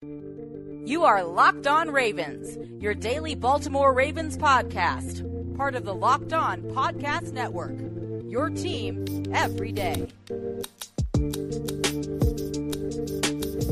You 0.00 1.02
are 1.02 1.24
Locked 1.24 1.66
On 1.66 1.90
Ravens, 1.90 2.56
your 2.80 2.94
daily 2.94 3.34
Baltimore 3.34 3.92
Ravens 3.92 4.38
podcast, 4.38 5.56
part 5.56 5.74
of 5.74 5.84
the 5.84 5.92
Locked 5.92 6.32
On 6.32 6.62
Podcast 6.62 7.32
Network. 7.32 7.74
Your 8.30 8.48
team 8.48 9.04
every 9.32 9.72
day. 9.72 10.06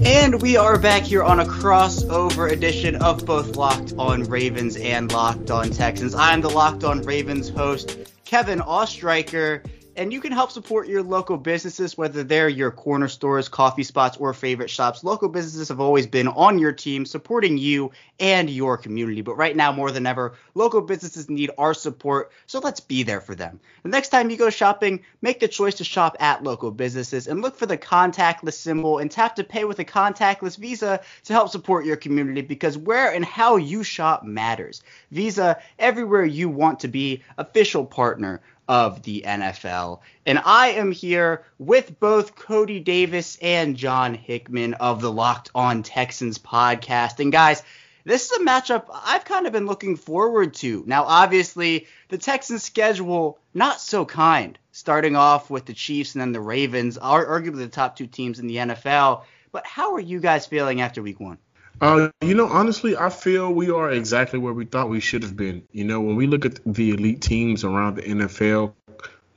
And 0.05 0.43
we 0.43 0.57
are 0.57 0.81
back 0.81 1.05
here 1.05 1.23
on 1.23 1.39
a 1.39 1.45
crossover 1.45 2.51
edition 2.51 2.97
of 2.97 3.25
both 3.25 3.55
Locked 3.55 3.95
On 3.97 4.25
Ravens 4.25 4.77
and 4.77 5.13
Locked 5.13 5.53
On 5.53 5.71
Texans. 5.71 6.13
I'm 6.13 6.41
the 6.41 6.51
Locked 6.51 6.83
On 6.83 7.03
Ravens 7.03 7.49
host, 7.51 7.97
Kevin 8.25 8.59
Oestreicher 8.59 9.65
and 9.97 10.13
you 10.13 10.21
can 10.21 10.33
help 10.33 10.51
support 10.51 10.89
your 10.89 11.03
local 11.03 11.37
businesses, 11.37 11.97
whether 11.97 12.23
they're 12.23 12.49
your 12.49 12.71
corner 12.71 13.09
stores, 13.09 13.49
coffee 13.49 13.83
spots, 13.83 14.17
or 14.19 14.35
favorite 14.35 14.69
shops. 14.69 15.03
Local 15.03 15.29
businesses 15.29 15.69
have 15.69 15.81
always 15.81 16.07
been 16.07 16.29
on 16.29 16.59
your 16.59 16.73
team, 16.73 17.07
supporting 17.07 17.57
you 17.57 17.91
and 18.21 18.51
your 18.51 18.77
community. 18.77 19.23
But 19.23 19.37
right 19.37 19.57
now, 19.57 19.73
more 19.73 19.91
than 19.91 20.07
ever, 20.07 20.35
local 20.55 20.83
businesses 20.83 21.31
need 21.31 21.51
our 21.57 21.75
support, 21.75 22.31
so 22.47 22.59
let's 22.59 22.81
be 22.81 23.03
there 23.03 23.21
for 23.21 23.35
them. 23.35 23.59
The 23.83 23.89
next 23.89 24.09
time 24.09 24.31
you 24.31 24.37
go 24.37 24.51
shopping, 24.51 25.01
make 25.23 25.41
the 25.41 25.49
choice 25.49 25.77
to 25.77 25.85
shop 25.85 26.17
at 26.21 26.43
local 26.45 26.71
businesses 26.71 27.27
and 27.27 27.41
look 27.41 27.57
for 27.57 27.67
the 27.67 27.79
contactless 27.79 28.55
symbol 28.55 28.99
and 28.99 29.11
tap 29.11 29.37
to 29.37 29.45
pay 29.45 29.65
with 29.65 29.79
a 29.79 29.85
contactless 29.85 30.59
Visa 30.59 31.01
to 31.25 31.33
help 31.33 31.51
support 31.51 31.87
your 31.87 31.97
community 31.97 32.43
because 32.43 32.77
where 32.77 33.13
and 33.13 33.25
how 33.25 33.57
you 33.57 33.83
shop 33.83 34.25
matters. 34.25 34.83
Visa, 35.11 35.61
everywhere 35.79 36.25
you 36.25 36.49
want 36.49 36.81
to 36.81 36.89
be, 36.89 37.23
official 37.39 37.85
partner 37.85 38.41
of 38.69 39.03
the 39.03 39.25
NFL. 39.27 40.01
And 40.25 40.41
I 40.45 40.69
am 40.69 40.93
here 40.93 41.45
with 41.59 41.99
both 42.01 42.35
Cody 42.35 42.81
Davis 42.81 43.39
and 43.41 43.77
John 43.77 44.15
Hickman 44.15 44.75
of 44.75 45.01
the 45.01 45.13
Locked 45.13 45.51
On 45.55 45.83
Texans 45.83 46.39
podcast. 46.39 47.21
And 47.21 47.31
guys, 47.31 47.63
this 48.05 48.31
is 48.31 48.39
a 48.39 48.45
matchup 48.45 48.87
I've 48.93 49.25
kind 49.25 49.47
of 49.47 49.53
been 49.53 49.67
looking 49.67 49.97
forward 49.97 50.55
to. 50.55 50.85
Now, 50.87 51.05
obviously, 51.05 51.89
the 52.09 52.19
Texans' 52.19 52.63
schedule 52.63 53.39
not 53.53 53.81
so 53.81 54.05
kind, 54.05 54.59
starting 54.71 55.17
off 55.17 55.51
with 55.51 55.65
the 55.65 55.75
Chiefs 55.75 56.15
and 56.15 56.23
then 56.23 56.33
the 56.33 56.41
Ravens, 56.41 56.99
are 56.99 57.27
arguably 57.27 57.59
the 57.59 57.69
top 57.69 57.97
two 57.97 58.07
teams 58.07 58.39
in 58.39 58.47
the 58.47 58.57
NFL. 58.57 59.23
But 59.51 59.67
how 59.67 59.95
are 59.95 60.01
you 60.01 60.21
guys 60.21 60.47
feeling 60.47 60.81
after 60.81 61.03
week 61.03 61.19
one? 61.19 61.39
Uh, 61.81 62.09
you 62.23 62.35
know, 62.35 62.47
honestly, 62.47 62.97
I 62.97 63.11
feel 63.11 63.53
we 63.53 63.71
are 63.71 63.91
exactly 63.91 64.39
where 64.39 64.53
we 64.53 64.65
thought 64.65 64.89
we 64.89 65.01
should 65.01 65.23
have 65.23 65.37
been. 65.37 65.63
You 65.73 65.85
know, 65.85 66.01
when 66.01 66.17
we 66.17 66.27
look 66.27 66.47
at 66.47 66.61
the 66.65 66.91
elite 66.91 67.21
teams 67.21 67.65
around 67.65 67.97
the 67.97 68.03
NFL, 68.03 68.73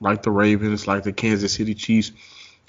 like 0.00 0.22
the 0.22 0.30
Ravens, 0.30 0.86
like 0.86 1.02
the 1.02 1.12
Kansas 1.12 1.52
City 1.52 1.74
Chiefs, 1.74 2.12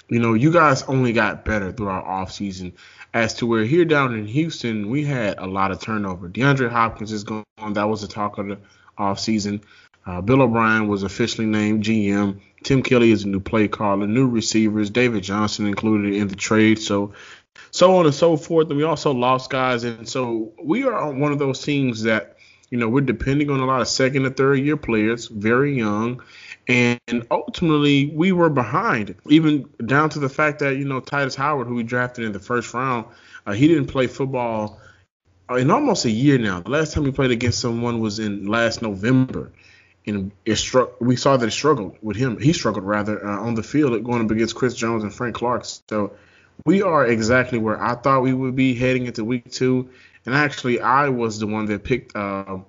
you 0.09 0.19
know, 0.19 0.33
you 0.33 0.51
guys 0.51 0.83
only 0.83 1.13
got 1.13 1.45
better 1.45 1.71
through 1.71 1.87
our 1.87 2.03
offseason. 2.03 2.73
As 3.13 3.35
to 3.35 3.45
where 3.45 3.63
here 3.63 3.85
down 3.85 4.13
in 4.13 4.25
Houston, 4.25 4.89
we 4.89 5.05
had 5.05 5.37
a 5.37 5.47
lot 5.47 5.71
of 5.71 5.79
turnover. 5.79 6.29
DeAndre 6.29 6.69
Hopkins 6.69 7.11
is 7.11 7.23
gone. 7.23 7.43
That 7.73 7.89
was 7.89 8.01
the 8.01 8.07
talk 8.07 8.37
of 8.37 8.47
the 8.47 8.57
offseason. 8.97 9.61
Uh, 10.05 10.19
Bill 10.19 10.41
O'Brien 10.41 10.87
was 10.87 11.03
officially 11.03 11.45
named 11.45 11.83
GM. 11.83 12.39
Tim 12.63 12.81
Kelly 12.81 13.11
is 13.11 13.23
a 13.23 13.27
new 13.27 13.39
play 13.39 13.67
caller, 13.67 14.07
new 14.07 14.27
receivers, 14.27 14.89
David 14.89 15.23
Johnson 15.23 15.67
included 15.67 16.13
in 16.13 16.27
the 16.27 16.35
trade. 16.35 16.79
So 16.79 17.13
so 17.71 17.97
on 17.97 18.05
and 18.05 18.13
so 18.13 18.37
forth. 18.37 18.69
And 18.69 18.77
we 18.77 18.83
also 18.83 19.13
lost 19.13 19.49
guys, 19.49 19.83
and 19.83 20.07
so 20.07 20.53
we 20.61 20.83
are 20.83 20.93
on 20.93 21.19
one 21.19 21.31
of 21.31 21.39
those 21.39 21.63
teams 21.63 22.03
that 22.03 22.37
you 22.69 22.77
know 22.77 22.89
we're 22.89 23.01
depending 23.01 23.49
on 23.49 23.59
a 23.59 23.65
lot 23.65 23.81
of 23.81 23.87
second 23.87 24.25
and 24.25 24.35
third 24.35 24.59
year 24.59 24.77
players, 24.77 25.27
very 25.27 25.77
young, 25.77 26.21
and 26.67 26.99
ultimately 27.29 28.11
we 28.13 28.31
were 28.31 28.49
behind, 28.49 29.15
even 29.27 29.69
down 29.85 30.09
to 30.09 30.19
the 30.19 30.29
fact 30.29 30.59
that 30.59 30.77
you 30.77 30.85
know 30.85 31.01
Tytus 31.01 31.35
Howard, 31.35 31.67
who 31.67 31.75
we 31.75 31.83
drafted 31.83 32.25
in 32.25 32.31
the 32.31 32.39
first 32.39 32.73
round, 32.73 33.05
uh, 33.45 33.53
he 33.53 33.67
didn't 33.67 33.87
play 33.87 34.07
football 34.07 34.79
in 35.57 35.71
almost 35.71 36.05
a 36.05 36.11
year 36.11 36.37
now. 36.37 36.61
The 36.61 36.69
last 36.69 36.93
time 36.93 37.03
we 37.03 37.11
played 37.11 37.31
against 37.31 37.59
someone 37.59 37.99
was 37.99 38.19
in 38.19 38.45
last 38.47 38.81
November. 38.81 39.51
And 40.07 40.31
it 40.45 40.55
struck. 40.55 40.99
We 40.99 41.15
saw 41.15 41.37
that 41.37 41.45
it 41.45 41.51
struggled 41.51 41.95
with 42.01 42.17
him. 42.17 42.39
He 42.39 42.53
struggled 42.53 42.85
rather 42.85 43.23
uh, 43.23 43.39
on 43.39 43.53
the 43.53 43.61
field 43.61 44.03
going 44.03 44.25
up 44.25 44.31
against 44.31 44.55
Chris 44.55 44.73
Jones 44.73 45.03
and 45.03 45.13
Frank 45.13 45.35
Clark. 45.35 45.63
So 45.63 46.13
we 46.65 46.81
are 46.81 47.05
exactly 47.05 47.57
where 47.57 47.81
I 47.81 47.95
thought 47.95 48.21
we 48.21 48.33
would 48.33 48.55
be 48.55 48.75
heading 48.75 49.05
into 49.05 49.23
week 49.23 49.51
two. 49.51 49.89
And 50.25 50.35
actually, 50.35 50.79
I 50.79 51.09
was 51.09 51.39
the 51.39 51.47
one 51.47 51.65
that 51.65 51.83
picked 51.83 52.15
uh, 52.15 52.59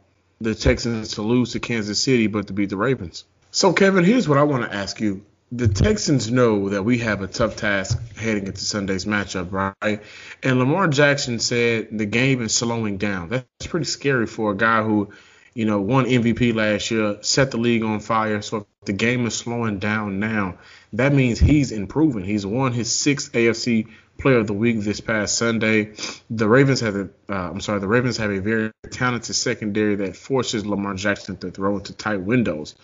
the 0.40 0.54
Texans 0.54 1.12
to 1.12 1.22
lose 1.22 1.52
to 1.52 1.60
Kansas 1.60 2.02
City, 2.02 2.26
but 2.26 2.46
to 2.46 2.52
beat 2.52 2.70
the 2.70 2.76
Ravens. 2.76 3.24
So, 3.50 3.72
Kevin, 3.72 4.04
here's 4.04 4.28
what 4.28 4.38
I 4.38 4.44
want 4.44 4.64
to 4.64 4.74
ask 4.74 5.00
you. 5.00 5.24
The 5.54 5.68
Texans 5.68 6.30
know 6.30 6.70
that 6.70 6.82
we 6.82 6.98
have 6.98 7.20
a 7.20 7.26
tough 7.26 7.56
task 7.56 8.00
heading 8.16 8.46
into 8.46 8.64
Sunday's 8.64 9.04
matchup, 9.04 9.52
right? 9.52 10.00
And 10.42 10.58
Lamar 10.58 10.88
Jackson 10.88 11.38
said 11.38 11.88
the 11.92 12.06
game 12.06 12.40
is 12.40 12.54
slowing 12.54 12.96
down. 12.96 13.28
That's 13.28 13.66
pretty 13.66 13.84
scary 13.84 14.26
for 14.26 14.52
a 14.52 14.56
guy 14.56 14.82
who, 14.82 15.10
you 15.54 15.64
know, 15.64 15.80
won 15.80 16.06
MVP 16.06 16.54
last 16.54 16.90
year, 16.90 17.18
set 17.22 17.50
the 17.50 17.58
league 17.58 17.82
on 17.82 18.00
fire. 18.00 18.42
So 18.42 18.58
if 18.58 18.64
the 18.84 18.92
game 18.92 19.26
is 19.26 19.34
slowing 19.34 19.78
down 19.78 20.18
now, 20.18 20.58
that 20.94 21.12
means 21.12 21.38
he's 21.38 21.72
improving. 21.72 22.24
He's 22.24 22.46
won 22.46 22.72
his 22.72 22.90
sixth 22.90 23.32
AFC 23.32 23.88
Player 24.18 24.38
of 24.38 24.46
the 24.46 24.52
Week 24.52 24.80
this 24.80 25.00
past 25.00 25.36
Sunday. 25.36 25.94
The 26.30 26.48
Ravens 26.48 26.80
have 26.80 26.96
a, 26.96 27.08
uh, 27.28 27.50
I'm 27.50 27.60
sorry, 27.60 27.80
the 27.80 27.88
Ravens 27.88 28.16
have 28.18 28.30
a 28.30 28.40
very 28.40 28.72
talented 28.90 29.34
secondary 29.34 29.96
that 29.96 30.16
forces 30.16 30.64
Lamar 30.64 30.94
Jackson 30.94 31.36
to 31.38 31.50
throw 31.50 31.76
into 31.76 31.92
tight 31.92 32.20
windows. 32.20 32.74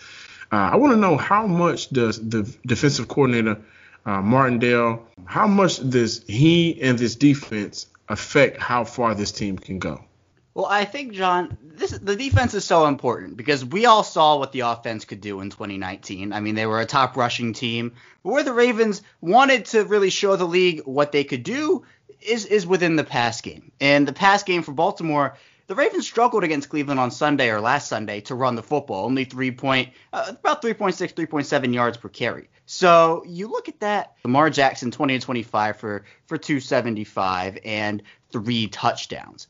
Uh, 0.51 0.55
I 0.55 0.75
want 0.77 0.93
to 0.93 0.99
know 0.99 1.17
how 1.17 1.45
much 1.47 1.89
does 1.89 2.17
the 2.17 2.43
defensive 2.65 3.07
coordinator 3.07 3.61
uh, 4.05 4.21
Martindale, 4.21 5.05
how 5.25 5.47
much 5.47 5.87
does 5.87 6.23
he 6.27 6.81
and 6.81 6.97
this 6.97 7.15
defense 7.15 7.87
affect 8.07 8.57
how 8.57 8.83
far 8.83 9.13
this 9.13 9.31
team 9.31 9.57
can 9.57 9.79
go? 9.79 10.03
Well, 10.59 10.67
I 10.69 10.83
think 10.83 11.13
John, 11.13 11.57
this 11.63 11.91
the 11.91 12.17
defense 12.17 12.53
is 12.53 12.65
so 12.65 12.85
important 12.87 13.37
because 13.37 13.63
we 13.63 13.85
all 13.85 14.03
saw 14.03 14.37
what 14.37 14.51
the 14.51 14.59
offense 14.59 15.05
could 15.05 15.21
do 15.21 15.39
in 15.39 15.49
2019. 15.49 16.33
I 16.33 16.41
mean, 16.41 16.55
they 16.55 16.65
were 16.65 16.81
a 16.81 16.85
top 16.85 17.15
rushing 17.15 17.53
team, 17.53 17.93
but 18.23 18.33
where 18.33 18.43
the 18.43 18.51
Ravens 18.51 19.01
wanted 19.21 19.67
to 19.67 19.85
really 19.85 20.09
show 20.09 20.35
the 20.35 20.43
league 20.43 20.81
what 20.83 21.13
they 21.13 21.23
could 21.23 21.43
do 21.43 21.85
is 22.19 22.45
is 22.45 22.67
within 22.67 22.97
the 22.97 23.05
pass 23.05 23.39
game. 23.39 23.71
And 23.79 24.05
the 24.05 24.11
pass 24.11 24.43
game 24.43 24.61
for 24.61 24.73
Baltimore, 24.73 25.37
the 25.67 25.75
Ravens 25.75 26.05
struggled 26.05 26.43
against 26.43 26.67
Cleveland 26.67 26.99
on 26.99 27.09
Sunday 27.09 27.49
or 27.51 27.61
last 27.61 27.87
Sunday 27.87 28.19
to 28.27 28.35
run 28.35 28.55
the 28.55 28.61
football, 28.61 29.05
only 29.05 29.23
three 29.23 29.51
point, 29.51 29.93
uh, 30.11 30.25
about 30.27 30.61
3.6, 30.61 31.13
3.7 31.13 31.73
yards 31.73 31.95
per 31.95 32.09
carry. 32.09 32.49
So 32.65 33.23
you 33.25 33.47
look 33.47 33.69
at 33.69 33.79
that, 33.79 34.15
Lamar 34.25 34.49
Jackson 34.49 34.91
20 34.91 35.13
and 35.13 35.23
25 35.23 35.77
for 35.77 36.03
for 36.27 36.37
275 36.37 37.59
and 37.63 38.03
three 38.29 38.67
touchdowns. 38.67 39.47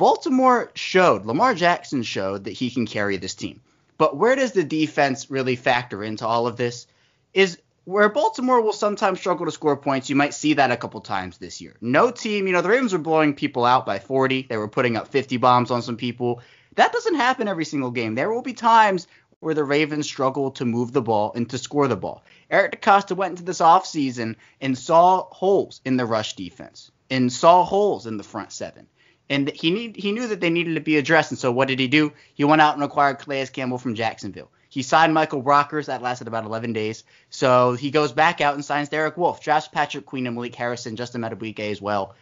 Baltimore 0.00 0.70
showed, 0.74 1.26
Lamar 1.26 1.54
Jackson 1.54 2.02
showed 2.02 2.44
that 2.44 2.54
he 2.54 2.70
can 2.70 2.86
carry 2.86 3.18
this 3.18 3.34
team. 3.34 3.60
But 3.98 4.16
where 4.16 4.34
does 4.34 4.52
the 4.52 4.64
defense 4.64 5.30
really 5.30 5.56
factor 5.56 6.02
into 6.02 6.26
all 6.26 6.46
of 6.46 6.56
this? 6.56 6.86
Is 7.34 7.58
where 7.84 8.08
Baltimore 8.08 8.62
will 8.62 8.72
sometimes 8.72 9.20
struggle 9.20 9.44
to 9.44 9.52
score 9.52 9.76
points. 9.76 10.08
You 10.08 10.16
might 10.16 10.32
see 10.32 10.54
that 10.54 10.70
a 10.70 10.78
couple 10.78 11.02
times 11.02 11.36
this 11.36 11.60
year. 11.60 11.76
No 11.82 12.10
team, 12.10 12.46
you 12.46 12.54
know, 12.54 12.62
the 12.62 12.70
Ravens 12.70 12.94
were 12.94 12.98
blowing 12.98 13.34
people 13.34 13.66
out 13.66 13.84
by 13.84 13.98
40. 13.98 14.46
They 14.48 14.56
were 14.56 14.68
putting 14.68 14.96
up 14.96 15.08
50 15.08 15.36
bombs 15.36 15.70
on 15.70 15.82
some 15.82 15.98
people. 15.98 16.40
That 16.76 16.94
doesn't 16.94 17.16
happen 17.16 17.46
every 17.46 17.66
single 17.66 17.90
game. 17.90 18.14
There 18.14 18.32
will 18.32 18.40
be 18.40 18.54
times 18.54 19.06
where 19.40 19.52
the 19.52 19.64
Ravens 19.64 20.06
struggle 20.06 20.52
to 20.52 20.64
move 20.64 20.92
the 20.92 21.02
ball 21.02 21.32
and 21.34 21.50
to 21.50 21.58
score 21.58 21.88
the 21.88 21.96
ball. 21.96 22.24
Eric 22.50 22.80
DeCosta 22.80 23.14
went 23.14 23.32
into 23.32 23.42
this 23.42 23.60
offseason 23.60 24.36
and 24.62 24.78
saw 24.78 25.24
holes 25.24 25.82
in 25.84 25.98
the 25.98 26.06
rush 26.06 26.36
defense 26.36 26.90
and 27.10 27.30
saw 27.30 27.64
holes 27.64 28.06
in 28.06 28.16
the 28.16 28.24
front 28.24 28.50
seven 28.50 28.86
and 29.30 29.48
he 29.48 29.70
need 29.70 29.96
he 29.96 30.12
knew 30.12 30.26
that 30.26 30.40
they 30.40 30.50
needed 30.50 30.74
to 30.74 30.80
be 30.80 30.98
addressed. 30.98 31.30
And 31.30 31.38
so 31.38 31.50
what 31.52 31.68
did 31.68 31.78
he 31.78 31.88
do? 31.88 32.12
He 32.34 32.44
went 32.44 32.60
out 32.60 32.74
and 32.74 32.82
acquired 32.82 33.20
Calais 33.20 33.46
Campbell 33.46 33.78
from 33.78 33.94
Jacksonville. 33.94 34.50
He 34.68 34.82
signed 34.82 35.14
Michael 35.14 35.42
Brockers. 35.42 35.86
That 35.86 36.02
lasted 36.02 36.28
about 36.28 36.44
11 36.44 36.72
days. 36.72 37.04
So 37.30 37.72
he 37.72 37.90
goes 37.90 38.12
back 38.12 38.40
out 38.40 38.54
and 38.54 38.64
signs 38.64 38.88
Derek 38.88 39.16
Wolfe, 39.16 39.40
drafts 39.40 39.68
Patrick 39.68 40.04
Queen 40.04 40.26
and 40.26 40.34
Malik 40.34 40.54
Harrison, 40.54 40.96
Justin 40.96 41.22
Madubuike 41.22 41.70
as 41.70 41.80
well. 41.80 42.14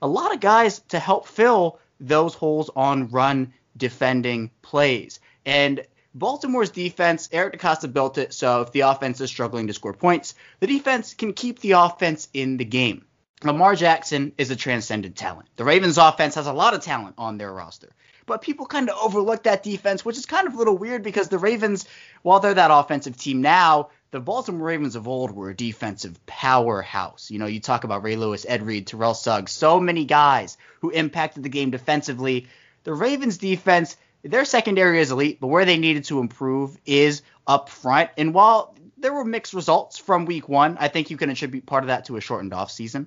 A 0.00 0.08
lot 0.08 0.32
of 0.32 0.40
guys 0.40 0.80
to 0.88 0.98
help 0.98 1.26
fill 1.26 1.78
those 2.00 2.34
holes 2.34 2.70
on 2.74 3.08
run 3.08 3.52
defending 3.76 4.50
plays. 4.62 5.20
And 5.44 5.84
Baltimore's 6.14 6.70
defense, 6.70 7.28
Eric 7.32 7.58
DeCosta 7.58 7.92
built 7.92 8.18
it 8.18 8.32
so 8.32 8.62
if 8.62 8.70
the 8.70 8.80
offense 8.80 9.20
is 9.20 9.30
struggling 9.30 9.66
to 9.66 9.72
score 9.72 9.92
points, 9.92 10.34
the 10.60 10.68
defense 10.68 11.14
can 11.14 11.32
keep 11.32 11.58
the 11.58 11.72
offense 11.72 12.28
in 12.32 12.56
the 12.56 12.64
game. 12.64 13.04
Lamar 13.44 13.74
Jackson 13.74 14.32
is 14.38 14.50
a 14.50 14.56
transcendent 14.56 15.16
talent. 15.16 15.48
The 15.56 15.64
Ravens 15.64 15.98
offense 15.98 16.34
has 16.36 16.46
a 16.46 16.52
lot 16.52 16.74
of 16.74 16.82
talent 16.82 17.16
on 17.18 17.38
their 17.38 17.52
roster. 17.52 17.90
But 18.26 18.40
people 18.40 18.64
kind 18.64 18.88
of 18.88 18.96
overlook 19.02 19.42
that 19.42 19.62
defense, 19.62 20.04
which 20.04 20.16
is 20.16 20.24
kind 20.24 20.46
of 20.46 20.54
a 20.54 20.56
little 20.56 20.78
weird 20.78 21.02
because 21.02 21.28
the 21.28 21.38
Ravens, 21.38 21.86
while 22.22 22.40
they're 22.40 22.54
that 22.54 22.70
offensive 22.70 23.18
team 23.18 23.42
now, 23.42 23.90
the 24.12 24.20
Baltimore 24.20 24.66
Ravens 24.66 24.96
of 24.96 25.08
old 25.08 25.32
were 25.32 25.50
a 25.50 25.56
defensive 25.56 26.24
powerhouse. 26.24 27.30
You 27.30 27.38
know, 27.38 27.46
you 27.46 27.60
talk 27.60 27.84
about 27.84 28.02
Ray 28.02 28.16
Lewis, 28.16 28.46
Ed 28.48 28.62
Reed, 28.62 28.86
Terrell 28.86 29.12
Suggs, 29.14 29.52
so 29.52 29.78
many 29.78 30.04
guys 30.04 30.56
who 30.80 30.90
impacted 30.90 31.42
the 31.42 31.48
game 31.48 31.70
defensively. 31.70 32.46
The 32.84 32.94
Ravens 32.94 33.38
defense, 33.38 33.96
their 34.22 34.44
secondary 34.44 35.00
is 35.00 35.10
elite, 35.10 35.38
but 35.40 35.48
where 35.48 35.64
they 35.64 35.76
needed 35.76 36.04
to 36.04 36.20
improve 36.20 36.78
is 36.86 37.22
up 37.46 37.68
front. 37.68 38.10
And 38.16 38.32
while 38.32 38.74
there 38.96 39.12
were 39.12 39.24
mixed 39.24 39.52
results 39.52 39.98
from 39.98 40.24
week 40.24 40.48
one, 40.48 40.78
I 40.78 40.88
think 40.88 41.10
you 41.10 41.18
can 41.18 41.28
attribute 41.28 41.66
part 41.66 41.84
of 41.84 41.88
that 41.88 42.06
to 42.06 42.16
a 42.16 42.20
shortened 42.22 42.52
offseason. 42.52 43.06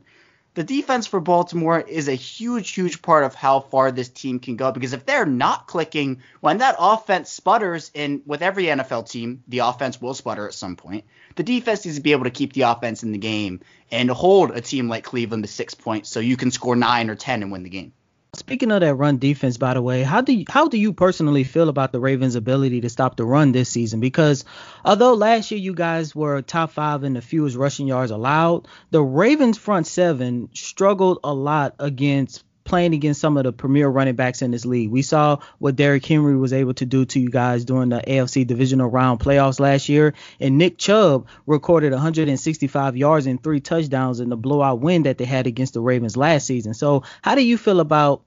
The 0.58 0.64
defense 0.64 1.06
for 1.06 1.20
Baltimore 1.20 1.80
is 1.80 2.08
a 2.08 2.16
huge, 2.16 2.72
huge 2.72 3.04
part 3.04 3.24
of 3.24 3.36
how 3.36 3.60
far 3.60 3.92
this 3.92 4.10
team 4.10 4.40
can 4.40 4.56
go. 4.56 4.72
Because 4.72 4.92
if 4.92 5.06
they're 5.06 5.24
not 5.24 5.68
clicking, 5.68 6.24
when 6.40 6.58
that 6.58 6.78
offense 6.80 7.30
sputters, 7.30 7.92
and 7.94 8.24
with 8.26 8.42
every 8.42 8.64
NFL 8.64 9.08
team, 9.08 9.44
the 9.48 9.60
offense 9.60 10.02
will 10.02 10.16
sputter 10.16 10.48
at 10.48 10.56
some 10.56 10.76
point, 10.76 11.06
the 11.36 11.44
defense 11.44 11.86
needs 11.86 11.98
to 11.98 12.02
be 12.02 12.12
able 12.12 12.24
to 12.24 12.32
keep 12.32 12.54
the 12.54 12.64
offense 12.64 13.04
in 13.04 13.12
the 13.12 13.20
game 13.20 13.60
and 13.92 14.10
hold 14.10 14.50
a 14.50 14.60
team 14.60 14.90
like 14.90 15.04
Cleveland 15.04 15.44
to 15.44 15.48
six 15.48 15.76
points 15.76 16.10
so 16.10 16.20
you 16.20 16.36
can 16.36 16.50
score 16.50 16.76
nine 16.76 17.12
or 17.12 17.16
10 17.16 17.44
and 17.44 17.52
win 17.52 17.62
the 17.62 17.70
game. 17.70 17.94
Speaking 18.34 18.72
of 18.72 18.82
that 18.82 18.96
run 18.96 19.18
defense, 19.18 19.58
by 19.58 19.74
the 19.74 19.82
way, 19.82 20.04
how 20.04 20.22
do 20.22 20.34
you, 20.34 20.46
how 20.50 20.68
do 20.68 20.78
you 20.78 20.94
personally 20.94 21.44
feel 21.44 21.70
about 21.70 21.92
the 21.92 22.00
Ravens' 22.00 22.36
ability 22.36 22.82
to 22.82 22.90
stop 22.90 23.16
the 23.16 23.26
run 23.26 23.52
this 23.52 23.70
season? 23.70 24.00
Because 24.00 24.46
although 24.84 25.14
last 25.14 25.50
year 25.50 25.60
you 25.60 25.74
guys 25.74 26.16
were 26.16 26.42
top 26.42 26.72
five 26.72 27.04
in 27.04 27.14
the 27.14 27.22
fewest 27.22 27.56
rushing 27.56 27.88
yards 27.88 28.12
allowed, 28.12 28.68
the 28.92 29.02
Ravens' 29.02 29.58
front 29.58 29.88
seven 29.88 30.50
struggled 30.54 31.20
a 31.24 31.34
lot 31.34 31.76
against 31.80 32.44
playing 32.68 32.94
against 32.94 33.20
some 33.20 33.38
of 33.38 33.44
the 33.44 33.52
premier 33.52 33.88
running 33.88 34.16
backs 34.16 34.44
in 34.44 34.52
this 34.52 34.66
league. 34.66 34.92
We 34.92 35.02
saw 35.02 35.40
what 35.58 35.76
Derrick 35.76 36.06
Henry 36.06 36.36
was 36.36 36.54
able 36.54 36.76
to 36.76 36.86
do 36.86 37.06
to 37.06 37.20
you 37.20 37.30
guys 37.30 37.66
during 37.66 37.90
the 37.90 38.04
AFC 38.06 38.46
divisional 38.46 38.90
round 38.90 39.20
playoffs 39.20 39.60
last 39.60 39.90
year. 39.90 40.14
And 40.40 40.58
Nick 40.58 40.78
Chubb 40.78 41.28
recorded 41.48 41.94
165 41.94 42.96
yards 42.98 43.26
and 43.26 43.42
three 43.42 43.62
touchdowns 43.62 44.20
in 44.20 44.30
the 44.30 44.38
blowout 44.38 44.82
win 44.82 45.04
that 45.04 45.18
they 45.18 45.26
had 45.26 45.48
against 45.48 45.74
the 45.74 45.82
Ravens 45.82 46.16
last 46.16 46.46
season. 46.46 46.74
So, 46.74 47.04
how 47.22 47.36
do 47.36 47.44
you 47.44 47.58
feel 47.58 47.80
about 47.80 48.24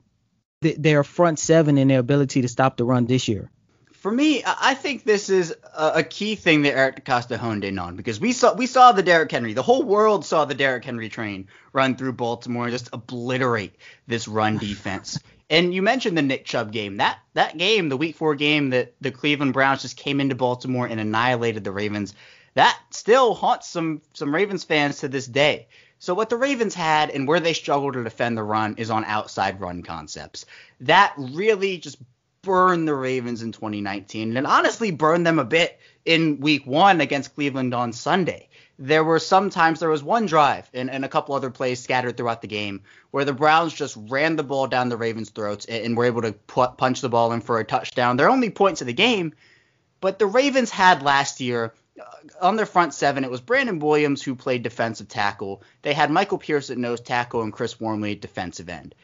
th- 0.63 0.77
their 0.77 1.05
front 1.05 1.39
seven 1.39 1.79
and 1.79 1.91
their 1.91 2.01
ability 2.01 2.43
to 2.43 2.49
stop 2.49 2.77
the 2.77 2.85
run 2.85 3.07
this 3.07 3.29
year? 3.29 3.51
For 4.01 4.11
me, 4.11 4.43
I 4.47 4.73
think 4.73 5.05
this 5.05 5.29
is 5.29 5.55
a, 5.77 6.03
key 6.03 6.35
thing 6.35 6.63
that 6.63 6.75
Eric 6.75 7.05
DeCosta 7.05 7.37
honed 7.37 7.65
in 7.65 7.79
on 7.79 7.97
because 7.97 8.19
we 8.19 8.33
saw 8.33 8.55
we 8.55 8.67
saw 8.67 8.93
the 8.93 9.03
Derrick 9.03 9.31
Henry, 9.31 9.53
the 9.53 9.63
whole 9.63 9.83
world 9.83 10.25
saw 10.25 10.47
the 10.47 10.55
Derrick 10.55 10.87
Henry 10.87 11.11
train 11.11 11.49
run 11.75 11.97
through 11.97 12.15
Baltimore 12.15 12.65
and 12.65 12.73
just 12.73 12.89
obliterate 12.95 13.77
this 14.07 14.27
run 14.27 14.57
defense. 14.69 15.19
and 15.51 15.75
you 15.75 15.83
mentioned 15.83 16.17
the 16.17 16.23
Nick 16.23 16.47
Chubb 16.47 16.73
game. 16.73 16.97
That 16.97 17.19
that 17.35 17.59
game, 17.59 17.91
the 17.91 17.99
Week 17.99 18.17
Four 18.17 18.35
game 18.37 18.71
that 18.71 18.95
the 19.03 19.11
Cleveland 19.11 19.53
Browns 19.53 19.83
just 19.83 19.99
came 19.99 20.19
into 20.19 20.35
Baltimore 20.35 20.87
and 20.87 20.99
annihilated 20.99 21.63
the 21.63 21.73
Ravens. 21.73 22.15
That 22.55 22.81
still 22.89 23.35
haunts 23.35 23.69
some 23.69 24.01
some 24.15 24.35
Ravens 24.35 24.65
fans 24.65 25.01
to 25.01 25.09
this 25.09 25.27
day. 25.27 25.69
So 25.99 26.15
what 26.15 26.31
the 26.31 26.39
Ravens 26.39 26.75
had 26.75 27.11
and 27.11 27.29
where 27.29 27.41
they 27.41 27.53
struggled 27.53 27.93
to 27.93 28.05
defend 28.05 28.39
the 28.39 28.43
run 28.43 28.77
is 28.79 28.89
on 28.89 29.05
outside 29.05 29.61
run 29.61 29.83
concepts. 29.83 30.47
That 30.81 31.13
really 31.19 31.77
just 31.77 31.99
burn 32.43 32.87
the 32.87 32.95
Ravens 32.95 33.43
in 33.43 33.53
2019 33.53 34.37
and 34.37 34.47
honestly 34.47 34.91
burn 34.91 35.25
them 35.25 35.39
a 35.39 35.45
bit 35.45 35.79
in 36.07 36.41
week 36.41 36.67
one 36.67 37.01
against 37.01 37.35
Cleveland 37.35 37.75
on 37.75 37.93
Sunday. 37.93 38.49
There 38.79 39.05
were 39.05 39.19
sometimes 39.19 39.81
there 39.81 39.91
was 39.91 40.03
one 40.03 40.25
drive 40.25 40.71
and, 40.73 40.91
and 40.91 41.05
a 41.05 41.09
couple 41.09 41.35
other 41.35 41.51
plays 41.51 41.81
scattered 41.81 42.17
throughout 42.17 42.41
the 42.41 42.49
game 42.49 42.83
where 43.11 43.27
the 43.27 43.35
Browns 43.35 43.75
just 43.75 43.97
ran 44.09 44.37
the 44.37 44.43
ball 44.43 44.67
down 44.67 44.89
the 44.89 44.97
Ravens' 44.97 45.29
throats 45.29 45.67
and, 45.67 45.85
and 45.85 45.97
were 45.97 46.07
able 46.07 46.23
to 46.23 46.33
put, 46.33 46.79
punch 46.79 47.03
the 47.03 47.11
ball 47.11 47.33
in 47.33 47.43
for 47.43 47.59
a 47.59 47.65
touchdown. 47.65 48.17
They're 48.17 48.31
only 48.31 48.49
points 48.49 48.81
of 48.81 48.87
the 48.87 48.95
game, 48.95 49.35
but 50.01 50.19
the 50.19 50.27
Ravens 50.27 50.71
had 50.71 51.03
last 51.03 51.41
year 51.41 51.75
uh, 52.01 52.05
on 52.41 52.57
their 52.57 52.65
front 52.65 52.95
seven, 52.95 53.23
it 53.23 53.31
was 53.31 53.43
Brandon 53.43 53.81
Williams 53.81 54.23
who 54.23 54.35
played 54.35 54.63
defensive 54.63 55.09
tackle. 55.09 55.63
They 55.83 55.93
had 55.93 56.11
Michael 56.11 56.39
Pierce 56.39 56.71
at 56.71 56.79
nose 56.79 57.03
tackle 57.03 57.43
and 57.43 57.53
Chris 57.53 57.79
Wormley 57.79 58.13
at 58.13 58.23
defensive 58.23 58.71
end 58.71 58.95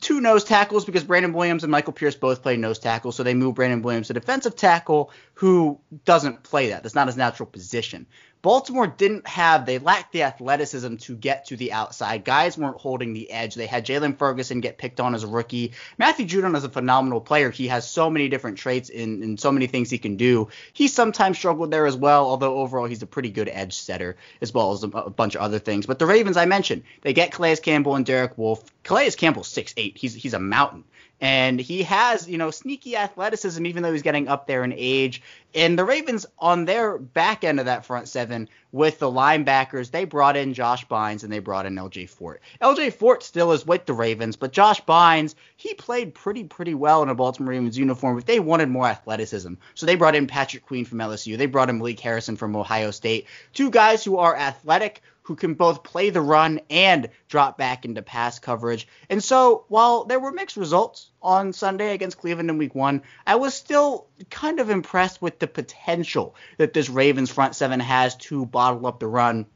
two 0.00 0.20
nose 0.20 0.44
tackles 0.44 0.84
because 0.84 1.04
Brandon 1.04 1.32
Williams 1.32 1.62
and 1.64 1.70
Michael 1.70 1.92
Pierce 1.92 2.14
both 2.14 2.42
play 2.42 2.56
nose 2.56 2.78
tackle, 2.78 3.12
so 3.12 3.22
they 3.22 3.34
move 3.34 3.54
Brandon 3.54 3.82
Williams 3.82 4.06
to 4.08 4.14
defensive 4.14 4.56
tackle, 4.56 5.10
who 5.40 5.80
doesn't 6.04 6.42
play 6.42 6.68
that. 6.68 6.82
That's 6.82 6.94
not 6.94 7.06
his 7.06 7.16
natural 7.16 7.46
position. 7.46 8.06
Baltimore 8.42 8.86
didn't 8.86 9.26
have, 9.26 9.64
they 9.64 9.78
lacked 9.78 10.12
the 10.12 10.24
athleticism 10.24 10.96
to 10.96 11.16
get 11.16 11.46
to 11.46 11.56
the 11.56 11.72
outside. 11.72 12.26
Guys 12.26 12.58
weren't 12.58 12.76
holding 12.76 13.14
the 13.14 13.30
edge. 13.30 13.54
They 13.54 13.66
had 13.66 13.86
Jaylon 13.86 14.18
Ferguson 14.18 14.60
get 14.60 14.76
picked 14.76 15.00
on 15.00 15.14
as 15.14 15.24
a 15.24 15.26
rookie. 15.26 15.72
Matthew 15.96 16.26
Judon 16.26 16.54
is 16.56 16.64
a 16.64 16.68
phenomenal 16.68 17.22
player. 17.22 17.50
He 17.50 17.68
has 17.68 17.88
so 17.88 18.10
many 18.10 18.28
different 18.28 18.58
traits 18.58 18.90
and, 18.90 19.22
and 19.22 19.40
so 19.40 19.50
many 19.50 19.66
things 19.66 19.88
he 19.88 19.96
can 19.96 20.18
do. 20.18 20.48
He 20.74 20.88
sometimes 20.88 21.38
struggled 21.38 21.70
there 21.70 21.86
as 21.86 21.96
well, 21.96 22.26
although 22.26 22.58
overall 22.58 22.84
he's 22.84 23.02
a 23.02 23.06
pretty 23.06 23.30
good 23.30 23.48
edge 23.48 23.78
setter 23.78 24.18
as 24.42 24.52
well 24.52 24.72
as 24.72 24.84
a, 24.84 24.88
a 24.88 25.08
bunch 25.08 25.36
of 25.36 25.40
other 25.40 25.58
things. 25.58 25.86
But 25.86 25.98
the 25.98 26.06
Ravens, 26.06 26.36
I 26.36 26.44
mentioned, 26.44 26.82
they 27.00 27.14
get 27.14 27.32
Calais 27.32 27.56
Campbell 27.56 27.96
and 27.96 28.04
Derek 28.04 28.36
Wolfe. 28.36 28.62
Calais 28.82 29.12
Campbell's 29.12 29.48
six 29.48 29.72
eight. 29.78 29.96
He's 29.96 30.12
he's 30.12 30.34
a 30.34 30.38
mountain 30.38 30.84
and 31.20 31.60
he 31.60 31.82
has 31.82 32.28
you 32.28 32.38
know 32.38 32.50
sneaky 32.50 32.96
athleticism 32.96 33.64
even 33.66 33.82
though 33.82 33.92
he's 33.92 34.02
getting 34.02 34.28
up 34.28 34.46
there 34.46 34.64
in 34.64 34.72
age. 34.72 35.22
And 35.52 35.76
the 35.76 35.84
ravens 35.84 36.26
on 36.38 36.64
their 36.64 36.96
back 36.96 37.42
end 37.42 37.58
of 37.58 37.66
that 37.66 37.84
front 37.84 38.08
seven 38.08 38.48
with 38.72 39.00
the 39.00 39.10
linebackers 39.10 39.90
they 39.90 40.04
brought 40.04 40.36
in 40.36 40.54
josh 40.54 40.86
bynes 40.86 41.22
and 41.24 41.32
they 41.32 41.40
brought 41.40 41.66
in 41.66 41.74
lj 41.74 42.08
fort. 42.08 42.40
Lj 42.62 42.92
fort 42.92 43.22
still 43.22 43.52
is 43.52 43.66
with 43.66 43.86
the 43.86 43.92
ravens 43.92 44.36
but 44.36 44.52
josh 44.52 44.80
bynes 44.82 45.34
he 45.56 45.74
played 45.74 46.14
pretty 46.14 46.44
pretty 46.44 46.74
well 46.74 47.02
in 47.02 47.08
a 47.08 47.14
baltimore 47.14 47.50
ravens 47.50 47.78
uniform 47.78 48.16
but 48.16 48.26
they 48.26 48.40
wanted 48.40 48.68
more 48.68 48.86
athleticism. 48.86 49.54
So 49.74 49.86
they 49.86 49.96
brought 49.96 50.14
in 50.14 50.26
patrick 50.26 50.66
queen 50.66 50.84
from 50.84 50.98
lsu 50.98 51.36
they 51.36 51.46
brought 51.46 51.70
in 51.70 51.78
malik 51.78 52.00
harrison 52.00 52.36
from 52.36 52.56
ohio 52.56 52.90
state. 52.90 53.26
Two 53.52 53.70
guys 53.70 54.02
who 54.04 54.18
are 54.18 54.36
athletic 54.36 55.02
who 55.30 55.36
can 55.36 55.54
both 55.54 55.84
play 55.84 56.10
the 56.10 56.20
run 56.20 56.58
and 56.70 57.08
drop 57.28 57.56
back 57.56 57.84
into 57.84 58.02
pass 58.02 58.40
coverage. 58.40 58.88
And 59.08 59.22
so 59.22 59.64
while 59.68 60.02
there 60.02 60.18
were 60.18 60.32
mixed 60.32 60.56
results 60.56 61.12
on 61.22 61.52
Sunday 61.52 61.94
against 61.94 62.18
Cleveland 62.18 62.50
in 62.50 62.58
week 62.58 62.74
one, 62.74 63.02
I 63.24 63.36
was 63.36 63.54
still 63.54 64.08
kind 64.28 64.58
of 64.58 64.70
impressed 64.70 65.22
with 65.22 65.38
the 65.38 65.46
potential 65.46 66.34
that 66.58 66.72
this 66.72 66.88
Ravens 66.88 67.30
front 67.30 67.54
seven 67.54 67.78
has 67.78 68.16
to 68.16 68.44
bottle 68.44 68.88
up 68.88 68.98
the 68.98 69.06
run 69.06 69.46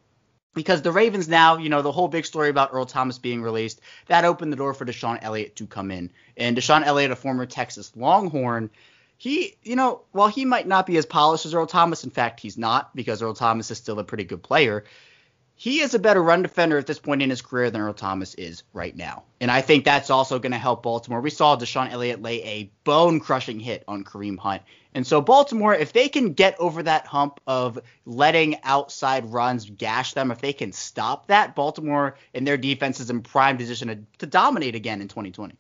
because 0.55 0.81
the 0.81 0.93
Ravens 0.93 1.26
now, 1.26 1.56
you 1.56 1.71
know, 1.71 1.82
the 1.82 1.91
whole 1.91 2.06
big 2.06 2.25
story 2.25 2.50
about 2.50 2.71
Earl 2.73 2.87
Thomas 2.87 3.19
being 3.19 3.43
released, 3.43 3.81
that 4.06 4.25
opened 4.25 4.53
the 4.53 4.56
door 4.56 4.75
for 4.75 4.85
DeShon 4.85 5.19
Elliott 5.23 5.56
to 5.56 5.67
come 5.67 5.91
in. 5.91 6.12
And 6.37 6.56
DeShon 6.56 6.85
Elliott, 6.85 7.11
a 7.11 7.17
former 7.17 7.47
Texas 7.47 7.91
Longhorn, 7.97 8.71
he, 9.17 9.56
you 9.65 9.75
know, 9.75 10.03
while 10.12 10.29
he 10.29 10.44
might 10.44 10.69
not 10.69 10.87
be 10.87 10.97
as 10.99 11.06
polished 11.06 11.47
as 11.47 11.53
Earl 11.55 11.67
Thomas, 11.67 12.05
in 12.05 12.11
fact, 12.11 12.38
he's 12.38 12.56
not 12.56 12.94
because 12.94 13.23
Earl 13.23 13.35
Thomas 13.35 13.73
is 13.73 13.79
still 13.79 13.99
a 13.99 14.05
pretty 14.05 14.23
good 14.23 14.44
player 14.44 14.85
he 15.64 15.81
is 15.81 15.94
a 15.94 15.99
better 15.99 16.22
run 16.22 16.43
defender 16.43 16.76
at 16.76 16.87
this 16.87 16.99
point 16.99 17.22
in 17.22 17.31
his 17.31 17.40
career 17.40 17.70
than 17.70 17.81
Earl 17.81 17.94
Thomas 17.94 18.34
is 18.34 18.64
right 18.75 18.94
now. 18.94 19.22
And 19.40 19.50
I 19.50 19.62
think 19.62 19.87
that's 19.87 20.11
also 20.11 20.38
going 20.38 20.52
to 20.52 20.58
help 20.58 20.82
Baltimore. 20.82 21.22
We 21.22 21.31
saw 21.31 21.56
DeShon 21.56 21.90
Elliott 21.90 22.20
lay 22.20 22.43
a 22.43 22.70
bone 22.84 23.19
crushing 23.19 23.58
hit 23.61 23.82
on 23.88 24.05
Kareem 24.05 24.38
Hunt. 24.38 24.61
And 24.93 25.06
so 25.06 25.22
Baltimore, 25.22 25.75
if 25.75 25.94
they 25.94 26.11
can 26.11 26.34
get 26.34 26.61
over 26.61 26.82
that 26.82 27.06
hump 27.06 27.40
of 27.46 27.78
letting 28.05 28.62
outside 28.62 29.32
runs 29.32 29.70
gash 29.70 30.12
them, 30.12 30.31
if 30.31 30.43
they 30.43 30.52
can 30.52 30.72
stop 30.72 31.28
that, 31.28 31.55
Baltimore 31.55 32.19
and 32.34 32.46
their 32.46 32.58
defense 32.58 33.00
is 33.00 33.08
in 33.08 33.22
prime 33.22 33.56
position 33.56 33.88
to, 33.88 33.99
to 34.19 34.26
dominate 34.26 34.75
again 34.75 35.00
in 35.00 35.08
2020. 35.08 35.55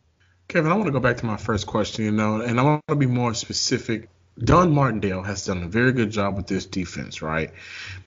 Kevin, 0.48 0.70
I 0.70 0.74
want 0.74 0.84
to 0.84 0.92
go 0.92 1.00
back 1.00 1.16
to 1.16 1.24
my 1.24 1.38
first 1.38 1.66
question, 1.66 2.04
you 2.04 2.12
know, 2.12 2.42
and 2.42 2.60
I 2.60 2.62
want 2.62 2.82
to 2.88 2.94
be 2.94 3.06
more 3.06 3.32
specific 3.32 4.10
Don 4.38 4.72
Martindale 4.72 5.22
has 5.22 5.46
done 5.46 5.62
a 5.62 5.68
very 5.68 5.92
good 5.92 6.10
job 6.10 6.36
with 6.36 6.46
this 6.46 6.66
defense, 6.66 7.22
right? 7.22 7.52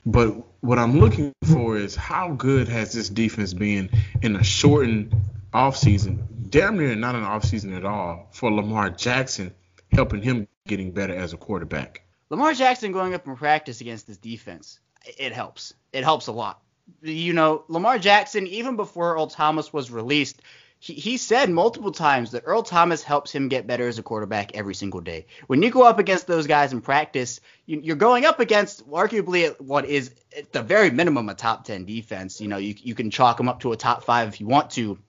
But 0.05 0.35
what 0.61 0.77
I'm 0.77 0.99
looking 0.99 1.33
for 1.45 1.77
is 1.77 1.95
how 1.95 2.33
good 2.33 2.67
has 2.67 2.91
this 2.91 3.09
defense 3.09 3.53
been 3.53 3.89
in 4.21 4.35
a 4.35 4.43
shortened 4.43 5.15
offseason, 5.53 6.49
damn 6.49 6.77
near 6.77 6.95
not 6.95 7.15
an 7.15 7.23
offseason 7.23 7.75
at 7.75 7.85
all, 7.85 8.27
for 8.31 8.51
Lamar 8.51 8.89
Jackson, 8.89 9.53
helping 9.91 10.21
him 10.21 10.47
getting 10.67 10.91
better 10.91 11.15
as 11.15 11.31
a 11.31 11.37
quarterback. 11.37 12.01
Lamar 12.29 12.53
Jackson 12.53 12.91
going 12.91 13.13
up 13.13 13.25
in 13.25 13.37
practice 13.37 13.79
against 13.79 14.07
this 14.07 14.17
defense, 14.17 14.79
it 15.17 15.31
helps. 15.31 15.73
It 15.93 16.03
helps 16.03 16.27
a 16.27 16.33
lot. 16.33 16.61
You 17.01 17.33
know, 17.33 17.63
Lamar 17.69 17.99
Jackson, 17.99 18.47
even 18.47 18.75
before 18.75 19.13
Earl 19.13 19.27
Thomas 19.27 19.71
was 19.71 19.91
released, 19.91 20.41
he, 20.79 20.93
he 20.93 21.17
said 21.17 21.49
multiple 21.49 21.91
times 21.91 22.31
that 22.31 22.43
Earl 22.45 22.63
Thomas 22.63 23.03
helps 23.03 23.31
him 23.31 23.47
get 23.47 23.67
better 23.67 23.87
as 23.87 23.97
a 23.97 24.03
quarterback 24.03 24.55
every 24.55 24.75
single 24.75 25.01
day. 25.01 25.25
When 25.47 25.63
you 25.63 25.71
go 25.71 25.83
up 25.83 25.99
against 25.99 26.27
those 26.27 26.47
guys 26.47 26.73
in 26.73 26.81
practice, 26.81 27.39
you, 27.65 27.93
are 27.93 27.97
going 27.97 28.25
up 28.25 28.39
against 28.39 28.87
arguably 28.89 29.59
what 29.59 29.85
is 29.85 30.11
at 30.37 30.51
the 30.51 30.61
very 30.61 30.91
minimum 30.91 31.29
a 31.29 31.33
top 31.33 31.65
10 31.65 31.85
defense. 31.85 32.39
You 32.39 32.47
know, 32.47 32.57
you, 32.57 32.75
you 32.77 32.95
can 32.95 33.09
chalk 33.09 33.37
them 33.37 33.49
up 33.49 33.61
to 33.61 33.71
a 33.71 33.77
top 33.77 34.03
five 34.03 34.27
if 34.29 34.39
you 34.39 34.47
want 34.47 34.71
to. 34.71 34.99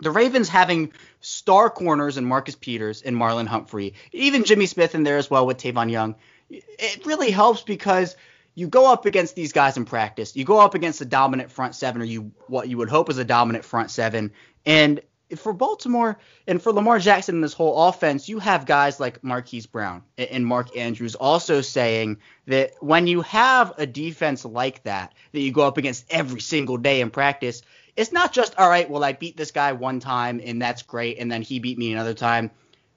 The 0.00 0.10
Ravens 0.10 0.48
having 0.48 0.92
star 1.20 1.70
corners 1.70 2.16
in 2.16 2.24
Marcus 2.24 2.56
Peters 2.56 3.02
and 3.02 3.16
Marlon 3.16 3.46
Humphrey, 3.46 3.94
even 4.12 4.42
Jimmy 4.44 4.66
Smith 4.66 4.96
in 4.96 5.04
there 5.04 5.18
as 5.18 5.30
well 5.30 5.46
with 5.46 5.58
Tavon 5.58 5.90
Young, 5.90 6.16
it 6.50 7.06
really 7.06 7.30
helps 7.30 7.62
because 7.62 8.16
you 8.54 8.68
go 8.68 8.92
up 8.92 9.06
against 9.06 9.34
these 9.34 9.52
guys 9.52 9.76
in 9.76 9.84
practice. 9.84 10.36
You 10.36 10.44
go 10.44 10.60
up 10.60 10.74
against 10.74 11.00
a 11.00 11.04
dominant 11.04 11.50
front 11.50 11.74
seven, 11.74 12.02
or 12.02 12.04
you 12.04 12.32
what 12.46 12.68
you 12.68 12.78
would 12.78 12.88
hope 12.88 13.10
is 13.10 13.18
a 13.18 13.24
dominant 13.24 13.64
front 13.64 13.90
seven, 13.90 14.32
and 14.64 15.00
for 15.36 15.52
Baltimore 15.52 16.18
and 16.46 16.62
for 16.62 16.72
Lamar 16.72 16.98
Jackson 16.98 17.36
and 17.36 17.44
this 17.44 17.54
whole 17.54 17.88
offense, 17.88 18.28
you 18.28 18.38
have 18.38 18.66
guys 18.66 19.00
like 19.00 19.24
Marquise 19.24 19.66
Brown 19.66 20.02
and 20.18 20.46
Mark 20.46 20.76
Andrews 20.76 21.14
also 21.14 21.60
saying 21.60 22.18
that 22.46 22.72
when 22.80 23.06
you 23.06 23.22
have 23.22 23.72
a 23.78 23.86
defense 23.86 24.44
like 24.44 24.82
that 24.84 25.14
that 25.32 25.40
you 25.40 25.50
go 25.50 25.62
up 25.62 25.78
against 25.78 26.04
every 26.10 26.40
single 26.40 26.76
day 26.76 27.00
in 27.00 27.10
practice, 27.10 27.62
it's 27.96 28.12
not 28.12 28.32
just 28.32 28.56
all 28.58 28.68
right. 28.68 28.88
Well, 28.88 29.04
I 29.04 29.12
beat 29.12 29.36
this 29.36 29.50
guy 29.50 29.72
one 29.72 30.00
time 30.00 30.40
and 30.44 30.60
that's 30.60 30.82
great, 30.82 31.18
and 31.18 31.30
then 31.30 31.42
he 31.42 31.58
beat 31.58 31.78
me 31.78 31.92
another 31.92 32.14
time. 32.14 32.50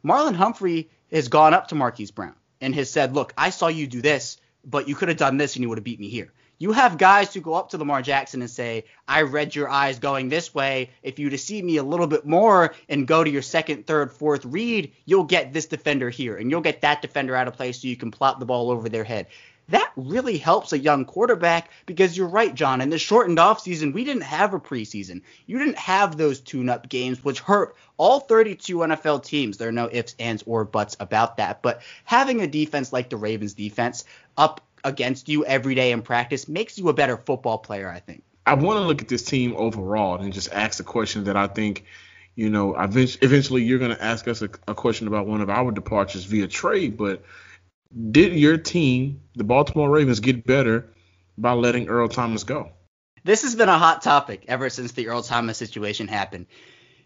Marlon 0.04 0.36
Humphrey 0.36 0.90
has 1.12 1.30
gone 1.30 1.54
up 1.54 1.70
to 1.70 1.76
Marquise 1.76 2.12
Brown 2.12 2.36
and 2.62 2.76
has 2.76 2.90
said, 2.90 3.16
"Look, 3.16 3.34
I 3.38 3.52
saw 3.52 3.68
you 3.68 3.88
do 3.88 4.02
this, 4.02 4.38
but 4.70 4.88
you 4.88 4.96
could 4.96 5.08
have 5.08 5.18
done 5.18 5.38
this 5.38 5.56
and 5.56 5.64
you 5.64 5.70
would 5.70 5.78
have 5.78 5.86
beat 5.86 6.00
me 6.00 6.10
here." 6.10 6.32
You 6.60 6.72
have 6.72 6.98
guys 6.98 7.32
who 7.34 7.40
go 7.40 7.54
up 7.54 7.70
to 7.70 7.78
Lamar 7.78 8.02
Jackson 8.02 8.42
and 8.42 8.50
say, 8.50 8.86
I 9.08 9.22
read 9.22 9.54
your 9.54 9.70
eyes 9.70 10.00
going 10.00 10.28
this 10.28 10.56
way. 10.56 10.90
If 11.04 11.20
you 11.20 11.30
deceive 11.30 11.64
me 11.64 11.78
a 11.78 11.84
little 11.84 12.08
bit 12.08 12.26
more 12.26 12.74
and 12.90 13.08
go 13.08 13.24
to 13.24 13.30
your 13.30 13.44
second, 13.44 13.86
third, 13.86 14.12
fourth 14.12 14.44
read, 14.44 14.92
you'll 15.06 15.26
get 15.26 15.54
this 15.54 15.68
defender 15.68 16.10
here 16.10 16.36
and 16.36 16.50
you'll 16.50 16.62
get 16.62 16.82
that 16.82 17.04
defender 17.04 17.36
out 17.36 17.48
of 17.48 17.54
place 17.54 17.82
so 17.82 17.88
you 17.88 17.96
can 17.96 18.10
plop 18.10 18.40
the 18.40 18.46
ball 18.48 18.72
over 18.72 18.90
their 18.90 19.04
head 19.04 19.28
that 19.70 19.92
really 19.98 20.38
helps 20.38 20.72
a 20.72 20.80
young 20.80 21.04
quarterback 21.04 21.70
because 21.86 22.16
you're 22.16 22.28
right, 22.28 22.54
John. 22.54 22.80
In 22.80 22.90
the 22.90 22.98
shortened 22.98 23.38
offseason, 23.38 23.94
we 23.94 24.06
didn't 24.06 24.24
have 24.24 24.54
a 24.54 24.60
preseason. 24.60 25.22
You 25.46 25.60
didn't 25.60 25.78
have 25.78 26.16
those 26.16 26.40
tune 26.40 26.70
up 26.70 26.88
games, 26.88 27.24
which 27.24 27.40
hurt 27.40 27.76
all 27.98 28.22
32 28.22 28.78
NFL 28.78 29.26
teams. 29.26 29.58
There 29.58 29.68
are 29.68 29.74
no 29.74 29.90
ifs, 29.92 30.16
ands, 30.20 30.44
or 30.46 30.64
buts 30.64 30.96
about 31.00 31.38
that. 31.38 31.62
But 31.62 31.82
having 32.06 32.42
a 32.42 32.48
defense 32.48 32.94
like 32.94 33.10
the 33.10 33.18
Ravens 33.18 33.54
defense 33.54 34.06
up 34.38 34.62
against 34.84 35.28
you 35.28 35.44
every 35.46 35.76
day 35.76 35.92
in 35.92 36.02
practice 36.02 36.48
makes 36.48 36.78
you 36.78 36.88
a 36.88 36.94
better 36.94 37.18
football 37.18 37.58
player, 37.58 37.90
I 37.90 38.00
think. 38.00 38.24
I 38.46 38.54
want 38.54 38.80
to 38.80 38.86
look 38.86 39.02
at 39.02 39.10
this 39.10 39.24
team 39.24 39.54
overall 39.58 40.22
and 40.22 40.32
just 40.32 40.54
ask 40.54 40.78
the 40.78 40.86
question 40.86 41.26
that 41.26 41.36
I 41.36 41.48
think, 41.48 41.84
you 42.36 42.50
know, 42.50 42.74
eventually 42.78 43.64
you're 43.64 43.80
going 43.80 43.92
to 43.92 44.02
ask 44.02 44.26
us 44.30 44.42
a, 44.42 44.50
a 44.68 44.74
question 44.74 45.08
about 45.08 45.28
one 45.28 45.42
of 45.42 45.50
our 45.50 45.72
departures 45.72 46.24
via 46.24 46.48
trade, 46.48 46.96
but 46.96 47.24
did 48.12 48.34
your 48.34 48.58
team, 48.58 49.22
the 49.36 49.44
Baltimore 49.44 49.90
Ravens, 49.90 50.20
get 50.20 50.46
better 50.46 50.94
by 51.38 51.54
letting 51.54 51.88
Earl 51.88 52.08
Thomas 52.08 52.44
go? 52.44 52.72
This 53.24 53.44
has 53.44 53.56
been 53.56 53.70
a 53.70 53.78
hot 53.78 54.02
topic 54.02 54.46
ever 54.48 54.70
since 54.70 54.94
the 54.94 55.08
Earl 55.10 55.22
Thomas 55.22 55.58
situation 55.58 56.08
happened. 56.08 56.48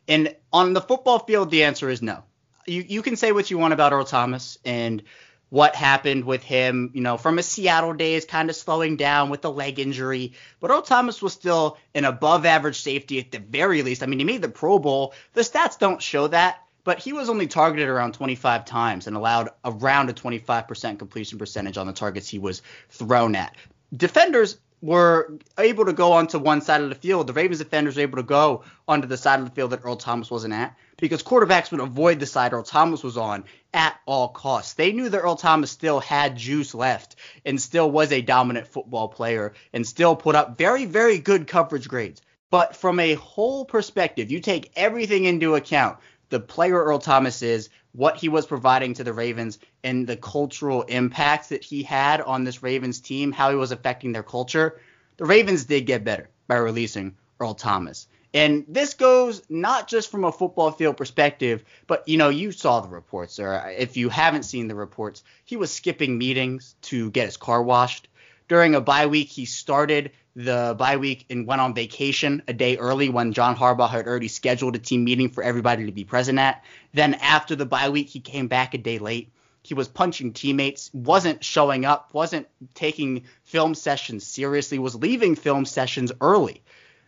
And 0.07 0.35
on 0.51 0.73
the 0.73 0.81
football 0.81 1.19
field, 1.19 1.51
the 1.51 1.63
answer 1.63 1.89
is 1.89 2.01
no. 2.01 2.23
You 2.67 2.85
you 2.87 3.01
can 3.01 3.15
say 3.15 3.31
what 3.31 3.49
you 3.49 3.57
want 3.57 3.73
about 3.73 3.91
Earl 3.91 4.05
Thomas 4.05 4.57
and 4.63 5.03
what 5.49 5.75
happened 5.75 6.23
with 6.23 6.43
him, 6.43 6.91
you 6.93 7.01
know, 7.01 7.17
from 7.17 7.35
his 7.35 7.45
Seattle 7.45 7.93
days 7.93 8.23
kind 8.23 8.49
of 8.49 8.55
slowing 8.55 8.95
down 8.95 9.29
with 9.29 9.41
the 9.41 9.51
leg 9.51 9.79
injury. 9.79 10.33
But 10.61 10.71
Earl 10.71 10.81
Thomas 10.81 11.21
was 11.21 11.33
still 11.33 11.77
an 11.93 12.05
above 12.05 12.45
average 12.45 12.79
safety 12.79 13.19
at 13.19 13.31
the 13.31 13.39
very 13.39 13.81
least. 13.81 14.01
I 14.01 14.05
mean, 14.05 14.19
he 14.19 14.25
made 14.25 14.41
the 14.41 14.47
Pro 14.47 14.79
Bowl. 14.79 15.13
The 15.33 15.41
stats 15.41 15.77
don't 15.77 16.01
show 16.01 16.27
that 16.27 16.60
but 16.83 16.99
he 16.99 17.13
was 17.13 17.29
only 17.29 17.47
targeted 17.47 17.87
around 17.87 18.13
25 18.13 18.65
times 18.65 19.07
and 19.07 19.15
allowed 19.15 19.49
around 19.63 20.09
a 20.09 20.13
25% 20.13 20.99
completion 20.99 21.37
percentage 21.37 21.77
on 21.77 21.87
the 21.87 21.93
targets 21.93 22.27
he 22.27 22.39
was 22.39 22.61
thrown 22.89 23.35
at. 23.35 23.55
Defenders 23.95 24.57
were 24.81 25.37
able 25.59 25.85
to 25.85 25.93
go 25.93 26.13
onto 26.13 26.39
one 26.39 26.61
side 26.61 26.81
of 26.81 26.89
the 26.89 26.95
field. 26.95 27.27
The 27.27 27.33
Ravens 27.33 27.59
defenders 27.59 27.95
were 27.95 28.01
able 28.01 28.17
to 28.17 28.23
go 28.23 28.63
onto 28.87 29.07
the 29.07 29.17
side 29.17 29.39
of 29.39 29.45
the 29.45 29.51
field 29.51 29.71
that 29.71 29.81
Earl 29.83 29.95
Thomas 29.95 30.31
wasn't 30.31 30.55
at 30.55 30.75
because 30.97 31.21
quarterbacks 31.21 31.71
would 31.71 31.81
avoid 31.81 32.19
the 32.19 32.25
side 32.25 32.51
Earl 32.51 32.63
Thomas 32.63 33.03
was 33.03 33.15
on 33.15 33.43
at 33.73 33.95
all 34.07 34.29
costs. 34.29 34.73
They 34.73 34.91
knew 34.91 35.09
that 35.09 35.19
Earl 35.19 35.35
Thomas 35.35 35.69
still 35.69 35.99
had 35.99 36.35
juice 36.35 36.73
left 36.73 37.15
and 37.45 37.61
still 37.61 37.91
was 37.91 38.11
a 38.11 38.21
dominant 38.21 38.67
football 38.67 39.07
player 39.07 39.53
and 39.71 39.85
still 39.85 40.15
put 40.15 40.35
up 40.35 40.57
very, 40.57 40.85
very 40.85 41.19
good 41.19 41.47
coverage 41.47 41.87
grades. 41.87 42.21
But 42.49 42.75
from 42.75 42.99
a 42.99 43.13
whole 43.13 43.65
perspective, 43.65 44.31
you 44.31 44.39
take 44.39 44.71
everything 44.75 45.25
into 45.25 45.55
account 45.55 45.99
the 46.31 46.39
player 46.39 46.83
Earl 46.83 46.97
Thomas 46.97 47.43
is, 47.43 47.69
what 47.91 48.17
he 48.17 48.29
was 48.29 48.45
providing 48.45 48.93
to 48.95 49.03
the 49.03 49.13
Ravens, 49.13 49.59
and 49.83 50.07
the 50.07 50.17
cultural 50.17 50.83
impact 50.83 51.49
that 51.49 51.63
he 51.63 51.83
had 51.83 52.21
on 52.21 52.43
this 52.43 52.63
Ravens 52.63 52.99
team, 52.99 53.31
how 53.31 53.49
he 53.49 53.55
was 53.55 53.71
affecting 53.71 54.13
their 54.13 54.23
culture, 54.23 54.79
the 55.17 55.25
Ravens 55.25 55.65
did 55.65 55.85
get 55.85 56.05
better 56.05 56.29
by 56.47 56.55
releasing 56.55 57.15
Earl 57.39 57.53
Thomas. 57.53 58.07
And 58.33 58.63
this 58.69 58.93
goes 58.93 59.43
not 59.49 59.89
just 59.89 60.09
from 60.09 60.23
a 60.23 60.31
football 60.31 60.71
field 60.71 60.95
perspective, 60.95 61.65
but 61.85 62.07
you 62.07 62.17
know, 62.17 62.29
you 62.29 62.53
saw 62.53 62.79
the 62.79 62.87
reports, 62.87 63.39
or 63.39 63.69
if 63.77 63.97
you 63.97 64.07
haven't 64.07 64.43
seen 64.43 64.69
the 64.69 64.75
reports, 64.75 65.23
he 65.43 65.57
was 65.57 65.69
skipping 65.69 66.17
meetings 66.17 66.75
to 66.83 67.11
get 67.11 67.25
his 67.25 67.35
car 67.35 67.61
washed. 67.61 68.07
During 68.51 68.75
a 68.75 68.81
bye 68.81 69.05
week, 69.05 69.29
he 69.29 69.45
started 69.45 70.11
the 70.35 70.75
bye 70.77 70.97
week 70.97 71.25
and 71.29 71.47
went 71.47 71.61
on 71.61 71.73
vacation 71.73 72.43
a 72.49 72.53
day 72.53 72.75
early 72.75 73.07
when 73.07 73.31
John 73.31 73.55
Harbaugh 73.55 73.89
had 73.89 74.05
already 74.05 74.27
scheduled 74.27 74.75
a 74.75 74.79
team 74.79 75.05
meeting 75.05 75.29
for 75.29 75.41
everybody 75.41 75.85
to 75.85 75.93
be 75.93 76.03
present 76.03 76.37
at. 76.37 76.61
Then 76.93 77.13
after 77.13 77.55
the 77.55 77.65
bye 77.65 77.87
week, 77.87 78.09
he 78.09 78.19
came 78.19 78.49
back 78.49 78.73
a 78.73 78.77
day 78.77 78.99
late. 78.99 79.31
He 79.63 79.73
was 79.73 79.87
punching 79.87 80.33
teammates, 80.33 80.91
wasn't 80.93 81.45
showing 81.45 81.85
up, 81.85 82.13
wasn't 82.13 82.49
taking 82.73 83.23
film 83.45 83.73
sessions 83.73 84.27
seriously, 84.27 84.79
was 84.79 84.95
leaving 84.95 85.37
film 85.37 85.63
sessions 85.63 86.11
early. 86.19 86.61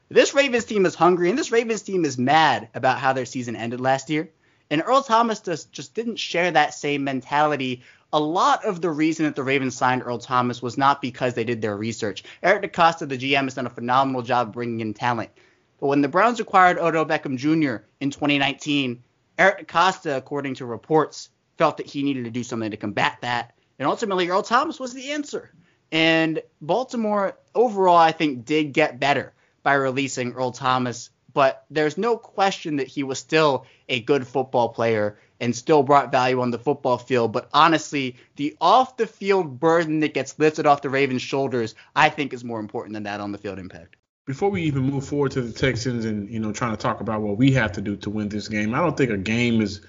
This 0.08 0.34
Ravens 0.34 0.64
team 0.64 0.86
is 0.86 0.96
hungry, 0.96 1.30
and 1.30 1.38
this 1.38 1.52
Ravens 1.52 1.82
team 1.82 2.06
is 2.06 2.18
mad 2.18 2.70
about 2.74 3.00
how 3.00 3.12
their 3.12 3.26
season 3.26 3.58
ended 3.58 3.82
last 3.82 4.10
year. 4.10 4.30
And 4.70 4.82
Earl 4.86 5.04
Thomas 5.04 5.42
just, 5.42 5.74
just 5.74 5.94
didn't 5.94 6.20
share 6.20 6.52
that 6.52 6.74
same 6.74 7.04
mentality 7.04 7.84
a 8.14 8.20
lot 8.20 8.64
of 8.64 8.80
the 8.80 8.92
reason 8.92 9.26
that 9.26 9.36
the 9.36 9.44
Ravens 9.44 9.76
signed 9.76 10.04
Earl 10.06 10.20
Thomas 10.20 10.62
was 10.62 10.78
not 10.78 11.02
because 11.02 11.34
they 11.34 11.44
did 11.44 11.62
their 11.62 11.76
research. 11.76 12.24
Eric 12.44 12.72
DeCosta, 12.72 13.10
the 13.10 13.18
GM, 13.18 13.46
has 13.46 13.56
done 13.56 13.66
a 13.66 13.72
phenomenal 13.72 14.22
job 14.22 14.54
bringing 14.54 14.82
in 14.82 14.94
talent. 14.94 15.32
But 15.80 15.88
when 15.88 16.02
the 16.02 16.08
Browns 16.08 16.40
acquired 16.40 16.78
Odell 16.78 17.08
Beckham 17.08 17.38
Jr. 17.38 17.84
in 18.00 18.12
2019, 18.12 19.04
Eric 19.40 19.68
DeCosta, 19.68 20.16
according 20.16 20.56
to 20.56 20.66
reports, 20.66 21.30
felt 21.58 21.78
that 21.78 21.88
he 21.88 22.04
needed 22.04 22.26
to 22.26 22.30
do 22.30 22.44
something 22.44 22.70
to 22.70 22.78
combat 22.78 23.18
that. 23.22 23.56
And 23.80 23.88
ultimately, 23.88 24.30
Earl 24.30 24.44
Thomas 24.44 24.80
was 24.80 24.94
the 24.94 25.12
answer. 25.12 25.52
And 25.92 26.42
Baltimore, 26.62 27.36
overall, 27.56 27.98
I 27.98 28.12
think, 28.12 28.46
did 28.46 28.74
get 28.74 29.00
better 29.00 29.34
by 29.64 29.74
releasing 29.74 30.34
Earl 30.34 30.52
Thomas. 30.52 31.10
But 31.34 31.66
there's 31.70 31.98
no 31.98 32.18
question 32.18 32.78
that 32.78 32.88
he 32.88 33.04
was 33.04 33.20
still 33.20 33.66
a 33.90 34.00
good 34.02 34.28
football 34.28 34.70
player 34.70 35.18
and 35.40 35.56
still 35.56 35.84
brought 35.84 36.12
value 36.12 36.40
on 36.42 36.52
the 36.52 36.60
football 36.60 36.98
field. 36.98 37.34
But 37.34 37.50
honestly, 37.54 38.16
the 38.36 38.56
off 38.62 38.98
the 38.98 39.08
field 39.08 39.60
burden 39.60 40.00
that 40.02 40.14
gets 40.14 40.38
lifted 40.40 40.66
off 40.66 40.82
the 40.82 40.90
Ravens' 40.90 41.22
shoulders, 41.22 41.76
I 41.96 42.10
think 42.10 42.34
is 42.34 42.44
more 42.44 42.60
important 42.60 42.94
than 42.94 43.04
that 43.04 43.20
on 43.20 43.32
the 43.32 43.38
field 43.38 43.60
impact. 43.60 43.96
Before 44.26 44.50
we 44.50 44.64
even 44.64 44.84
move 44.84 45.06
forward 45.06 45.32
to 45.32 45.42
the 45.42 45.52
Texans 45.52 46.06
and 46.06 46.30
you 46.30 46.40
know 46.40 46.54
trying 46.54 46.72
to 46.72 46.78
talk 46.78 47.02
about 47.02 47.22
what 47.22 47.38
we 47.38 47.52
have 47.52 47.74
to 47.74 47.82
do 47.82 47.98
to 47.98 48.10
win 48.10 48.30
this 48.30 48.48
game, 48.48 48.74
I 48.74 48.80
don't 48.80 48.96
think 48.96 49.12
a 49.12 49.18
game 49.18 49.62
is 49.62 49.82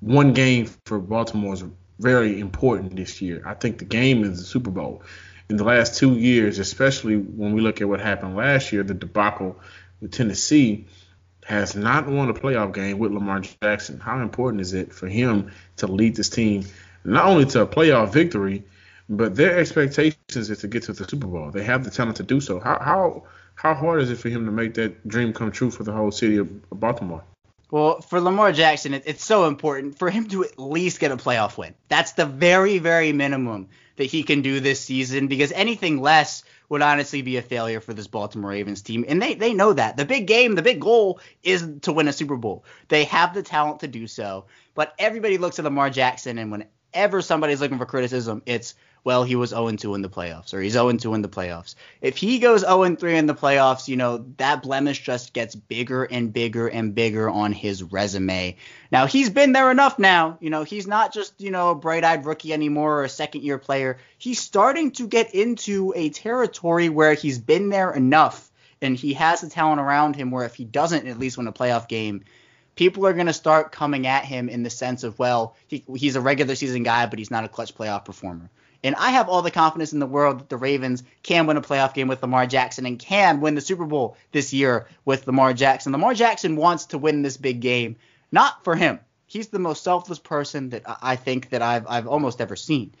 one 0.00 0.32
game 0.32 0.66
for 0.86 0.98
Baltimore 0.98 1.52
is 1.52 1.64
very 1.98 2.40
important 2.40 2.96
this 2.96 3.20
year. 3.20 3.42
I 3.44 3.52
think 3.54 3.78
the 3.78 3.84
game 3.84 4.24
is 4.24 4.38
the 4.38 4.44
Super 4.44 4.70
Bowl. 4.70 5.02
In 5.50 5.56
the 5.56 5.64
last 5.64 5.98
two 5.98 6.14
years, 6.14 6.58
especially 6.58 7.16
when 7.16 7.52
we 7.52 7.60
look 7.60 7.82
at 7.82 7.88
what 7.88 8.00
happened 8.00 8.36
last 8.36 8.72
year, 8.72 8.82
the 8.82 8.94
debacle 8.94 9.60
Tennessee, 10.08 10.86
has 11.44 11.74
not 11.74 12.06
won 12.06 12.28
a 12.28 12.34
playoff 12.34 12.72
game 12.72 12.98
with 12.98 13.12
Lamar 13.12 13.40
Jackson. 13.40 13.98
How 13.98 14.20
important 14.20 14.60
is 14.60 14.72
it 14.72 14.92
for 14.92 15.08
him 15.08 15.50
to 15.78 15.86
lead 15.86 16.14
this 16.16 16.28
team 16.28 16.64
not 17.04 17.26
only 17.26 17.46
to 17.46 17.62
a 17.62 17.66
playoff 17.66 18.12
victory, 18.12 18.62
but 19.08 19.34
their 19.34 19.58
expectations 19.58 20.36
is 20.36 20.58
to 20.58 20.68
get 20.68 20.84
to 20.84 20.92
the 20.92 21.04
Super 21.08 21.26
Bowl. 21.26 21.50
They 21.50 21.64
have 21.64 21.82
the 21.82 21.90
talent 21.90 22.18
to 22.18 22.22
do 22.22 22.40
so. 22.40 22.60
How 22.60 22.78
how 22.80 23.24
how 23.54 23.74
hard 23.74 24.02
is 24.02 24.10
it 24.10 24.16
for 24.16 24.28
him 24.28 24.46
to 24.46 24.52
make 24.52 24.74
that 24.74 25.06
dream 25.06 25.32
come 25.32 25.50
true 25.50 25.70
for 25.70 25.82
the 25.82 25.92
whole 25.92 26.12
city 26.12 26.36
of 26.36 26.70
Baltimore? 26.70 27.24
Well, 27.70 28.00
for 28.00 28.20
Lamar 28.20 28.52
Jackson, 28.52 28.94
it, 28.94 29.04
it's 29.06 29.24
so 29.24 29.46
important 29.46 29.98
for 29.98 30.10
him 30.10 30.28
to 30.28 30.44
at 30.44 30.58
least 30.58 30.98
get 30.98 31.12
a 31.12 31.16
playoff 31.16 31.56
win. 31.56 31.74
That's 31.88 32.12
the 32.12 32.26
very, 32.26 32.78
very 32.78 33.12
minimum 33.12 33.68
that 33.96 34.04
he 34.04 34.22
can 34.22 34.42
do 34.42 34.60
this 34.60 34.80
season 34.80 35.28
because 35.28 35.52
anything 35.52 36.00
less 36.00 36.42
would 36.70 36.80
honestly 36.80 37.20
be 37.20 37.36
a 37.36 37.42
failure 37.42 37.80
for 37.80 37.92
this 37.92 38.06
Baltimore 38.06 38.52
Ravens 38.52 38.80
team. 38.80 39.04
And 39.06 39.20
they, 39.20 39.34
they 39.34 39.52
know 39.52 39.72
that. 39.74 39.96
The 39.98 40.06
big 40.06 40.26
game, 40.26 40.54
the 40.54 40.62
big 40.62 40.80
goal 40.80 41.20
is 41.42 41.68
to 41.82 41.92
win 41.92 42.08
a 42.08 42.12
Super 42.12 42.36
Bowl. 42.36 42.64
They 42.88 43.04
have 43.04 43.34
the 43.34 43.42
talent 43.42 43.80
to 43.80 43.88
do 43.88 44.06
so. 44.06 44.46
But 44.74 44.94
everybody 44.98 45.36
looks 45.36 45.58
at 45.58 45.64
Lamar 45.64 45.90
Jackson, 45.90 46.38
and 46.38 46.50
whenever 46.52 47.20
somebody's 47.20 47.60
looking 47.60 47.78
for 47.78 47.86
criticism, 47.86 48.42
it's 48.46 48.76
well, 49.02 49.24
he 49.24 49.36
was 49.36 49.52
0-2 49.52 49.94
in 49.94 50.02
the 50.02 50.08
playoffs, 50.08 50.52
or 50.52 50.60
he's 50.60 50.74
0-2 50.74 51.14
in 51.14 51.22
the 51.22 51.28
playoffs. 51.28 51.74
If 52.00 52.16
he 52.16 52.38
goes 52.38 52.64
0-3 52.64 53.16
in 53.16 53.26
the 53.26 53.34
playoffs, 53.34 53.88
you 53.88 53.96
know, 53.96 54.26
that 54.36 54.62
blemish 54.62 55.02
just 55.02 55.32
gets 55.32 55.54
bigger 55.54 56.04
and 56.04 56.32
bigger 56.32 56.68
and 56.68 56.94
bigger 56.94 57.30
on 57.30 57.52
his 57.52 57.82
resume. 57.82 58.56
Now, 58.92 59.06
he's 59.06 59.30
been 59.30 59.52
there 59.52 59.70
enough 59.70 59.98
now. 59.98 60.36
You 60.40 60.50
know, 60.50 60.64
he's 60.64 60.86
not 60.86 61.14
just, 61.14 61.40
you 61.40 61.50
know, 61.50 61.70
a 61.70 61.74
bright-eyed 61.74 62.26
rookie 62.26 62.52
anymore 62.52 63.00
or 63.00 63.04
a 63.04 63.08
second-year 63.08 63.58
player. 63.58 63.98
He's 64.18 64.40
starting 64.40 64.90
to 64.92 65.06
get 65.06 65.34
into 65.34 65.92
a 65.96 66.10
territory 66.10 66.88
where 66.88 67.14
he's 67.14 67.38
been 67.38 67.70
there 67.70 67.92
enough, 67.92 68.50
and 68.82 68.96
he 68.96 69.14
has 69.14 69.40
the 69.40 69.48
talent 69.48 69.80
around 69.80 70.16
him 70.16 70.30
where 70.30 70.44
if 70.44 70.54
he 70.54 70.64
doesn't 70.64 71.06
at 71.06 71.18
least 71.18 71.38
win 71.38 71.46
a 71.46 71.52
playoff 71.52 71.88
game, 71.88 72.24
people 72.74 73.06
are 73.06 73.12
going 73.12 73.26
to 73.26 73.32
start 73.32 73.72
coming 73.72 74.06
at 74.06 74.24
him 74.24 74.48
in 74.48 74.62
the 74.62 74.70
sense 74.70 75.04
of, 75.04 75.18
well, 75.18 75.56
he, 75.68 75.84
he's 75.96 76.16
a 76.16 76.20
regular 76.20 76.54
season 76.54 76.82
guy, 76.82 77.06
but 77.06 77.18
he's 77.18 77.30
not 77.30 77.44
a 77.44 77.48
clutch 77.48 77.74
playoff 77.74 78.04
performer. 78.04 78.50
And 78.82 78.94
I 78.94 79.10
have 79.10 79.28
all 79.28 79.42
the 79.42 79.50
confidence 79.50 79.92
in 79.92 79.98
the 79.98 80.06
world 80.06 80.40
that 80.40 80.48
the 80.48 80.56
Ravens 80.56 81.02
can 81.22 81.46
win 81.46 81.56
a 81.56 81.62
playoff 81.62 81.92
game 81.94 82.08
with 82.08 82.22
Lamar 82.22 82.46
Jackson 82.46 82.86
and 82.86 82.98
can 82.98 83.40
win 83.40 83.54
the 83.54 83.60
Super 83.60 83.84
Bowl 83.84 84.16
this 84.32 84.52
year 84.52 84.86
with 85.04 85.26
Lamar 85.26 85.52
Jackson. 85.52 85.92
Lamar 85.92 86.14
Jackson 86.14 86.56
wants 86.56 86.86
to 86.86 86.98
win 86.98 87.22
this 87.22 87.36
big 87.36 87.60
game, 87.60 87.96
not 88.32 88.64
for 88.64 88.74
him. 88.74 88.98
He's 89.26 89.48
the 89.48 89.58
most 89.58 89.84
selfless 89.84 90.18
person 90.18 90.70
that 90.70 90.82
I 90.86 91.16
think 91.16 91.50
that 91.50 91.62
I've 91.62 91.86
I've 91.86 92.08
almost 92.08 92.40
ever 92.40 92.56
seen. 92.56 92.94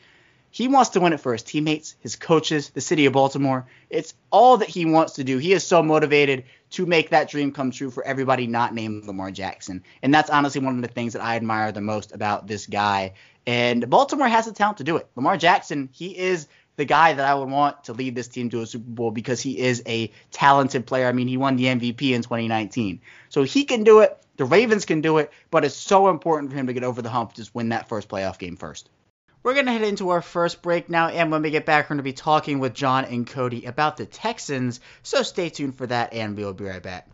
He 0.52 0.66
wants 0.66 0.90
to 0.90 1.00
win 1.00 1.12
it 1.12 1.20
for 1.20 1.32
his 1.32 1.42
teammates, 1.42 1.94
his 2.00 2.16
coaches, 2.16 2.70
the 2.70 2.80
city 2.80 3.06
of 3.06 3.12
Baltimore. 3.12 3.66
It's 3.88 4.14
all 4.30 4.56
that 4.58 4.68
he 4.68 4.84
wants 4.84 5.14
to 5.14 5.24
do. 5.24 5.38
He 5.38 5.52
is 5.52 5.64
so 5.64 5.82
motivated 5.82 6.44
to 6.70 6.86
make 6.86 7.10
that 7.10 7.28
dream 7.28 7.52
come 7.52 7.70
true 7.70 7.90
for 7.90 8.04
everybody 8.04 8.46
not 8.46 8.74
named 8.74 9.04
Lamar 9.04 9.30
Jackson. 9.30 9.84
And 10.02 10.12
that's 10.12 10.30
honestly 10.30 10.60
one 10.60 10.76
of 10.76 10.82
the 10.82 10.88
things 10.88 11.12
that 11.12 11.22
I 11.22 11.36
admire 11.36 11.70
the 11.70 11.80
most 11.80 12.12
about 12.12 12.46
this 12.46 12.66
guy. 12.66 13.12
And 13.46 13.88
Baltimore 13.88 14.28
has 14.28 14.46
the 14.46 14.52
talent 14.52 14.78
to 14.78 14.84
do 14.84 14.96
it. 14.96 15.08
Lamar 15.14 15.36
Jackson, 15.36 15.88
he 15.92 16.16
is 16.16 16.48
the 16.76 16.84
guy 16.84 17.12
that 17.12 17.26
I 17.26 17.34
would 17.34 17.48
want 17.48 17.84
to 17.84 17.92
lead 17.92 18.14
this 18.14 18.28
team 18.28 18.50
to 18.50 18.62
a 18.62 18.66
Super 18.66 18.88
Bowl 18.88 19.10
because 19.10 19.40
he 19.40 19.58
is 19.58 19.82
a 19.86 20.10
talented 20.30 20.86
player. 20.86 21.06
I 21.06 21.12
mean, 21.12 21.28
he 21.28 21.36
won 21.36 21.56
the 21.56 21.66
MVP 21.66 22.12
in 22.12 22.22
2019. 22.22 23.00
So 23.28 23.42
he 23.42 23.64
can 23.64 23.84
do 23.84 24.00
it. 24.00 24.16
The 24.36 24.44
Ravens 24.46 24.86
can 24.86 25.00
do 25.00 25.18
it, 25.18 25.30
but 25.50 25.64
it's 25.64 25.76
so 25.76 26.08
important 26.08 26.50
for 26.50 26.56
him 26.56 26.66
to 26.68 26.72
get 26.72 26.82
over 26.82 27.02
the 27.02 27.10
hump, 27.10 27.34
just 27.34 27.54
win 27.54 27.68
that 27.68 27.88
first 27.88 28.08
playoff 28.08 28.38
game 28.38 28.56
first. 28.56 28.88
We're 29.42 29.54
going 29.54 29.66
to 29.66 29.72
head 29.72 29.82
into 29.82 30.10
our 30.10 30.20
first 30.20 30.60
break 30.60 30.90
now, 30.90 31.08
and 31.08 31.30
when 31.30 31.40
we 31.40 31.50
get 31.50 31.64
back, 31.64 31.86
we're 31.86 31.94
going 31.94 31.98
to 31.98 32.02
be 32.02 32.12
talking 32.12 32.58
with 32.58 32.74
John 32.74 33.06
and 33.06 33.26
Cody 33.26 33.64
about 33.64 33.96
the 33.96 34.04
Texans. 34.04 34.80
So 35.02 35.22
stay 35.22 35.48
tuned 35.48 35.76
for 35.76 35.86
that, 35.86 36.12
and 36.12 36.36
we'll 36.36 36.52
be 36.52 36.64
right 36.64 36.82
back. 36.82 37.08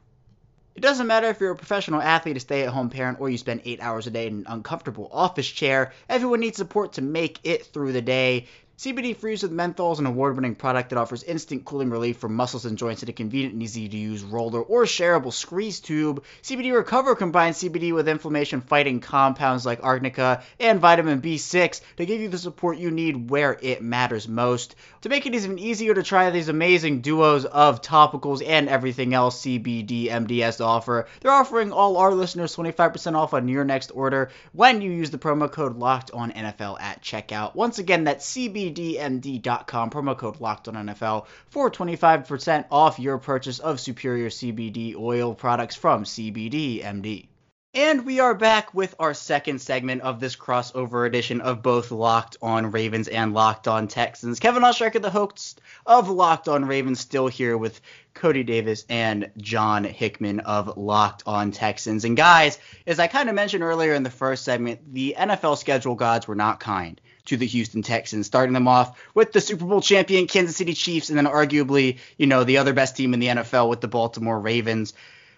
It 0.75 0.80
doesn't 0.80 1.06
matter 1.06 1.28
if 1.28 1.38
you're 1.38 1.52
a 1.52 1.56
professional 1.56 2.02
athlete, 2.02 2.37
a 2.37 2.40
stay 2.40 2.64
at 2.64 2.68
home 2.68 2.90
parent, 2.90 3.21
or 3.21 3.30
you 3.30 3.38
spend 3.38 3.62
eight 3.64 3.80
hours 3.80 4.09
a 4.09 4.11
day 4.11 4.26
in 4.26 4.38
an 4.38 4.47
uncomfortable 4.49 5.09
office 5.12 5.47
chair, 5.47 5.92
everyone 6.09 6.40
needs 6.40 6.56
support 6.56 6.95
to 6.95 7.02
make 7.02 7.38
it 7.45 7.66
through 7.66 7.92
the 7.92 8.02
day. 8.02 8.49
CBD 8.78 9.16
Freeze 9.16 9.42
with 9.42 9.52
Menthol 9.52 9.92
is 9.92 10.00
an 10.00 10.04
award-winning 10.04 10.54
product 10.54 10.90
that 10.90 10.99
offers 10.99 11.23
instant 11.23 11.64
cooling 11.64 11.88
relief 11.88 12.18
for 12.18 12.28
muscles 12.28 12.66
and 12.66 12.76
joints 12.76 13.02
in 13.02 13.09
a 13.09 13.12
convenient 13.14 13.54
and 13.54 13.62
easy-to-use 13.62 14.23
roller 14.23 14.61
or 14.61 14.85
shareable 14.85 15.33
squeeze 15.33 15.80
tube. 15.80 16.23
CBD 16.42 16.75
Recover 16.75 17.14
combines 17.16 17.56
CBD 17.56 17.95
with 17.95 18.06
inflammation-fighting 18.06 19.00
compounds 19.00 19.64
like 19.64 19.80
arnica 19.83 20.42
and 20.61 20.78
vitamin 20.78 21.23
B6 21.23 21.80
to 21.97 22.04
give 22.04 22.21
you 22.21 22.28
the 22.28 22.37
support 22.37 22.76
you 22.76 22.90
need 22.90 23.30
where 23.30 23.59
it 23.62 23.80
matters 23.80 24.28
most. 24.28 24.76
To 25.00 25.09
make 25.09 25.25
it 25.25 25.35
even 25.35 25.59
easier 25.59 25.95
to 25.95 26.02
try 26.02 26.28
these 26.28 26.50
amazing 26.50 27.00
duos 27.00 27.47
of 27.47 27.80
topicals 27.80 28.47
and 28.47 28.68
everything 28.68 29.14
else 29.14 29.40
CBD 29.40 30.09
MD 30.09 30.42
has 30.42 30.59
to 30.59 30.64
offer, 30.64 31.09
they're 31.23 31.33
offering 31.33 31.73
all 31.73 31.97
our 31.97 32.12
listeners 32.12 32.54
25% 32.54 33.14
off 33.14 33.33
on 33.33 33.49
your 33.49 33.64
next 33.64 33.90
order 33.95 34.30
when 34.52 34.83
you 34.83 34.90
use 34.90 35.11
the 35.11 35.16
promo 35.16 35.50
code 35.50 35.78
Locked 35.78 36.11
On 36.11 36.30
NFL 36.30 36.78
at 36.78 37.00
checkout. 37.00 37.54
Once 37.54 37.78
again, 37.78 38.04
that's 38.04 38.30
CBD 38.30 38.65
CBDMD.com, 38.66 39.90
promo 39.90 40.16
code 40.16 40.40
Locked 40.40 40.68
on 40.68 40.75
NFL 40.75 41.26
for 41.50 41.70
25% 41.70 42.66
off 42.70 42.99
your 42.99 43.18
purchase 43.18 43.58
of 43.58 43.78
superior 43.78 44.28
CBD 44.28 44.96
oil 44.96 45.35
products 45.35 45.76
from 45.76 46.04
CBDMD. 46.04 47.28
And 47.75 48.06
we 48.06 48.20
are 48.20 48.35
back 48.35 48.73
with 48.73 48.94
our 48.99 49.12
second 49.12 49.61
segment 49.61 50.00
of 50.00 50.18
this 50.18 50.35
crossover 50.35 51.06
edition 51.06 51.42
of 51.42 51.62
both 51.62 51.90
Locked 51.90 52.38
on 52.40 52.70
Ravens 52.70 53.06
and 53.06 53.35
Locked 53.35 53.68
on 53.68 53.87
Texans. 53.87 54.40
Kevin 54.40 54.62
Oestreicher, 54.62 55.02
the 55.02 55.11
host 55.11 55.61
of 55.85 56.08
Locked 56.08 56.49
on 56.49 56.64
Ravens, 56.64 57.00
still 57.00 57.26
here 57.28 57.58
with 57.58 57.80
Cody 58.14 58.44
Davis 58.44 58.87
and 58.88 59.30
John 59.37 59.85
Hickman 59.85 60.40
of 60.40 60.78
Locked 60.78 61.25
on 61.26 61.52
Texans. 61.52 62.06
And 62.06 62.16
guys, 62.16 62.58
as 62.87 62.99
I 62.99 63.08
kind 63.08 63.28
of 63.28 63.35
mentioned 63.35 63.62
earlier 63.62 63.92
in 63.92 64.04
the 64.04 64.11
first 64.11 64.42
segment, 64.42 64.94
the 64.94 65.14
NFL 65.18 65.58
schedule 65.58 65.94
gods 65.96 66.26
were 66.26 66.35
not 66.35 66.61
kind 66.61 66.99
to 67.26 67.37
the 67.37 67.47
Houston 67.47 67.83
Texans, 67.83 68.26
starting 68.26 68.52
them 68.52 68.68
off 68.68 68.99
with 69.14 69.33
the 69.33 69.40
Super 69.40 69.64
Bowl 69.64 69.80
champion 69.80 70.26
Kansas 70.26 70.56
City 70.56 70.75
Chiefs, 70.75 71.09
and 71.09 71.18
then 71.18 71.26
arguably, 71.26 71.99
you 72.16 72.26
know, 72.26 72.45
the 72.45 72.59
other 72.59 72.73
best 72.73 72.97
team 72.97 73.14
in 73.14 73.21
the 73.21 73.28
NFL 73.28 73.68
with 73.68 73.80
the 73.80 73.88
Baltimore 73.88 74.38
Ravens. 74.38 74.95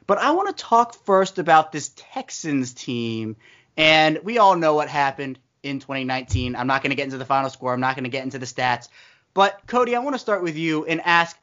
But 0.07 0.19
I 0.19 0.31
want 0.31 0.57
to 0.57 0.65
talk 0.65 0.95
first 1.05 1.39
about 1.39 1.73
this 1.73 1.91
Texans 1.95 2.73
team, 2.73 3.37
and 3.77 4.21
we 4.25 4.39
all 4.39 4.57
know 4.57 4.75
what 4.75 4.89
happened 4.89 5.39
in 5.63 5.81
2019. 5.81 6.57
I'm 6.57 6.67
not 6.67 6.83
going 6.83 6.91
to 6.91 6.97
get 6.97 7.05
into 7.05 7.19
the 7.19 7.25
final 7.25 7.51
score. 7.51 7.73
I'm 7.73 7.81
not 7.81 7.95
going 7.95 8.05
to 8.05 8.11
get 8.11 8.25
into 8.25 8.39
the 8.39 8.47
stats. 8.47 8.89
But 9.35 9.61
Cody, 9.67 9.95
I 9.95 10.01
want 10.01 10.15
to 10.15 10.19
start 10.19 10.43
with 10.43 10.57
you 10.57 10.85
and 10.87 11.01
ask, 11.05 11.37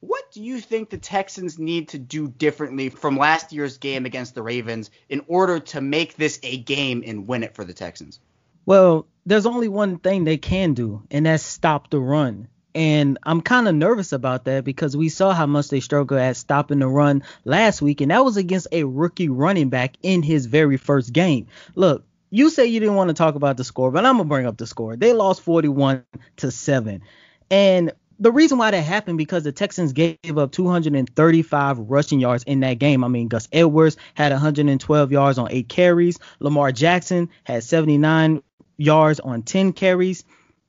what 0.00 0.30
do 0.32 0.42
you 0.42 0.60
think 0.60 0.90
the 0.90 0.98
Texans 0.98 1.58
need 1.58 1.88
to 1.88 1.98
do 1.98 2.28
differently 2.28 2.88
from 2.88 3.16
last 3.16 3.52
year's 3.52 3.78
game 3.78 4.06
against 4.06 4.34
the 4.34 4.42
Ravens 4.42 4.90
in 5.08 5.24
order 5.26 5.58
to 5.58 5.80
make 5.80 6.14
this 6.14 6.38
a 6.42 6.58
game 6.58 7.02
and 7.04 7.26
win 7.26 7.42
it 7.42 7.54
for 7.54 7.64
the 7.64 7.74
Texans? 7.74 8.20
Well, 8.68 9.06
there's 9.24 9.46
only 9.46 9.68
one 9.68 9.96
thing 9.96 10.24
they 10.24 10.36
can 10.36 10.74
do, 10.74 11.02
and 11.10 11.24
that's 11.24 11.42
stop 11.42 11.88
the 11.88 11.98
run. 11.98 12.48
And 12.74 13.16
I'm 13.22 13.40
kind 13.40 13.66
of 13.66 13.74
nervous 13.74 14.12
about 14.12 14.44
that 14.44 14.62
because 14.62 14.94
we 14.94 15.08
saw 15.08 15.32
how 15.32 15.46
much 15.46 15.68
they 15.68 15.80
struggled 15.80 16.20
at 16.20 16.36
stopping 16.36 16.80
the 16.80 16.86
run 16.86 17.22
last 17.46 17.80
week, 17.80 18.02
and 18.02 18.10
that 18.10 18.26
was 18.26 18.36
against 18.36 18.66
a 18.70 18.84
rookie 18.84 19.30
running 19.30 19.70
back 19.70 19.96
in 20.02 20.22
his 20.22 20.44
very 20.44 20.76
first 20.76 21.14
game. 21.14 21.46
Look, 21.76 22.04
you 22.28 22.50
say 22.50 22.66
you 22.66 22.78
didn't 22.78 22.96
want 22.96 23.08
to 23.08 23.14
talk 23.14 23.36
about 23.36 23.56
the 23.56 23.64
score, 23.64 23.90
but 23.90 24.04
I'm 24.04 24.18
gonna 24.18 24.28
bring 24.28 24.44
up 24.44 24.58
the 24.58 24.66
score. 24.66 24.96
They 24.96 25.14
lost 25.14 25.40
41 25.40 26.04
to 26.36 26.50
seven, 26.50 27.00
and 27.50 27.92
the 28.20 28.32
reason 28.32 28.58
why 28.58 28.70
that 28.72 28.82
happened 28.82 29.16
because 29.16 29.44
the 29.44 29.52
Texans 29.52 29.92
gave 29.92 30.36
up 30.36 30.52
235 30.52 31.78
rushing 31.78 32.20
yards 32.20 32.44
in 32.44 32.60
that 32.60 32.74
game. 32.74 33.04
I 33.04 33.08
mean, 33.08 33.28
Gus 33.28 33.48
Edwards 33.52 33.96
had 34.14 34.32
112 34.32 35.12
yards 35.12 35.38
on 35.38 35.48
eight 35.50 35.68
carries. 35.68 36.18
Lamar 36.40 36.72
Jackson 36.72 37.30
had 37.44 37.62
79 37.62 38.42
yards 38.78 39.20
on 39.20 39.42
10 39.42 39.74
carries. 39.74 40.24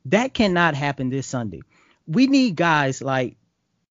That 0.05 0.33
cannot 0.33 0.75
happen 0.75 1.09
this 1.09 1.27
Sunday. 1.27 1.61
We 2.07 2.27
need 2.27 2.55
guys 2.57 3.01
like 3.01 3.37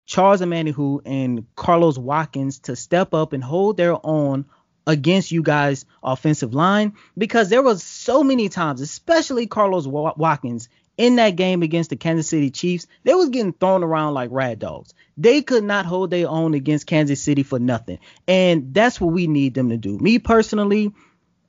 Charles 0.05 0.41
Omenihu 0.41 1.01
and 1.07 1.47
Carlos 1.55 1.97
Watkins 1.97 2.59
to 2.61 2.77
step 2.77 3.15
up 3.15 3.33
and 3.33 3.43
hold 3.43 3.77
their 3.77 3.97
own 4.05 4.47
against 4.87 5.31
you 5.31 5.43
guys 5.43 5.85
offensive 6.03 6.55
line 6.55 6.95
because 7.17 7.51
there 7.51 7.63
was 7.63 7.83
so 7.83 8.25
many 8.25 8.49
times, 8.49 8.81
especially 8.81 9.47
Carlos 9.47 9.87
Watkins 9.87 10.69
in 10.97 11.17
that 11.17 11.37
game 11.37 11.63
against 11.63 11.91
the 11.91 11.97
Kansas 11.97 12.29
City 12.29 12.51
Chiefs, 12.51 12.87
they 13.05 13.15
was 13.15 13.29
getting 13.29 13.53
thrown 13.53 13.85
around 13.85 14.15
like 14.15 14.31
rad 14.33 14.59
dogs. 14.59 14.93
They 15.17 15.43
could 15.43 15.63
not 15.63 15.87
hold 15.87 16.11
their 16.11 16.29
own 16.29 16.55
against 16.55 16.87
Kansas 16.87 17.23
City 17.23 17.45
for 17.45 17.59
nothing. 17.59 17.99
And 18.27 18.75
that's 18.75 19.01
what 19.01 19.13
we 19.13 19.29
need 19.29 19.55
them 19.55 19.69
to 19.69 19.77
do. 19.77 19.97
Me 19.99 20.19
personally, 20.19 20.93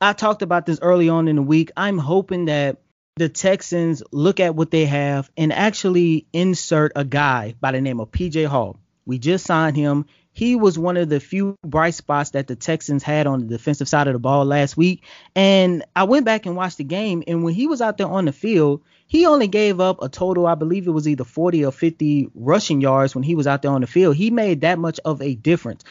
I 0.01 0.13
talked 0.13 0.41
about 0.41 0.65
this 0.65 0.79
early 0.81 1.09
on 1.09 1.27
in 1.27 1.35
the 1.35 1.41
week. 1.41 1.71
I'm 1.75 1.97
hoping 1.97 2.45
that 2.45 2.77
the 3.17 3.27
Texans 3.27 4.01
look 4.13 4.39
at 4.39 4.55
what 4.55 4.71
they 4.71 4.85
have 4.85 5.29
and 5.35 5.51
actually 5.51 6.25
insert 6.31 6.93
a 6.95 7.03
guy 7.03 7.55
by 7.59 7.73
the 7.73 7.81
name 7.81 7.99
of 7.99 8.09
PJ 8.09 8.45
Hall. 8.45 8.77
We 9.05 9.19
just 9.19 9.45
signed 9.45 9.75
him. 9.75 10.05
He 10.31 10.55
was 10.55 10.79
one 10.79 10.95
of 10.95 11.09
the 11.09 11.19
few 11.19 11.55
bright 11.65 11.95
spots 11.95 12.29
that 12.29 12.47
the 12.47 12.55
Texans 12.55 13.03
had 13.03 13.27
on 13.27 13.41
the 13.41 13.47
defensive 13.47 13.89
side 13.89 14.07
of 14.07 14.13
the 14.13 14.19
ball 14.19 14.45
last 14.45 14.77
week. 14.77 15.03
And 15.35 15.83
I 15.95 16.03
went 16.05 16.25
back 16.25 16.45
and 16.45 16.55
watched 16.55 16.77
the 16.77 16.85
game, 16.85 17.23
and 17.27 17.43
when 17.43 17.53
he 17.53 17.67
was 17.67 17.81
out 17.81 17.97
there 17.97 18.07
on 18.07 18.23
the 18.23 18.31
field, 18.31 18.83
he 19.07 19.25
only 19.25 19.47
gave 19.47 19.81
up 19.81 20.01
a 20.03 20.07
total, 20.07 20.45
I 20.45 20.55
believe 20.55 20.87
it 20.87 20.91
was 20.91 21.07
either 21.07 21.23
40 21.23 21.65
or 21.65 21.71
50 21.71 22.29
rushing 22.35 22.79
yards 22.79 23.15
when 23.15 23.23
he 23.23 23.35
was 23.35 23.47
out 23.47 23.63
there 23.63 23.71
on 23.71 23.81
the 23.81 23.87
field. 23.87 24.15
He 24.15 24.29
made 24.29 24.61
that 24.61 24.77
much 24.77 24.99
of 25.03 25.21
a 25.21 25.33
difference 25.33 25.83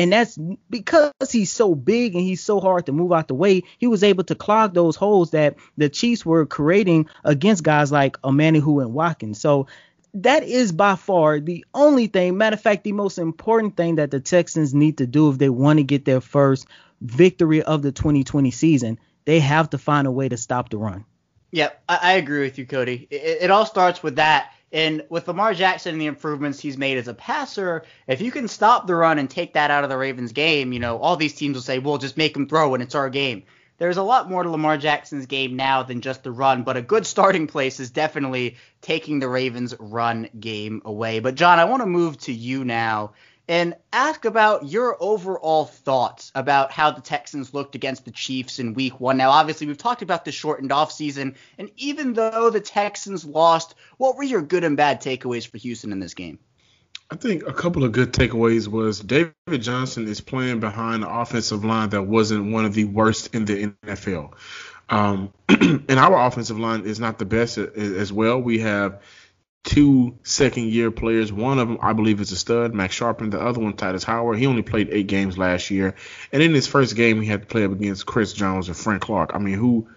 and 0.00 0.10
that's 0.14 0.38
because 0.70 1.12
he's 1.30 1.52
so 1.52 1.74
big 1.74 2.14
and 2.14 2.24
he's 2.24 2.42
so 2.42 2.58
hard 2.58 2.86
to 2.86 2.92
move 2.92 3.12
out 3.12 3.28
the 3.28 3.34
way. 3.34 3.64
He 3.76 3.86
was 3.86 4.02
able 4.02 4.24
to 4.24 4.34
clog 4.34 4.72
those 4.72 4.96
holes 4.96 5.32
that 5.32 5.56
the 5.76 5.90
Chiefs 5.90 6.24
were 6.24 6.46
creating 6.46 7.10
against 7.22 7.62
guys 7.62 7.92
like 7.92 8.18
Omenihu 8.22 8.80
and 8.80 8.94
Watkins. 8.94 9.38
So 9.38 9.66
that 10.14 10.42
is 10.42 10.72
by 10.72 10.96
far 10.96 11.38
the 11.38 11.66
only 11.74 12.06
thing. 12.06 12.38
Matter 12.38 12.54
of 12.54 12.62
fact, 12.62 12.84
the 12.84 12.92
most 12.92 13.18
important 13.18 13.76
thing 13.76 13.96
that 13.96 14.10
the 14.10 14.20
Texans 14.20 14.72
need 14.72 14.98
to 14.98 15.06
do 15.06 15.28
if 15.28 15.36
they 15.36 15.50
want 15.50 15.80
to 15.80 15.84
get 15.84 16.06
their 16.06 16.22
first 16.22 16.66
victory 17.02 17.62
of 17.62 17.82
the 17.82 17.92
2020 17.92 18.50
season. 18.52 18.98
They 19.26 19.40
have 19.40 19.68
to 19.70 19.78
find 19.78 20.06
a 20.06 20.10
way 20.10 20.30
to 20.30 20.38
stop 20.38 20.70
the 20.70 20.78
run. 20.78 21.04
Yeah, 21.50 21.70
I, 21.86 21.98
I 22.02 22.12
agree 22.12 22.40
with 22.40 22.56
you, 22.56 22.64
Cody. 22.64 23.06
It, 23.10 23.42
it 23.42 23.50
all 23.50 23.66
starts 23.66 24.02
with 24.02 24.16
that 24.16 24.50
and 24.72 25.04
with 25.08 25.26
Lamar 25.26 25.54
Jackson 25.54 25.92
and 25.92 26.00
the 26.00 26.06
improvements 26.06 26.60
he's 26.60 26.78
made 26.78 26.98
as 26.98 27.08
a 27.08 27.14
passer, 27.14 27.84
if 28.06 28.20
you 28.20 28.30
can 28.30 28.48
stop 28.48 28.86
the 28.86 28.94
run 28.94 29.18
and 29.18 29.28
take 29.28 29.54
that 29.54 29.70
out 29.70 29.84
of 29.84 29.90
the 29.90 29.96
Ravens 29.96 30.32
game, 30.32 30.72
you 30.72 30.78
know, 30.78 30.98
all 30.98 31.16
these 31.16 31.34
teams 31.34 31.54
will 31.54 31.62
say, 31.62 31.78
"We'll 31.78 31.98
just 31.98 32.16
make 32.16 32.36
him 32.36 32.48
throw 32.48 32.74
and 32.74 32.82
it's 32.82 32.94
our 32.94 33.10
game." 33.10 33.42
There's 33.78 33.96
a 33.96 34.02
lot 34.02 34.28
more 34.28 34.42
to 34.42 34.50
Lamar 34.50 34.76
Jackson's 34.76 35.24
game 35.24 35.56
now 35.56 35.82
than 35.82 36.02
just 36.02 36.22
the 36.22 36.30
run, 36.30 36.64
but 36.64 36.76
a 36.76 36.82
good 36.82 37.06
starting 37.06 37.46
place 37.46 37.80
is 37.80 37.90
definitely 37.90 38.56
taking 38.82 39.20
the 39.20 39.28
Ravens' 39.28 39.74
run 39.80 40.28
game 40.38 40.82
away. 40.84 41.20
But 41.20 41.34
John, 41.34 41.58
I 41.58 41.64
want 41.64 41.80
to 41.80 41.86
move 41.86 42.18
to 42.18 42.32
you 42.32 42.62
now 42.62 43.12
and 43.50 43.74
ask 43.92 44.26
about 44.26 44.66
your 44.66 44.96
overall 45.00 45.64
thoughts 45.64 46.30
about 46.36 46.70
how 46.70 46.92
the 46.92 47.00
Texans 47.00 47.52
looked 47.52 47.74
against 47.74 48.04
the 48.04 48.12
Chiefs 48.12 48.60
in 48.60 48.74
week 48.74 49.00
one. 49.00 49.16
Now, 49.16 49.30
obviously, 49.30 49.66
we've 49.66 49.76
talked 49.76 50.02
about 50.02 50.24
the 50.24 50.30
shortened 50.30 50.70
offseason, 50.70 51.34
and 51.58 51.68
even 51.76 52.12
though 52.12 52.50
the 52.50 52.60
Texans 52.60 53.24
lost, 53.24 53.74
what 53.98 54.16
were 54.16 54.22
your 54.22 54.40
good 54.40 54.62
and 54.62 54.76
bad 54.76 55.02
takeaways 55.02 55.48
for 55.48 55.58
Houston 55.58 55.90
in 55.90 55.98
this 55.98 56.14
game? 56.14 56.38
I 57.10 57.16
think 57.16 57.42
a 57.44 57.52
couple 57.52 57.82
of 57.82 57.90
good 57.90 58.12
takeaways 58.12 58.68
was 58.68 59.00
David 59.00 59.34
Johnson 59.58 60.06
is 60.06 60.20
playing 60.20 60.60
behind 60.60 61.02
an 61.02 61.10
offensive 61.10 61.64
line 61.64 61.88
that 61.88 62.02
wasn't 62.02 62.52
one 62.52 62.66
of 62.66 62.74
the 62.74 62.84
worst 62.84 63.34
in 63.34 63.46
the 63.46 63.74
NFL. 63.84 64.32
Um, 64.88 65.32
and 65.48 65.90
our 65.90 66.24
offensive 66.24 66.60
line 66.60 66.82
is 66.82 67.00
not 67.00 67.18
the 67.18 67.24
best 67.24 67.58
as 67.58 68.12
well. 68.12 68.40
We 68.40 68.60
have 68.60 69.02
two 69.62 70.18
second 70.22 70.68
year 70.68 70.90
players. 70.90 71.32
One 71.32 71.58
of 71.58 71.68
them, 71.68 71.78
I 71.82 71.92
believe, 71.92 72.20
is 72.20 72.32
a 72.32 72.36
stud, 72.36 72.74
Max 72.74 72.98
Scharping. 72.98 73.30
The 73.30 73.40
other 73.40 73.60
one, 73.60 73.74
Tytus 73.74 74.04
Howard. 74.04 74.38
He 74.38 74.46
only 74.46 74.62
played 74.62 74.88
eight 74.90 75.06
games 75.06 75.36
last 75.36 75.70
year. 75.70 75.94
And 76.32 76.42
in 76.42 76.54
his 76.54 76.66
first 76.66 76.96
game, 76.96 77.20
he 77.20 77.28
had 77.28 77.42
to 77.42 77.46
play 77.46 77.64
up 77.64 77.72
against 77.72 78.06
Chris 78.06 78.32
Jones 78.32 78.68
and 78.68 78.76
Frank 78.76 79.02
Clark. 79.02 79.30
I 79.34 79.38
mean, 79.38 79.54
who 79.54 79.88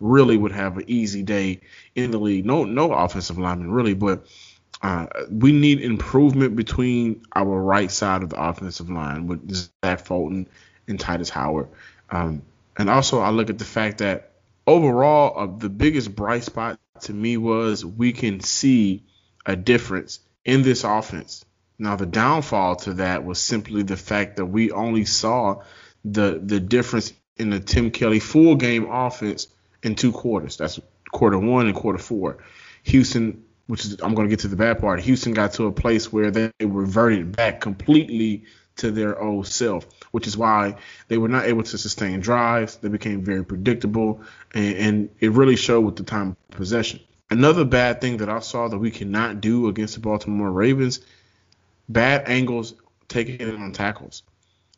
really 0.00 0.36
would 0.36 0.52
have 0.52 0.78
an 0.78 0.84
easy 0.88 1.22
day 1.22 1.60
in 1.94 2.10
the 2.10 2.18
league? 2.18 2.44
No, 2.44 2.64
no 2.64 2.92
offensive 2.92 3.38
lineman, 3.38 3.70
really, 3.70 3.94
but. 3.94 4.26
Uh, 4.84 5.06
we 5.30 5.52
need 5.52 5.80
improvement 5.80 6.56
between 6.56 7.22
our 7.36 7.44
right 7.44 7.88
side 7.88 8.24
of 8.24 8.30
the 8.30 8.42
offensive 8.42 8.90
line 8.90 9.28
with 9.28 9.70
Zach 9.84 10.04
Fulton 10.04 10.48
and 10.88 10.98
Tytus 10.98 11.30
Howard. 11.30 11.68
Um, 12.10 12.42
and 12.76 12.90
also, 12.90 13.20
I 13.20 13.30
look 13.30 13.48
at 13.48 13.58
the 13.58 13.64
fact 13.64 13.98
that 13.98 14.32
overall, 14.66 15.38
uh, 15.38 15.56
the 15.56 15.68
biggest 15.68 16.16
bright 16.16 16.42
spot 16.42 16.80
to 17.02 17.12
me 17.12 17.36
was 17.36 17.84
we 17.84 18.12
can 18.12 18.40
see 18.40 19.04
a 19.46 19.56
difference 19.56 20.20
in 20.44 20.62
this 20.62 20.84
offense. 20.84 21.44
Now, 21.78 21.96
the 21.96 22.06
downfall 22.06 22.76
to 22.76 22.94
that 22.94 23.24
was 23.24 23.40
simply 23.40 23.82
the 23.82 23.96
fact 23.96 24.36
that 24.36 24.46
we 24.46 24.70
only 24.70 25.04
saw 25.04 25.62
the 26.04 26.40
the 26.42 26.60
difference 26.60 27.12
in 27.36 27.50
the 27.50 27.60
Tim 27.60 27.90
Kelly 27.90 28.20
full 28.20 28.56
game 28.56 28.90
offense 28.90 29.48
in 29.82 29.94
two 29.94 30.12
quarters. 30.12 30.56
That's 30.56 30.78
quarter 31.10 31.38
one 31.38 31.66
and 31.66 31.74
quarter 31.74 31.98
four. 31.98 32.38
Houston, 32.84 33.44
which 33.66 33.84
is 33.84 34.00
I'm 34.02 34.14
going 34.14 34.28
to 34.28 34.30
get 34.30 34.40
to 34.40 34.48
the 34.48 34.56
bad 34.56 34.80
part. 34.80 35.00
Houston 35.00 35.32
got 35.32 35.54
to 35.54 35.66
a 35.66 35.72
place 35.72 36.12
where 36.12 36.30
they 36.30 36.50
reverted 36.60 37.34
back 37.36 37.60
completely 37.60 38.44
to 38.76 38.90
their 38.90 39.20
old 39.20 39.46
self, 39.46 39.86
which 40.12 40.26
is 40.26 40.36
why 40.36 40.76
they 41.08 41.18
were 41.18 41.28
not 41.28 41.44
able 41.44 41.62
to 41.62 41.78
sustain 41.78 42.20
drives. 42.20 42.76
They 42.76 42.88
became 42.88 43.22
very 43.22 43.44
predictable, 43.44 44.22
and, 44.54 44.76
and 44.76 45.10
it 45.20 45.32
really 45.32 45.56
showed 45.56 45.80
with 45.80 45.96
the 45.96 46.04
time 46.04 46.30
of 46.30 46.56
possession. 46.56 47.00
Another 47.32 47.64
bad 47.64 48.00
thing 48.00 48.18
that 48.18 48.28
I 48.28 48.40
saw 48.40 48.68
that 48.68 48.78
we 48.78 48.90
cannot 48.90 49.40
do 49.40 49.68
against 49.68 49.94
the 49.94 50.00
Baltimore 50.00 50.50
Ravens, 50.50 51.00
bad 51.88 52.28
angles 52.28 52.74
taking 53.08 53.40
it 53.40 53.54
on 53.54 53.72
tackles. 53.72 54.22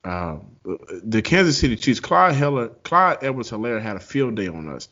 Uh, 0.04 0.36
the 1.02 1.22
Kansas 1.22 1.58
City 1.58 1.76
Chiefs, 1.76 2.00
Clyde 2.00 2.34
Heller, 2.34 2.68
Clyde 2.68 3.18
Edwards-Helaire 3.22 3.80
had 3.80 3.96
a 3.96 4.00
field 4.00 4.34
day 4.34 4.48
on 4.48 4.68
us, 4.68 4.88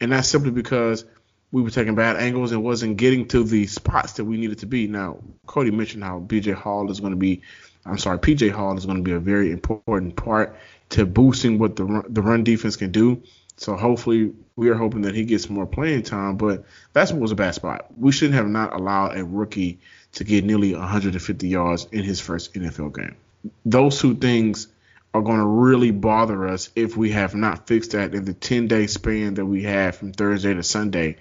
and 0.00 0.12
that's 0.12 0.28
simply 0.28 0.50
because 0.50 1.04
we 1.52 1.62
were 1.62 1.70
taking 1.70 1.94
bad 1.94 2.16
angles 2.16 2.52
and 2.52 2.62
wasn't 2.62 2.96
getting 2.96 3.28
to 3.28 3.44
the 3.44 3.66
spots 3.66 4.14
that 4.14 4.24
we 4.24 4.36
needed 4.36 4.58
to 4.58 4.66
be. 4.66 4.88
Now, 4.88 5.18
Cody 5.46 5.70
mentioned 5.70 6.04
how 6.04 6.20
BJ 6.20 6.54
Hall 6.54 6.90
is 6.90 7.00
going 7.00 7.12
to 7.12 7.18
be 7.18 7.42
I'm 7.86 7.98
sorry, 7.98 8.18
PJ 8.18 8.50
Hall 8.50 8.76
is 8.76 8.84
going 8.84 8.98
to 8.98 9.02
be 9.02 9.12
a 9.12 9.20
very 9.20 9.52
important 9.52 10.16
part 10.16 10.56
to 10.90 11.06
boosting 11.06 11.58
what 11.58 11.76
the 11.76 11.84
run, 11.84 12.04
the 12.08 12.20
run 12.20 12.42
defense 12.42 12.76
can 12.76 12.90
do. 12.90 13.22
So 13.56 13.74
hopefully 13.74 14.32
we 14.54 14.68
are 14.68 14.74
hoping 14.74 15.02
that 15.02 15.14
he 15.14 15.24
gets 15.24 15.48
more 15.48 15.66
playing 15.66 16.02
time, 16.02 16.36
but 16.36 16.64
that's 16.92 17.12
what 17.12 17.20
was 17.20 17.32
a 17.32 17.36
bad 17.36 17.54
spot. 17.54 17.86
We 17.98 18.12
shouldn't 18.12 18.36
have 18.36 18.48
not 18.48 18.74
allowed 18.74 19.16
a 19.16 19.24
rookie 19.24 19.80
to 20.12 20.24
get 20.24 20.44
nearly 20.44 20.74
150 20.74 21.48
yards 21.48 21.86
in 21.90 22.02
his 22.02 22.20
first 22.20 22.54
NFL 22.54 22.94
game. 22.94 23.16
Those 23.64 24.00
two 24.00 24.14
things 24.14 24.68
are 25.14 25.22
going 25.22 25.38
to 25.38 25.46
really 25.46 25.90
bother 25.90 26.46
us 26.46 26.70
if 26.76 26.96
we 26.96 27.10
have 27.12 27.34
not 27.34 27.66
fixed 27.66 27.92
that 27.92 28.14
in 28.14 28.24
the 28.24 28.34
10 28.34 28.68
day 28.68 28.86
span 28.86 29.34
that 29.34 29.46
we 29.46 29.62
have 29.62 29.96
from 29.96 30.12
Thursday 30.12 30.52
to 30.52 30.62
Sunday 30.62 31.16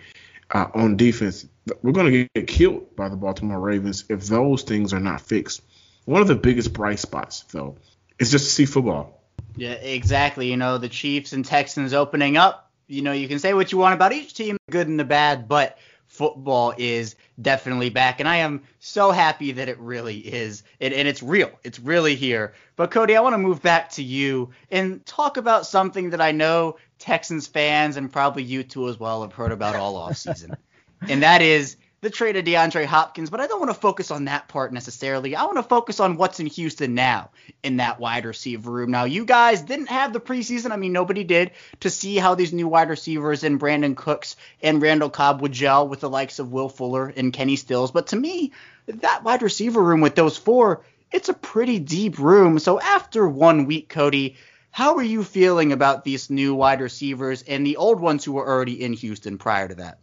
uh, 0.51 0.67
on 0.73 0.97
defense. 0.97 1.47
We're 1.81 1.93
going 1.93 2.11
to 2.11 2.27
get 2.35 2.47
killed 2.47 2.95
by 2.95 3.09
the 3.09 3.15
Baltimore 3.15 3.59
Ravens 3.59 4.05
if 4.09 4.25
those 4.25 4.63
things 4.63 4.93
are 4.93 4.99
not 4.99 5.21
fixed. 5.21 5.61
One 6.03 6.21
of 6.21 6.27
the 6.27 6.35
biggest 6.35 6.73
bright 6.73 6.99
spots, 6.99 7.43
though, 7.51 7.77
is 8.19 8.31
just 8.31 8.45
to 8.45 8.51
see 8.51 8.65
football. 8.65 9.14
Yeah, 9.55 9.73
exactly. 9.73 10.49
You 10.49 10.57
know, 10.57 10.77
the 10.77 10.89
Chiefs 10.89 11.33
and 11.33 11.45
Texans 11.45 11.93
opening 11.93 12.37
up. 12.37 12.69
You 12.87 13.01
know, 13.01 13.13
you 13.13 13.27
can 13.27 13.39
say 13.39 13.53
what 13.53 13.71
you 13.71 13.77
want 13.77 13.95
about 13.95 14.13
each 14.13 14.33
team, 14.33 14.57
good 14.69 14.87
and 14.87 14.99
the 14.99 15.05
bad, 15.05 15.47
but 15.47 15.77
football 16.07 16.73
is 16.77 17.15
definitely 17.41 17.89
back, 17.89 18.19
and 18.19 18.29
I 18.29 18.37
am 18.37 18.63
so 18.79 19.11
happy 19.11 19.53
that 19.53 19.67
it 19.69 19.79
really 19.79 20.17
is, 20.17 20.63
and, 20.79 20.93
and 20.93 21.07
it's 21.07 21.21
real. 21.21 21.51
It's 21.63 21.79
really 21.79 22.15
here. 22.15 22.53
But 22.75 22.91
Cody, 22.91 23.15
I 23.15 23.21
want 23.21 23.33
to 23.33 23.39
move 23.39 23.61
back 23.61 23.89
to 23.91 24.03
you 24.03 24.51
and 24.71 25.05
talk 25.05 25.37
about 25.37 25.65
something 25.65 26.11
that 26.11 26.21
I 26.21 26.31
know 26.31 26.77
Texans 26.99 27.47
fans 27.47 27.97
and 27.97 28.11
probably 28.11 28.43
you 28.43 28.63
too 28.63 28.87
as 28.87 28.99
well 28.99 29.23
have 29.23 29.33
heard 29.33 29.51
about 29.51 29.75
all 29.75 29.95
off 29.97 30.17
season, 30.17 30.55
and 31.01 31.23
that 31.23 31.41
is 31.41 31.75
the 32.05 32.11
trade 32.11 32.35
of 32.35 32.45
DeAndre 32.45 32.85
Hopkins, 32.85 33.31
but 33.31 33.41
I 33.41 33.47
don't 33.47 33.59
want 33.59 33.73
to 33.73 33.81
focus 33.81 34.11
on 34.11 34.25
that 34.25 34.47
part 34.47 34.71
necessarily. 34.71 35.35
I 35.35 35.45
want 35.45 35.57
to 35.57 35.63
focus 35.63 35.99
on 35.99 36.17
what's 36.17 36.39
in 36.39 36.45
Houston 36.45 36.93
now 36.93 37.31
in 37.63 37.77
that 37.77 37.99
wide 37.99 38.25
receiver 38.25 38.69
room. 38.69 38.91
Now, 38.91 39.05
you 39.05 39.25
guys 39.25 39.63
didn't 39.63 39.87
have 39.87 40.13
the 40.13 40.19
preseason, 40.19 40.69
I 40.69 40.75
mean, 40.75 40.93
nobody 40.93 41.23
did, 41.23 41.49
to 41.79 41.89
see 41.89 42.17
how 42.17 42.35
these 42.35 42.53
new 42.53 42.67
wide 42.67 42.89
receivers 42.89 43.43
and 43.43 43.59
Brandin 43.59 43.97
Cooks 43.97 44.35
and 44.61 44.83
Randall 44.83 45.09
Cobb 45.09 45.41
would 45.41 45.51
gel 45.51 45.87
with 45.87 46.01
the 46.01 46.09
likes 46.09 46.37
of 46.37 46.51
Will 46.51 46.69
Fuller 46.69 47.07
and 47.07 47.33
Kenny 47.33 47.55
Stills. 47.55 47.89
But 47.89 48.07
to 48.07 48.15
me, 48.15 48.51
that 48.85 49.23
wide 49.23 49.41
receiver 49.41 49.81
room 49.81 50.01
with 50.01 50.13
those 50.13 50.37
four, 50.37 50.85
it's 51.11 51.29
a 51.29 51.33
pretty 51.33 51.79
deep 51.79 52.19
room. 52.19 52.59
So 52.59 52.79
after 52.79 53.27
one 53.27 53.65
week, 53.65 53.89
Cody, 53.89 54.37
how 54.69 54.97
are 54.97 55.03
you 55.03 55.23
feeling 55.23 55.71
about 55.71 56.03
these 56.03 56.29
new 56.29 56.53
wide 56.53 56.81
receivers 56.81 57.41
and 57.41 57.65
the 57.65 57.77
old 57.77 57.99
ones 57.99 58.23
who 58.23 58.33
were 58.33 58.47
already 58.47 58.83
in 58.83 58.93
Houston 58.93 59.39
prior 59.39 59.67
to 59.69 59.75
that? 59.75 59.97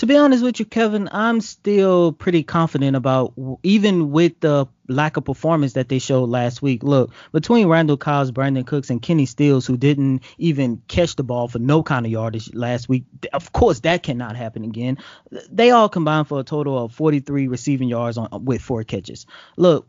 To 0.00 0.06
be 0.06 0.16
honest 0.16 0.42
with 0.42 0.58
you, 0.58 0.64
Kevin, 0.64 1.10
I'm 1.12 1.42
still 1.42 2.12
pretty 2.12 2.42
confident 2.42 2.96
about 2.96 3.34
even 3.62 4.10
with 4.10 4.40
the 4.40 4.66
lack 4.88 5.18
of 5.18 5.26
performance 5.26 5.74
that 5.74 5.90
they 5.90 5.98
showed 5.98 6.30
last 6.30 6.62
week. 6.62 6.82
Look, 6.82 7.12
between 7.32 7.68
Randall 7.68 7.98
Cobbs, 7.98 8.32
Brandin 8.32 8.66
Cooks, 8.66 8.88
and 8.88 9.02
Kenny 9.02 9.26
Stills, 9.26 9.66
who 9.66 9.76
didn't 9.76 10.22
even 10.38 10.80
catch 10.88 11.16
the 11.16 11.22
ball 11.22 11.48
for 11.48 11.58
no 11.58 11.82
kind 11.82 12.06
of 12.06 12.12
yardage 12.12 12.54
last 12.54 12.88
week, 12.88 13.04
of 13.34 13.52
course 13.52 13.80
that 13.80 14.02
cannot 14.02 14.36
happen 14.36 14.64
again. 14.64 14.96
They 15.50 15.70
all 15.70 15.90
combined 15.90 16.28
for 16.28 16.40
a 16.40 16.44
total 16.44 16.82
of 16.82 16.94
43 16.94 17.48
receiving 17.48 17.90
yards 17.90 18.16
on 18.16 18.46
with 18.46 18.62
four 18.62 18.82
catches. 18.84 19.26
Look, 19.58 19.86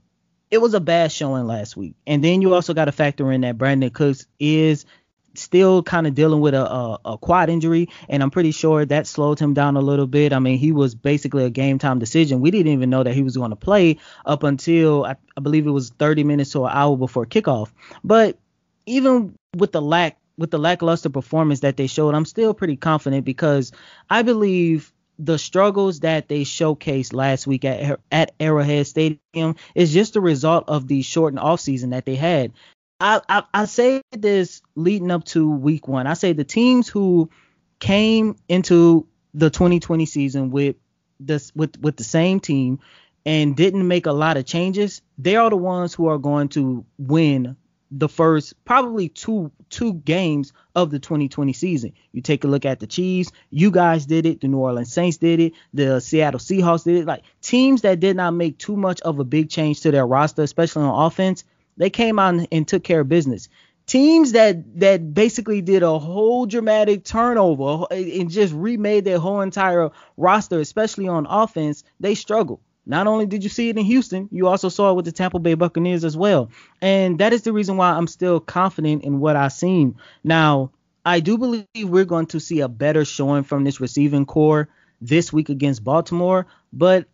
it 0.50 0.58
was 0.58 0.74
a 0.74 0.82
bad 0.82 1.13
showing 1.13 1.47
last 1.47 1.78
week. 1.78 1.95
And 2.06 2.21
then 2.21 2.41
you 2.41 2.54
also 2.54 2.74
got 2.74 2.86
to 2.86 2.91
factor 2.91 3.32
in 3.32 3.41
that 3.41 3.58
Brandin 3.58 3.93
Cooks 3.93 4.28
is 4.41 4.86
still 5.34 5.84
kind 5.84 6.08
of 6.08 6.15
dealing 6.15 6.41
with 6.41 6.54
a, 6.54 6.65
a, 6.65 7.00
a, 7.06 7.17
quad 7.17 7.50
injury, 7.50 7.89
and 8.10 8.22
I'm 8.22 8.32
pretty 8.32 8.52
sure 8.52 8.86
that 8.86 9.08
slowed 9.08 9.39
him 9.39 9.54
down 9.54 9.78
a 9.78 9.82
little 9.82 10.08
bit. 10.08 10.34
I 10.34 10.39
mean, 10.39 10.58
he 10.58 10.72
was 10.72 10.96
basically 10.96 11.46
a 11.46 11.50
game 11.50 11.80
time 11.80 12.00
decision. 12.00 12.41
We 12.41 12.52
didn't 12.52 12.72
even 12.72 12.89
know 12.89 13.04
that 13.04 13.13
he 13.13 13.24
was 13.24 13.38
going 13.38 13.52
to 13.52 13.56
play 13.56 13.98
up 14.26 14.44
until 14.44 15.06
I, 15.06 15.15
I 15.38 15.41
believe 15.41 15.67
it 15.67 15.72
was 15.72 15.89
30 15.91 16.24
minutes 16.24 16.52
to 16.52 16.65
an 16.65 16.72
hour 16.74 16.98
before 16.98 17.26
kickoff. 17.26 17.72
But 18.04 18.38
even 18.86 19.36
with 19.56 19.72
the 19.72 19.82
lack 19.82 20.17
with 20.38 20.52
the 20.52 20.58
lackluster 20.58 21.10
performance 21.10 21.60
that 21.60 21.78
they 21.78 21.88
showed, 21.88 22.15
I'm 22.15 22.26
still 22.26 22.54
pretty 22.54 22.76
confident 22.76 23.26
because 23.26 23.72
I 24.10 24.24
believe 24.24 24.91
the 25.20 25.38
struggles 25.38 26.00
that 26.00 26.28
they 26.28 26.41
showcased 26.41 27.13
last 27.13 27.46
week 27.46 27.63
at 27.63 28.00
at 28.12 28.34
Arrowhead 28.39 28.88
Stadium 28.88 29.56
is 29.76 29.94
just 29.94 30.15
a 30.15 30.22
result 30.22 30.65
of 30.67 30.88
the 30.88 31.04
shortened 31.04 31.41
offseason 31.41 31.91
that 31.91 32.06
they 32.06 32.15
had. 32.15 32.54
I, 33.02 33.22
I, 33.28 33.44
I 33.54 33.66
say 33.66 34.02
this 34.12 34.62
leading 34.76 35.10
up 35.10 35.24
to 35.26 35.50
week 35.50 35.88
one. 35.88 36.06
I 36.06 36.14
say 36.14 36.34
the 36.34 36.44
teams 36.44 36.88
who 36.88 37.32
came 37.80 38.36
into 38.48 39.08
the 39.34 39.50
2020 39.50 40.06
season 40.06 40.52
with 40.52 40.76
this 41.20 41.52
with 41.56 41.80
with 41.80 41.98
the 41.98 42.04
same 42.04 42.40
team 42.40 42.80
and 43.26 43.56
didn't 43.56 43.88
make 43.88 44.06
a 44.06 44.12
lot 44.12 44.38
of 44.38 44.46
changes, 44.46 45.02
they 45.18 45.36
are 45.36 45.50
the 45.50 45.58
ones 45.58 45.94
who 45.96 46.08
are 46.08 46.20
going 46.20 46.50
to 46.50 46.86
win 47.00 47.56
the 47.90 48.08
first 48.08 48.54
probably 48.66 49.10
two 49.10 49.52
two 49.70 49.94
games 49.94 50.54
of 50.76 50.92
the 50.92 51.00
2020 51.00 51.54
season. 51.54 51.94
You 52.12 52.22
take 52.22 52.44
a 52.44 52.48
look 52.48 52.66
at 52.66 52.80
the 52.80 52.88
Chiefs, 52.88 53.32
you 53.50 53.72
guys 53.72 54.06
did 54.06 54.28
it, 54.28 54.42
the 54.42 54.48
New 54.48 54.60
Orleans 54.60 54.94
Saints 54.94 55.18
did 55.18 55.40
it, 55.40 55.54
the 55.74 56.00
Seattle 56.02 56.40
Seahawks 56.40 56.84
did 56.84 56.98
it. 56.98 57.06
Like 57.08 57.24
teams 57.42 57.82
that 57.82 58.00
did 58.00 58.16
not 58.16 58.36
make 58.36 58.60
too 58.60 58.76
much 58.76 59.02
of 59.02 59.18
a 59.18 59.24
big 59.24 59.50
change 59.50 59.82
to 59.82 59.92
their 59.92 60.06
roster, 60.06 60.44
especially 60.44 60.84
on 60.84 61.06
offense, 61.08 61.44
they 61.82 61.89
came 61.89 62.20
out 62.20 62.48
and 62.52 62.67
took 62.67 62.84
care 62.84 63.00
of 63.00 63.10
business. 63.10 63.50
Teams 63.88 64.34
that 64.34 64.80
that 64.80 65.15
basically 65.15 65.62
did 65.62 65.82
a 65.82 65.98
whole 65.98 66.46
dramatic 66.46 67.04
turnover 67.04 67.88
and 67.89 68.30
just 68.30 68.54
remade 68.54 69.04
their 69.04 69.17
whole 69.17 69.41
entire 69.41 69.89
roster, 70.15 70.60
especially 70.60 71.08
on 71.08 71.26
offense, 71.26 71.84
they 72.00 72.13
struggle. 72.13 72.62
Not 72.86 73.08
only 73.08 73.26
did 73.26 73.44
you 73.44 73.50
see 73.50 73.70
it 73.70 73.78
in 73.80 73.86
Houston, 73.86 74.30
you 74.32 74.48
also 74.48 74.70
saw 74.70 74.91
it 74.91 74.94
with 74.94 75.06
the 75.06 75.12
Tampa 75.12 75.39
Bay 75.39 75.56
Buccaneers 75.56 76.06
as 76.06 76.15
well. 76.15 76.52
And 76.82 77.17
that 77.17 77.34
is 77.34 77.41
the 77.41 77.52
reason 77.52 77.78
why 77.78 77.89
I'm 77.89 78.08
still 78.08 78.39
confident 78.39 79.04
in 79.04 79.20
what 79.20 79.36
I've 79.36 79.54
seen. 79.54 79.96
Now, 80.24 80.70
I 81.04 81.20
do 81.20 81.39
believe 81.39 81.65
we're 81.76 82.06
going 82.06 82.28
to 82.28 82.39
see 82.39 82.60
a 82.60 82.67
better 82.67 83.06
showing 83.06 83.44
from 83.44 83.63
this 83.63 83.82
receiving 83.82 84.28
core 84.28 84.70
this 85.02 85.34
week 85.34 85.50
against 85.50 85.84
Baltimore, 85.84 86.46
but 86.72 87.08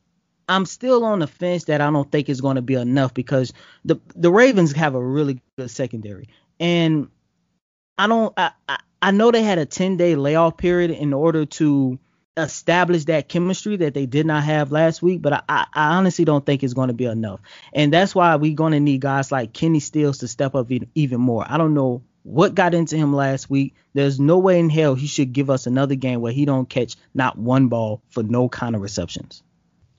I'm 0.47 0.65
still 0.65 1.03
on 1.03 1.19
the 1.19 1.27
fence 1.27 1.65
that 1.65 1.81
I 1.81 1.91
don't 1.91 2.10
think 2.12 2.29
it's 2.29 2.41
going 2.41 2.55
to 2.55 2.62
be 2.62 2.75
enough 2.75 3.13
because 3.13 3.53
the 3.86 3.97
the 4.15 4.31
Ravens 4.31 4.71
have 4.73 4.95
a 4.95 5.03
really 5.03 5.41
good 5.57 5.69
secondary, 5.69 6.29
and 6.60 7.10
I 7.97 8.07
don't 8.07 8.33
I 8.38 8.51
I, 8.67 8.79
I 9.01 9.12
know 9.12 9.31
they 9.31 9.43
had 9.43 9.60
a 9.60 9.65
10 9.65 9.97
day 9.97 10.15
layoff 10.15 10.57
period 10.57 10.91
in 10.91 11.13
order 11.13 11.45
to 11.45 11.99
establish 12.36 13.05
that 13.05 13.27
chemistry 13.27 13.77
that 13.77 13.93
they 13.93 14.05
did 14.05 14.25
not 14.25 14.43
have 14.43 14.71
last 14.71 15.01
week, 15.01 15.21
but 15.21 15.33
I, 15.33 15.65
I 15.73 15.97
honestly 15.97 16.23
don't 16.23 16.45
think 16.45 16.63
it's 16.63 16.73
going 16.73 16.89
to 16.89 16.93
be 16.93 17.05
enough, 17.05 17.41
and 17.73 17.91
that's 17.91 18.15
why 18.15 18.36
we're 18.36 18.55
going 18.55 18.73
to 18.73 18.79
need 18.79 19.01
guys 19.01 19.31
like 19.31 19.53
Kenny 19.53 19.79
Stills 19.79 20.19
to 20.19 20.27
step 20.27 20.55
up 20.55 20.71
even 20.95 21.19
more. 21.19 21.45
I 21.47 21.57
don't 21.57 21.73
know 21.73 22.03
what 22.23 22.55
got 22.55 22.73
into 22.73 22.97
him 22.97 23.13
last 23.13 23.49
week. 23.49 23.73
There's 23.93 24.19
no 24.19 24.38
way 24.38 24.60
in 24.60 24.69
hell 24.69 24.95
he 24.95 25.07
should 25.07 25.33
give 25.33 25.49
us 25.49 25.65
another 25.65 25.95
game 25.95 26.21
where 26.21 26.33
he 26.33 26.45
don't 26.45 26.69
catch 26.69 26.95
not 27.13 27.38
one 27.38 27.67
ball 27.69 28.01
for 28.10 28.21
no 28.21 28.49
kind 28.49 28.75
of 28.75 28.81
receptions. 28.81 29.43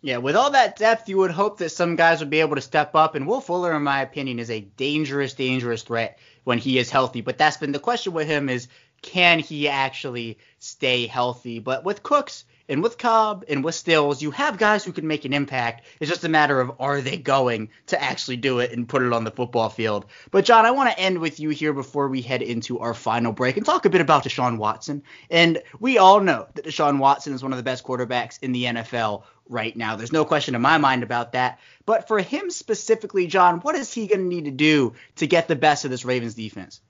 Yeah, 0.01 0.19
with 0.19 0.37
all 0.37 0.51
that 0.53 0.77
depth, 0.77 1.09
you 1.09 1.19
would 1.19 1.33
hope 1.33 1.59
that 1.59 1.71
some 1.71 1.97
guys 1.97 2.21
would 2.21 2.31
be 2.31 2.41
able 2.41 2.55
to 2.55 2.63
step 2.63 2.95
up. 2.95 3.17
And 3.17 3.27
Will 3.27 3.41
Fuller, 3.41 3.75
in 3.75 3.83
my 3.83 4.03
opinion, 4.03 4.39
is 4.39 4.51
a 4.51 4.61
dangerous, 4.61 5.35
dangerous 5.35 5.83
threat 5.83 6.19
when 6.45 6.59
he 6.59 6.79
is 6.79 6.89
healthy. 6.89 7.21
But 7.21 7.37
that's 7.37 7.57
been 7.57 7.73
the 7.73 7.81
question 7.81 8.13
with 8.13 8.29
him 8.29 8.49
is 8.49 8.69
can 9.03 9.41
he 9.41 9.69
actually 9.69 10.39
stay 10.59 11.07
healthy? 11.07 11.59
But 11.59 11.85
with 11.85 12.03
Cooks 12.03 12.45
and 12.69 12.83
with 12.83 12.99
Cobb 12.99 13.45
and 13.49 13.65
with 13.65 13.75
Stills, 13.75 14.23
you 14.23 14.31
have 14.33 14.59
guys 14.59 14.85
who 14.85 14.93
can 14.93 15.07
make 15.07 15.25
an 15.25 15.33
impact. 15.33 15.85
It's 16.01 16.11
just 16.11 16.25
a 16.25 16.29
matter 16.29 16.61
of 16.61 16.73
are 16.79 17.01
they 17.01 17.17
going 17.17 17.71
to 17.87 18.03
actually 18.03 18.37
do 18.37 18.59
it 18.59 18.73
and 18.73 18.89
put 18.89 19.03
it 19.03 19.13
on 19.13 19.25
the 19.25 19.31
football 19.31 19.69
field. 19.69 20.07
But 20.31 20.45
John, 20.45 20.67
I 20.67 20.73
want 20.73 20.91
to 20.91 20.99
end 20.99 21.19
with 21.19 21.41
you 21.41 21.51
here 21.51 21.73
before 21.73 22.09
we 22.09 22.23
head 22.23 22.43
into 22.43 22.79
our 22.81 22.95
final 22.95 23.33
break 23.33 23.57
and 23.57 23.65
talk 23.65 23.85
a 23.85 23.91
bit 23.91 24.01
about 24.01 24.25
Deshaun 24.25 24.59
Watson. 24.59 25.03
And 25.31 25.63
we 25.81 25.99
all 25.99 26.21
know 26.21 26.47
that 26.55 26.65
Deshaun 26.65 26.99
Watson 26.99 27.33
is 27.33 27.43
one 27.43 27.53
of 27.53 27.57
the 27.57 27.63
best 27.65 27.85
quarterbacks 27.85 28.39
in 28.43 28.53
the 28.53 28.65
NFL 28.65 29.23
right 29.49 29.77
now. 29.77 29.97
There's 29.97 30.13
no 30.13 30.25
question 30.25 30.55
in 30.55 30.63
my 30.63 30.79
mind 30.79 31.03
about 31.03 31.33
that. 31.33 31.59
But 31.87 32.09
for 32.09 32.19
him 32.19 32.51
specifically, 32.51 33.27
John, 33.27 33.61
what 33.61 33.75
is 33.75 33.93
he 33.93 34.07
going 34.07 34.21
to 34.21 34.27
need 34.27 34.45
to 34.45 34.51
do 34.51 34.95
to 35.17 35.27
get 35.27 35.49
the 35.49 35.57
best 35.57 35.85
of 35.85 35.91
this 35.91 36.05
Ravens 36.05 36.35
defense? 36.35 36.81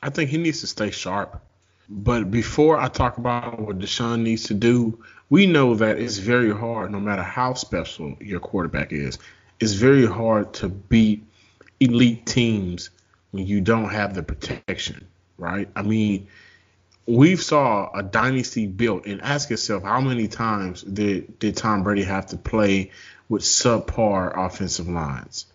I 0.00 0.10
think 0.10 0.30
he 0.30 0.38
needs 0.38 0.60
to 0.60 0.66
stay 0.66 0.90
sharp. 0.90 1.42
But 1.88 2.30
before 2.30 2.78
I 2.78 2.88
talk 2.88 3.18
about 3.18 3.60
what 3.60 3.78
Deshaun 3.78 4.22
needs 4.22 4.44
to 4.44 4.54
do, 4.54 5.02
we 5.28 5.46
know 5.46 5.74
that 5.74 5.98
it's 5.98 6.18
very 6.18 6.50
hard, 6.50 6.90
no 6.90 7.00
matter 7.00 7.22
how 7.22 7.54
special 7.54 8.16
your 8.20 8.40
quarterback 8.40 8.92
is, 8.92 9.18
it's 9.60 9.72
very 9.72 10.06
hard 10.06 10.52
to 10.54 10.68
beat 10.68 11.24
elite 11.80 12.26
teams 12.26 12.90
when 13.32 13.46
you 13.46 13.60
don't 13.60 13.90
have 13.90 14.14
the 14.14 14.22
protection, 14.22 15.06
right? 15.38 15.68
I 15.76 15.82
mean, 15.82 16.28
we've 17.06 17.42
saw 17.42 17.90
a 17.92 18.02
dynasty 18.02 18.66
built, 18.66 19.06
and 19.06 19.20
ask 19.22 19.50
yourself 19.50 19.82
how 19.82 20.00
many 20.00 20.28
times 20.28 20.82
did 20.82 21.38
did 21.38 21.56
Tom 21.56 21.82
Brady 21.82 22.04
have 22.04 22.26
to 22.26 22.36
play 22.36 22.90
with 23.28 23.42
subpar 23.42 24.32
offensive 24.36 24.88
lines, 24.88 25.46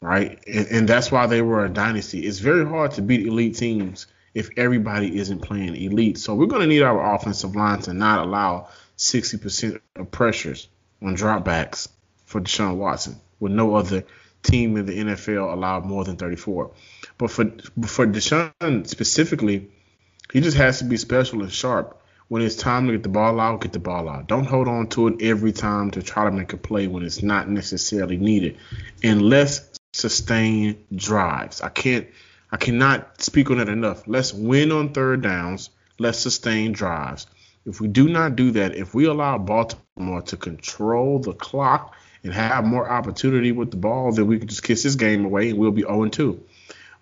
right? 0.00 0.42
And, 0.46 0.66
and 0.68 0.88
that's 0.88 1.10
why 1.10 1.26
they 1.26 1.42
were 1.42 1.64
a 1.64 1.68
dynasty. 1.68 2.26
It's 2.26 2.38
very 2.38 2.66
hard 2.66 2.92
to 2.92 3.02
beat 3.02 3.26
elite 3.26 3.56
teams 3.56 4.06
if 4.34 4.50
everybody 4.56 5.18
isn't 5.18 5.40
playing 5.40 5.76
elite. 5.76 6.18
So 6.18 6.34
we're 6.34 6.46
going 6.46 6.60
to 6.62 6.68
need 6.68 6.82
our 6.82 7.14
offensive 7.14 7.56
line 7.56 7.80
to 7.82 7.94
not 7.94 8.20
allow 8.20 8.68
60% 8.98 9.80
of 9.96 10.10
pressures 10.10 10.68
on 11.00 11.16
dropbacks 11.16 11.88
for 12.26 12.40
Deshaun 12.40 12.76
Watson, 12.76 13.16
with 13.40 13.52
no 13.52 13.76
other 13.76 14.04
team 14.42 14.76
in 14.76 14.86
the 14.86 14.98
NFL 14.98 15.52
allowed 15.52 15.84
more 15.84 16.04
than 16.04 16.16
34. 16.16 16.70
But 17.18 17.30
for 17.30 17.44
for 17.86 18.06
Deshaun 18.06 18.86
specifically, 18.86 19.70
he 20.32 20.40
just 20.40 20.56
has 20.56 20.78
to 20.78 20.84
be 20.84 20.96
special 20.96 21.42
and 21.42 21.52
sharp. 21.52 22.02
When 22.28 22.42
it's 22.42 22.56
time 22.56 22.86
to 22.86 22.92
get 22.92 23.04
the 23.04 23.08
ball 23.08 23.38
out, 23.38 23.60
get 23.60 23.72
the 23.72 23.78
ball 23.78 24.08
out. 24.08 24.26
Don't 24.26 24.46
hold 24.46 24.66
on 24.66 24.88
to 24.88 25.08
it 25.08 25.22
every 25.22 25.52
time 25.52 25.92
to 25.92 26.02
try 26.02 26.24
to 26.24 26.32
make 26.32 26.52
a 26.52 26.56
play 26.56 26.88
when 26.88 27.04
it's 27.04 27.22
not 27.22 27.48
necessarily 27.48 28.16
needed. 28.16 28.58
And 29.04 29.22
let's 29.22 29.60
sustain 29.92 30.84
drives. 30.94 31.60
I 31.60 31.68
can't 31.68 32.08
I 32.50 32.56
cannot 32.56 33.20
speak 33.20 33.50
on 33.50 33.60
it 33.60 33.68
enough. 33.68 34.04
Let's 34.06 34.32
win 34.32 34.72
on 34.72 34.92
third 34.92 35.22
downs. 35.22 35.70
Let's 35.98 36.18
sustain 36.18 36.72
drives. 36.72 37.26
If 37.64 37.80
we 37.80 37.88
do 37.88 38.08
not 38.08 38.36
do 38.36 38.52
that, 38.52 38.76
if 38.76 38.94
we 38.94 39.06
allow 39.06 39.38
Baltimore 39.38 40.22
to 40.22 40.36
control 40.36 41.18
the 41.18 41.32
clock 41.32 41.94
and 42.22 42.32
have 42.32 42.64
more 42.64 42.88
opportunity 42.88 43.50
with 43.50 43.72
the 43.72 43.76
ball, 43.76 44.12
then 44.12 44.26
we 44.26 44.38
can 44.38 44.46
just 44.46 44.62
kiss 44.62 44.84
this 44.84 44.94
game 44.94 45.24
away 45.24 45.50
and 45.50 45.58
we'll 45.58 45.72
be 45.72 45.82
0 45.82 46.08
2. 46.08 46.40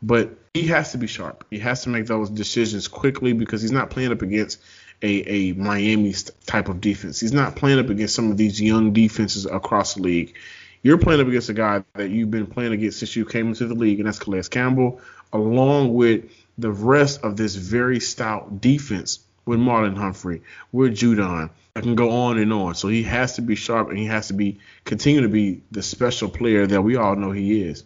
But 0.02 0.38
he 0.54 0.68
has 0.68 0.92
to 0.92 0.98
be 0.98 1.08
sharp. 1.08 1.44
He 1.50 1.58
has 1.58 1.82
to 1.82 1.88
make 1.88 2.06
those 2.06 2.30
decisions 2.30 2.86
quickly 2.86 3.32
because 3.32 3.60
he's 3.60 3.72
not 3.72 3.90
playing 3.90 4.12
up 4.12 4.22
against 4.22 4.60
a, 5.02 5.08
a 5.08 5.52
Miami 5.54 6.14
type 6.46 6.68
of 6.68 6.80
defense. 6.80 7.18
He's 7.18 7.32
not 7.32 7.56
playing 7.56 7.80
up 7.80 7.90
against 7.90 8.14
some 8.14 8.30
of 8.30 8.36
these 8.36 8.60
young 8.62 8.92
defenses 8.92 9.46
across 9.46 9.94
the 9.94 10.02
league. 10.02 10.36
You're 10.82 10.98
playing 10.98 11.20
up 11.20 11.26
against 11.26 11.48
a 11.48 11.54
guy 11.54 11.82
that 11.94 12.10
you've 12.10 12.30
been 12.30 12.46
playing 12.46 12.72
against 12.72 13.00
since 13.00 13.16
you 13.16 13.24
came 13.24 13.48
into 13.48 13.66
the 13.66 13.74
league, 13.74 13.98
and 13.98 14.06
that's 14.06 14.20
Calais 14.20 14.44
Campbell, 14.44 15.00
along 15.32 15.92
with 15.92 16.30
the 16.56 16.70
rest 16.70 17.24
of 17.24 17.36
this 17.36 17.56
very 17.56 17.98
stout 17.98 18.60
defense 18.60 19.18
with 19.46 19.58
Marlon 19.58 19.96
Humphrey, 19.96 20.42
with 20.70 20.92
Judon. 20.92 21.50
I 21.74 21.80
can 21.80 21.96
go 21.96 22.10
on 22.10 22.38
and 22.38 22.52
on. 22.52 22.76
So 22.76 22.86
he 22.86 23.02
has 23.02 23.34
to 23.34 23.42
be 23.42 23.56
sharp 23.56 23.88
and 23.88 23.98
he 23.98 24.04
has 24.04 24.28
to 24.28 24.34
be 24.34 24.60
continue 24.84 25.22
to 25.22 25.28
be 25.28 25.62
the 25.72 25.82
special 25.82 26.28
player 26.28 26.64
that 26.68 26.82
we 26.82 26.94
all 26.94 27.16
know 27.16 27.32
he 27.32 27.62
is. 27.62 27.82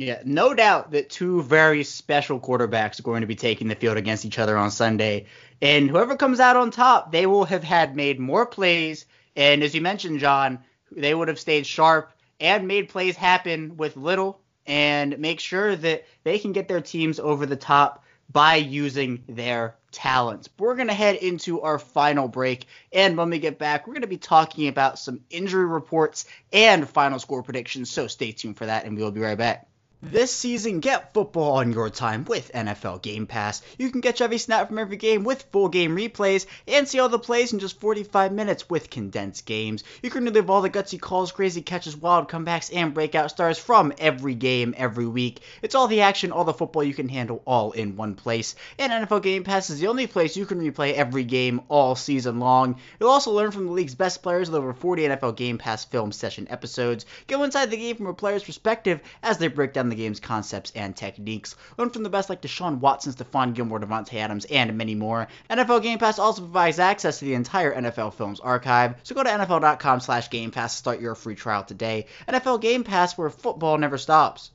Yeah, 0.00 0.22
no 0.24 0.54
doubt 0.54 0.92
that 0.92 1.10
two 1.10 1.42
very 1.42 1.84
special 1.84 2.40
quarterbacks 2.40 2.98
are 2.98 3.02
going 3.02 3.20
to 3.20 3.26
be 3.26 3.36
taking 3.36 3.68
the 3.68 3.74
field 3.74 3.98
against 3.98 4.24
each 4.24 4.38
other 4.38 4.56
on 4.56 4.70
Sunday. 4.70 5.26
And 5.60 5.90
whoever 5.90 6.16
comes 6.16 6.40
out 6.40 6.56
on 6.56 6.70
top, 6.70 7.12
they 7.12 7.26
will 7.26 7.44
have 7.44 7.62
had 7.62 7.94
made 7.94 8.18
more 8.18 8.46
plays. 8.46 9.04
And 9.36 9.62
as 9.62 9.74
you 9.74 9.82
mentioned, 9.82 10.20
John, 10.20 10.60
they 10.90 11.14
would 11.14 11.28
have 11.28 11.38
stayed 11.38 11.66
sharp 11.66 12.12
and 12.40 12.66
made 12.66 12.88
plays 12.88 13.14
happen 13.14 13.76
with 13.76 13.94
little 13.98 14.40
and 14.64 15.18
make 15.18 15.38
sure 15.38 15.76
that 15.76 16.06
they 16.24 16.38
can 16.38 16.52
get 16.52 16.66
their 16.66 16.80
teams 16.80 17.20
over 17.20 17.44
the 17.44 17.54
top 17.54 18.02
by 18.32 18.56
using 18.56 19.22
their 19.28 19.76
talents. 19.92 20.48
We're 20.58 20.76
going 20.76 20.88
to 20.88 20.94
head 20.94 21.16
into 21.16 21.60
our 21.60 21.78
final 21.78 22.26
break. 22.26 22.64
And 22.90 23.18
when 23.18 23.28
we 23.28 23.38
get 23.38 23.58
back, 23.58 23.86
we're 23.86 23.92
going 23.92 24.00
to 24.00 24.08
be 24.08 24.16
talking 24.16 24.68
about 24.68 24.98
some 24.98 25.20
injury 25.28 25.66
reports 25.66 26.24
and 26.54 26.88
final 26.88 27.18
score 27.18 27.42
predictions. 27.42 27.90
So 27.90 28.06
stay 28.06 28.32
tuned 28.32 28.56
for 28.56 28.64
that, 28.64 28.86
and 28.86 28.96
we 28.96 29.02
will 29.02 29.10
be 29.10 29.20
right 29.20 29.36
back. 29.36 29.69
This 30.02 30.34
season, 30.34 30.80
get 30.80 31.12
football 31.12 31.58
on 31.58 31.74
your 31.74 31.90
time 31.90 32.24
with 32.24 32.50
NFL 32.54 33.02
Game 33.02 33.26
Pass. 33.26 33.60
You 33.76 33.90
can 33.90 34.00
catch 34.00 34.22
every 34.22 34.38
snap 34.38 34.68
from 34.68 34.78
every 34.78 34.96
game 34.96 35.24
with 35.24 35.42
full 35.52 35.68
game 35.68 35.94
replays 35.94 36.46
and 36.66 36.88
see 36.88 36.98
all 36.98 37.10
the 37.10 37.18
plays 37.18 37.52
in 37.52 37.58
just 37.58 37.78
45 37.80 38.32
minutes 38.32 38.70
with 38.70 38.88
condensed 38.88 39.44
games. 39.44 39.84
You 40.02 40.08
can 40.08 40.24
relive 40.24 40.48
all 40.48 40.62
the 40.62 40.70
gutsy 40.70 40.98
calls, 40.98 41.32
crazy 41.32 41.60
catches, 41.60 41.98
wild 41.98 42.30
comebacks, 42.30 42.74
and 42.74 42.94
breakout 42.94 43.30
stars 43.30 43.58
from 43.58 43.92
every 43.98 44.34
game 44.34 44.74
every 44.78 45.06
week. 45.06 45.40
It's 45.60 45.74
all 45.74 45.86
the 45.86 46.00
action, 46.00 46.32
all 46.32 46.44
the 46.44 46.54
football 46.54 46.82
you 46.82 46.94
can 46.94 47.10
handle 47.10 47.42
all 47.46 47.72
in 47.72 47.96
one 47.96 48.14
place. 48.14 48.54
And 48.78 48.90
NFL 48.90 49.22
Game 49.22 49.44
Pass 49.44 49.68
is 49.68 49.80
the 49.80 49.88
only 49.88 50.06
place 50.06 50.34
you 50.34 50.46
can 50.46 50.62
replay 50.62 50.94
every 50.94 51.24
game 51.24 51.60
all 51.68 51.94
season 51.94 52.40
long. 52.40 52.76
You'll 52.98 53.10
also 53.10 53.32
learn 53.32 53.50
from 53.50 53.66
the 53.66 53.72
league's 53.72 53.94
best 53.94 54.22
players 54.22 54.50
with 54.50 54.62
over 54.62 54.72
40 54.72 55.02
NFL 55.02 55.36
Game 55.36 55.58
Pass 55.58 55.84
film 55.84 56.10
session 56.10 56.46
episodes. 56.48 57.04
Go 57.26 57.42
inside 57.42 57.70
the 57.70 57.76
game 57.76 57.96
from 57.96 58.06
a 58.06 58.14
player's 58.14 58.44
perspective 58.44 59.00
as 59.22 59.36
they 59.36 59.48
break 59.48 59.74
down 59.74 59.89
the 59.90 59.96
game's 59.96 60.20
concepts 60.20 60.72
and 60.74 60.96
techniques. 60.96 61.54
Learn 61.76 61.90
from 61.90 62.02
the 62.02 62.08
best 62.08 62.30
like 62.30 62.40
Deshaun 62.40 62.78
Watson, 62.78 63.12
Stephon 63.12 63.54
Gilmore, 63.54 63.80
Davante 63.80 64.14
Adams, 64.14 64.46
and 64.46 64.78
many 64.78 64.94
more. 64.94 65.28
NFL 65.50 65.82
Game 65.82 65.98
Pass 65.98 66.18
also 66.18 66.42
provides 66.42 66.78
access 66.78 67.18
to 67.18 67.26
the 67.26 67.34
entire 67.34 67.74
NFL 67.74 68.14
Films 68.14 68.40
archive, 68.40 68.94
so 69.02 69.14
go 69.14 69.22
to 69.22 69.30
NFL.com 69.30 70.00
slash 70.00 70.30
Game 70.30 70.50
Pass 70.50 70.72
to 70.72 70.78
start 70.78 71.00
your 71.00 71.14
free 71.14 71.34
trial 71.34 71.64
today. 71.64 72.06
NFL 72.28 72.62
Game 72.62 72.84
Pass, 72.84 73.18
where 73.18 73.28
football 73.28 73.76
never 73.76 73.98
stops. 73.98 74.50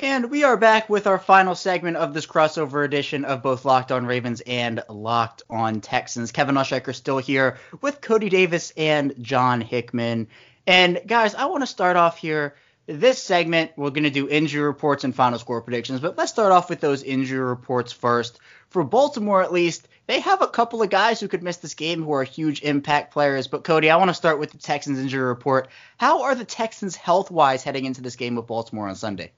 And 0.00 0.28
we 0.28 0.42
are 0.42 0.56
back 0.56 0.88
with 0.88 1.06
our 1.06 1.20
final 1.20 1.54
segment 1.54 1.96
of 1.96 2.12
this 2.12 2.26
crossover 2.26 2.84
edition 2.84 3.24
of 3.24 3.44
both 3.44 3.64
Locked 3.64 3.92
On 3.92 4.06
Ravens 4.06 4.42
and 4.44 4.82
Locked 4.88 5.44
On 5.48 5.80
Texans. 5.80 6.32
Kevin 6.32 6.56
Oestreicher 6.56 6.92
still 6.92 7.18
here 7.18 7.58
with 7.80 8.00
Cody 8.00 8.28
Davis 8.28 8.72
and 8.76 9.14
John 9.20 9.60
Hickman. 9.60 10.26
And 10.66 11.00
guys, 11.06 11.36
I 11.36 11.44
want 11.44 11.62
to 11.62 11.68
start 11.68 11.96
off 11.96 12.18
here 12.18 12.56
this 12.86 13.22
segment, 13.22 13.72
we're 13.76 13.90
going 13.90 14.04
to 14.04 14.10
do 14.10 14.28
injury 14.28 14.62
reports 14.62 15.04
and 15.04 15.14
final 15.14 15.38
score 15.38 15.62
predictions, 15.62 16.00
but 16.00 16.18
let's 16.18 16.32
start 16.32 16.52
off 16.52 16.68
with 16.68 16.80
those 16.80 17.02
injury 17.02 17.38
reports 17.38 17.92
first. 17.92 18.38
For 18.68 18.84
Baltimore, 18.84 19.42
at 19.42 19.52
least, 19.52 19.88
they 20.06 20.20
have 20.20 20.42
a 20.42 20.46
couple 20.46 20.82
of 20.82 20.90
guys 20.90 21.20
who 21.20 21.28
could 21.28 21.42
miss 21.42 21.58
this 21.58 21.74
game 21.74 22.02
who 22.02 22.12
are 22.12 22.24
huge 22.24 22.62
impact 22.62 23.12
players. 23.12 23.46
But, 23.46 23.64
Cody, 23.64 23.90
I 23.90 23.96
want 23.96 24.10
to 24.10 24.14
start 24.14 24.38
with 24.38 24.50
the 24.50 24.58
Texans 24.58 24.98
injury 24.98 25.24
report. 25.24 25.68
How 25.96 26.24
are 26.24 26.34
the 26.34 26.44
Texans 26.44 26.94
health 26.96 27.30
wise 27.30 27.62
heading 27.62 27.84
into 27.86 28.02
this 28.02 28.16
game 28.16 28.34
with 28.34 28.46
Baltimore 28.46 28.88
on 28.88 28.96
Sunday? 28.96 29.32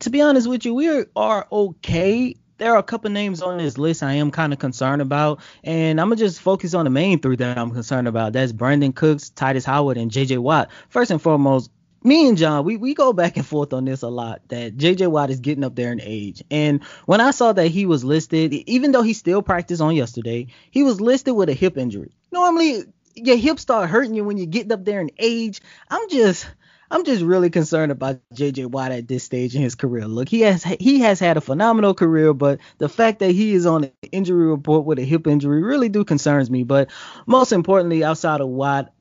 To 0.00 0.10
be 0.10 0.20
honest 0.20 0.48
with 0.48 0.64
you, 0.64 0.74
we 0.74 1.04
are 1.16 1.46
okay 1.50 2.36
there 2.60 2.74
are 2.74 2.78
a 2.78 2.82
couple 2.82 3.10
names 3.10 3.40
on 3.40 3.56
this 3.56 3.78
list 3.78 4.02
I 4.02 4.12
am 4.14 4.30
kind 4.30 4.52
of 4.52 4.58
concerned 4.58 5.00
about, 5.00 5.40
and 5.64 5.98
I'm 5.98 6.08
gonna 6.08 6.16
just 6.16 6.42
focus 6.42 6.74
on 6.74 6.84
the 6.84 6.90
main 6.90 7.18
three 7.18 7.36
that 7.36 7.56
I'm 7.56 7.70
concerned 7.70 8.06
about. 8.06 8.34
That's 8.34 8.52
Brandin 8.52 8.94
Cooks, 8.94 9.30
Tytus 9.34 9.64
Howard, 9.64 9.96
and 9.96 10.10
J.J. 10.10 10.36
Watt. 10.38 10.68
First 10.90 11.10
and 11.10 11.20
foremost, 11.20 11.70
me 12.02 12.28
and 12.28 12.38
John, 12.38 12.64
we, 12.64 12.76
we 12.76 12.94
go 12.94 13.12
back 13.12 13.36
and 13.36 13.46
forth 13.46 13.72
on 13.72 13.84
this 13.84 14.02
a 14.02 14.08
lot. 14.08 14.42
That 14.48 14.76
JJ 14.76 15.08
Watt 15.08 15.30
is 15.30 15.40
getting 15.40 15.64
up 15.64 15.74
there 15.74 15.92
in 15.92 16.00
age, 16.02 16.42
and 16.50 16.82
when 17.06 17.20
I 17.20 17.30
saw 17.30 17.52
that 17.52 17.68
he 17.68 17.86
was 17.86 18.04
listed, 18.04 18.52
even 18.52 18.92
though 18.92 19.02
he 19.02 19.12
still 19.12 19.42
practiced 19.42 19.82
on 19.82 19.94
yesterday, 19.94 20.48
he 20.70 20.82
was 20.82 21.00
listed 21.00 21.34
with 21.34 21.48
a 21.48 21.54
hip 21.54 21.76
injury. 21.76 22.12
Normally, 22.32 22.84
your 23.14 23.36
hips 23.36 23.62
start 23.62 23.90
hurting 23.90 24.14
you 24.14 24.24
when 24.24 24.38
you 24.38 24.46
get 24.46 24.70
up 24.72 24.84
there 24.84 25.00
in 25.00 25.10
age. 25.18 25.60
I'm 25.90 26.08
just, 26.08 26.48
I'm 26.90 27.04
just 27.04 27.22
really 27.22 27.50
concerned 27.50 27.92
about 27.92 28.20
JJ 28.34 28.66
Watt 28.66 28.92
at 28.92 29.06
this 29.06 29.24
stage 29.24 29.54
in 29.54 29.62
his 29.62 29.74
career. 29.74 30.06
Look, 30.06 30.28
he 30.28 30.40
has 30.40 30.64
he 30.64 31.00
has 31.00 31.20
had 31.20 31.36
a 31.36 31.40
phenomenal 31.40 31.94
career, 31.94 32.32
but 32.32 32.60
the 32.78 32.88
fact 32.88 33.20
that 33.20 33.30
he 33.32 33.54
is 33.54 33.66
on 33.66 33.84
an 33.84 33.92
injury 34.10 34.46
report 34.46 34.84
with 34.84 34.98
a 34.98 35.04
hip 35.04 35.26
injury 35.26 35.62
really 35.62 35.88
do 35.88 36.04
concerns 36.04 36.50
me. 36.50 36.64
But 36.64 36.90
most 37.26 37.52
importantly, 37.52 38.04
outside 38.04 38.40
of 38.40 38.48
Watt, 38.48 38.92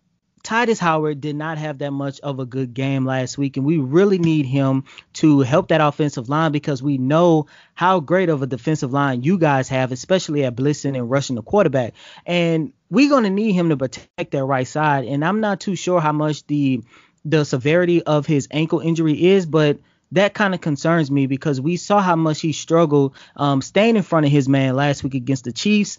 Tytus 0.43 0.79
Howard 0.79 1.21
did 1.21 1.35
not 1.35 1.57
have 1.57 1.79
that 1.79 1.91
much 1.91 2.19
of 2.21 2.39
a 2.39 2.45
good 2.45 2.73
game 2.73 3.05
last 3.05 3.37
week, 3.37 3.57
and 3.57 3.65
we 3.65 3.77
really 3.77 4.17
need 4.17 4.45
him 4.45 4.85
to 5.13 5.41
help 5.41 5.69
that 5.69 5.81
offensive 5.81 6.29
line 6.29 6.51
because 6.51 6.81
we 6.81 6.97
know 6.97 7.47
how 7.73 7.99
great 7.99 8.29
of 8.29 8.41
a 8.41 8.47
defensive 8.47 8.93
line 8.93 9.23
you 9.23 9.37
guys 9.37 9.69
have, 9.69 9.91
especially 9.91 10.45
at 10.45 10.55
blitzing 10.55 10.97
and 10.97 11.09
rushing 11.09 11.35
the 11.35 11.41
quarterback. 11.41 11.93
And 12.25 12.73
we're 12.89 13.09
going 13.09 13.23
to 13.23 13.29
need 13.29 13.53
him 13.53 13.69
to 13.69 13.77
protect 13.77 14.31
that 14.31 14.43
right 14.43 14.67
side. 14.67 15.05
And 15.05 15.23
I'm 15.23 15.41
not 15.41 15.59
too 15.59 15.75
sure 15.75 15.99
how 15.99 16.13
much 16.13 16.45
the 16.47 16.81
the 17.25 17.43
severity 17.43 18.01
of 18.01 18.25
his 18.25 18.47
ankle 18.49 18.79
injury 18.79 19.27
is, 19.27 19.45
but 19.45 19.79
that 20.13 20.33
kind 20.33 20.55
of 20.55 20.61
concerns 20.61 21.11
me 21.11 21.27
because 21.27 21.61
we 21.61 21.75
saw 21.75 21.99
how 22.01 22.15
much 22.15 22.41
he 22.41 22.53
struggled 22.53 23.13
um, 23.35 23.61
staying 23.61 23.95
in 23.95 24.03
front 24.03 24.25
of 24.25 24.31
his 24.31 24.49
man 24.49 24.75
last 24.75 25.03
week 25.03 25.15
against 25.15 25.43
the 25.43 25.51
Chiefs 25.51 25.97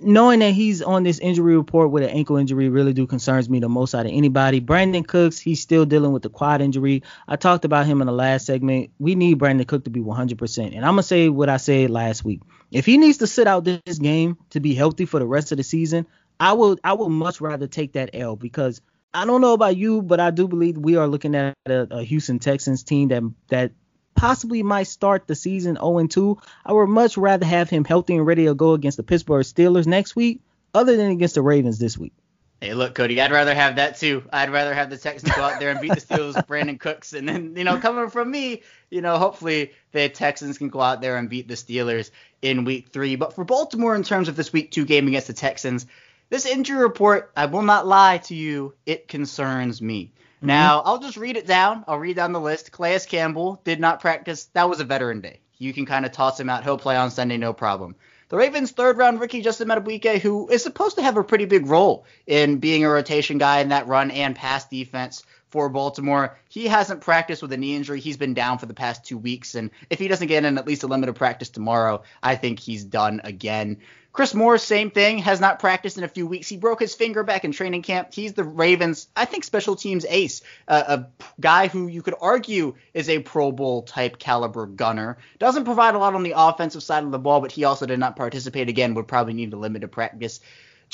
knowing 0.00 0.40
that 0.40 0.52
he's 0.52 0.82
on 0.82 1.02
this 1.02 1.18
injury 1.18 1.56
report 1.56 1.90
with 1.90 2.02
an 2.02 2.10
ankle 2.10 2.36
injury 2.36 2.68
really 2.68 2.92
do 2.92 3.06
concerns 3.06 3.48
me 3.48 3.60
the 3.60 3.68
most 3.68 3.94
out 3.94 4.06
of 4.06 4.12
anybody. 4.12 4.60
Brandin 4.60 5.06
Cooks, 5.06 5.38
he's 5.38 5.60
still 5.60 5.84
dealing 5.84 6.12
with 6.12 6.22
the 6.22 6.30
quad 6.30 6.60
injury. 6.60 7.02
I 7.28 7.36
talked 7.36 7.64
about 7.64 7.86
him 7.86 8.00
in 8.00 8.06
the 8.06 8.12
last 8.12 8.46
segment. 8.46 8.90
We 8.98 9.14
need 9.14 9.38
Brandin 9.38 9.66
Cook 9.66 9.84
to 9.84 9.90
be 9.90 10.00
100%. 10.00 10.74
And 10.74 10.84
I'm 10.84 10.94
going 10.94 10.96
to 10.96 11.02
say 11.02 11.28
what 11.28 11.48
I 11.48 11.58
said 11.58 11.90
last 11.90 12.24
week. 12.24 12.40
If 12.70 12.86
he 12.86 12.98
needs 12.98 13.18
to 13.18 13.26
sit 13.26 13.46
out 13.46 13.64
this 13.64 13.98
game 13.98 14.36
to 14.50 14.60
be 14.60 14.74
healthy 14.74 15.06
for 15.06 15.20
the 15.20 15.26
rest 15.26 15.52
of 15.52 15.58
the 15.58 15.64
season, 15.64 16.06
I 16.40 16.54
will 16.54 16.78
I 16.82 16.92
would 16.94 17.10
much 17.10 17.40
rather 17.40 17.68
take 17.68 17.92
that 17.92 18.10
L 18.12 18.34
because 18.34 18.80
I 19.12 19.24
don't 19.24 19.40
know 19.40 19.52
about 19.52 19.76
you, 19.76 20.02
but 20.02 20.18
I 20.18 20.32
do 20.32 20.48
believe 20.48 20.76
we 20.76 20.96
are 20.96 21.06
looking 21.06 21.36
at 21.36 21.56
a, 21.66 21.98
a 21.98 22.02
Houston 22.02 22.40
Texans 22.40 22.82
team 22.82 23.08
that 23.08 23.22
that 23.48 23.72
possibly 24.14 24.62
might 24.62 24.84
start 24.84 25.26
the 25.26 25.34
season 25.34 25.76
0 25.76 26.06
2. 26.06 26.38
I 26.64 26.72
would 26.72 26.86
much 26.86 27.16
rather 27.16 27.46
have 27.46 27.70
him 27.70 27.84
healthy 27.84 28.16
and 28.16 28.26
ready 28.26 28.46
to 28.46 28.54
go 28.54 28.72
against 28.72 28.96
the 28.96 29.02
Pittsburgh 29.02 29.44
Steelers 29.44 29.86
next 29.86 30.16
week, 30.16 30.40
other 30.72 30.96
than 30.96 31.10
against 31.10 31.34
the 31.34 31.42
Ravens 31.42 31.78
this 31.78 31.98
week. 31.98 32.12
Hey, 32.60 32.72
look, 32.72 32.94
Cody, 32.94 33.20
I'd 33.20 33.30
rather 33.30 33.54
have 33.54 33.76
that 33.76 33.98
too. 33.98 34.22
I'd 34.32 34.50
rather 34.50 34.72
have 34.72 34.88
the 34.88 34.96
Texans 34.96 35.34
go 35.34 35.42
out 35.42 35.60
there 35.60 35.70
and 35.70 35.80
beat 35.80 35.92
the 35.94 36.00
Steelers 36.00 36.34
with 36.34 36.46
Brandin 36.48 36.80
Cooks. 36.80 37.12
And 37.12 37.28
then, 37.28 37.54
you 37.56 37.64
know, 37.64 37.78
coming 37.78 38.08
from 38.08 38.30
me, 38.30 38.62
you 38.90 39.02
know, 39.02 39.18
hopefully 39.18 39.72
the 39.92 40.08
Texans 40.08 40.56
can 40.56 40.68
go 40.68 40.80
out 40.80 41.02
there 41.02 41.16
and 41.16 41.28
beat 41.28 41.46
the 41.46 41.54
Steelers 41.54 42.10
in 42.40 42.64
week 42.64 42.88
three. 42.88 43.16
But 43.16 43.34
for 43.34 43.44
Baltimore, 43.44 43.94
in 43.94 44.02
terms 44.02 44.28
of 44.28 44.36
this 44.36 44.52
week 44.52 44.70
two 44.70 44.86
game 44.86 45.08
against 45.08 45.26
the 45.26 45.34
Texans, 45.34 45.86
this 46.30 46.46
injury 46.46 46.82
report, 46.82 47.32
I 47.36 47.46
will 47.46 47.62
not 47.62 47.86
lie 47.86 48.18
to 48.18 48.34
you, 48.34 48.74
it 48.86 49.08
concerns 49.08 49.82
me. 49.82 50.12
Mm-hmm. 50.44 50.48
Now, 50.48 50.82
I'll 50.84 50.98
just 50.98 51.16
read 51.16 51.38
it 51.38 51.46
down. 51.46 51.84
I'll 51.88 51.98
read 51.98 52.16
down 52.16 52.32
the 52.32 52.40
list. 52.40 52.70
Calais 52.70 53.00
Campbell 53.08 53.62
did 53.64 53.80
not 53.80 54.00
practice. 54.00 54.44
That 54.52 54.68
was 54.68 54.78
a 54.78 54.84
veteran 54.84 55.22
day. 55.22 55.40
You 55.56 55.72
can 55.72 55.86
kind 55.86 56.04
of 56.04 56.12
toss 56.12 56.38
him 56.38 56.50
out. 56.50 56.64
He'll 56.64 56.76
play 56.76 56.96
on 56.96 57.10
Sunday, 57.10 57.38
no 57.38 57.54
problem. 57.54 57.96
The 58.28 58.36
Ravens' 58.36 58.72
third 58.72 58.98
round 58.98 59.20
rookie, 59.20 59.40
Justin 59.40 59.68
Madubuike, 59.68 60.18
who 60.18 60.48
is 60.50 60.62
supposed 60.62 60.96
to 60.96 61.02
have 61.02 61.16
a 61.16 61.24
pretty 61.24 61.46
big 61.46 61.66
role 61.66 62.04
in 62.26 62.58
being 62.58 62.84
a 62.84 62.90
rotation 62.90 63.38
guy 63.38 63.60
in 63.60 63.70
that 63.70 63.86
run 63.86 64.10
and 64.10 64.36
pass 64.36 64.68
defense 64.68 65.24
for 65.48 65.70
Baltimore. 65.70 66.36
He 66.50 66.66
hasn't 66.66 67.00
practiced 67.00 67.40
with 67.40 67.52
a 67.52 67.56
knee 67.56 67.76
injury. 67.76 68.00
He's 68.00 68.16
been 68.18 68.34
down 68.34 68.58
for 68.58 68.66
the 68.66 68.74
past 68.74 69.04
two 69.04 69.16
weeks. 69.16 69.54
And 69.54 69.70
if 69.88 69.98
he 69.98 70.08
doesn't 70.08 70.28
get 70.28 70.44
in 70.44 70.58
at 70.58 70.66
least 70.66 70.82
a 70.82 70.88
limited 70.88 71.14
practice 71.14 71.48
tomorrow, 71.48 72.02
I 72.22 72.34
think 72.34 72.58
he's 72.58 72.84
done 72.84 73.22
again. 73.24 73.78
Chris 74.14 74.32
Moore, 74.32 74.58
same 74.58 74.92
thing, 74.92 75.18
has 75.18 75.40
not 75.40 75.58
practiced 75.58 75.98
in 75.98 76.04
a 76.04 76.08
few 76.08 76.24
weeks. 76.24 76.48
He 76.48 76.56
broke 76.56 76.78
his 76.78 76.94
finger 76.94 77.24
back 77.24 77.44
in 77.44 77.50
training 77.50 77.82
camp. 77.82 78.14
He's 78.14 78.32
the 78.32 78.44
Ravens, 78.44 79.08
I 79.16 79.24
think, 79.24 79.42
special 79.42 79.74
teams 79.74 80.06
ace, 80.08 80.40
uh, 80.68 80.84
a 80.86 81.06
guy 81.40 81.66
who 81.66 81.88
you 81.88 82.00
could 82.00 82.14
argue 82.20 82.76
is 82.94 83.08
a 83.08 83.18
Pro 83.18 83.50
Bowl 83.50 83.82
type 83.82 84.20
caliber 84.20 84.66
gunner. 84.66 85.18
Doesn't 85.40 85.64
provide 85.64 85.96
a 85.96 85.98
lot 85.98 86.14
on 86.14 86.22
the 86.22 86.34
offensive 86.36 86.84
side 86.84 87.02
of 87.02 87.10
the 87.10 87.18
ball, 87.18 87.40
but 87.40 87.50
he 87.50 87.64
also 87.64 87.86
did 87.86 87.98
not 87.98 88.14
participate 88.14 88.68
again, 88.68 88.94
would 88.94 89.08
probably 89.08 89.34
need 89.34 89.52
a 89.52 89.56
limited 89.56 89.90
practice. 89.90 90.38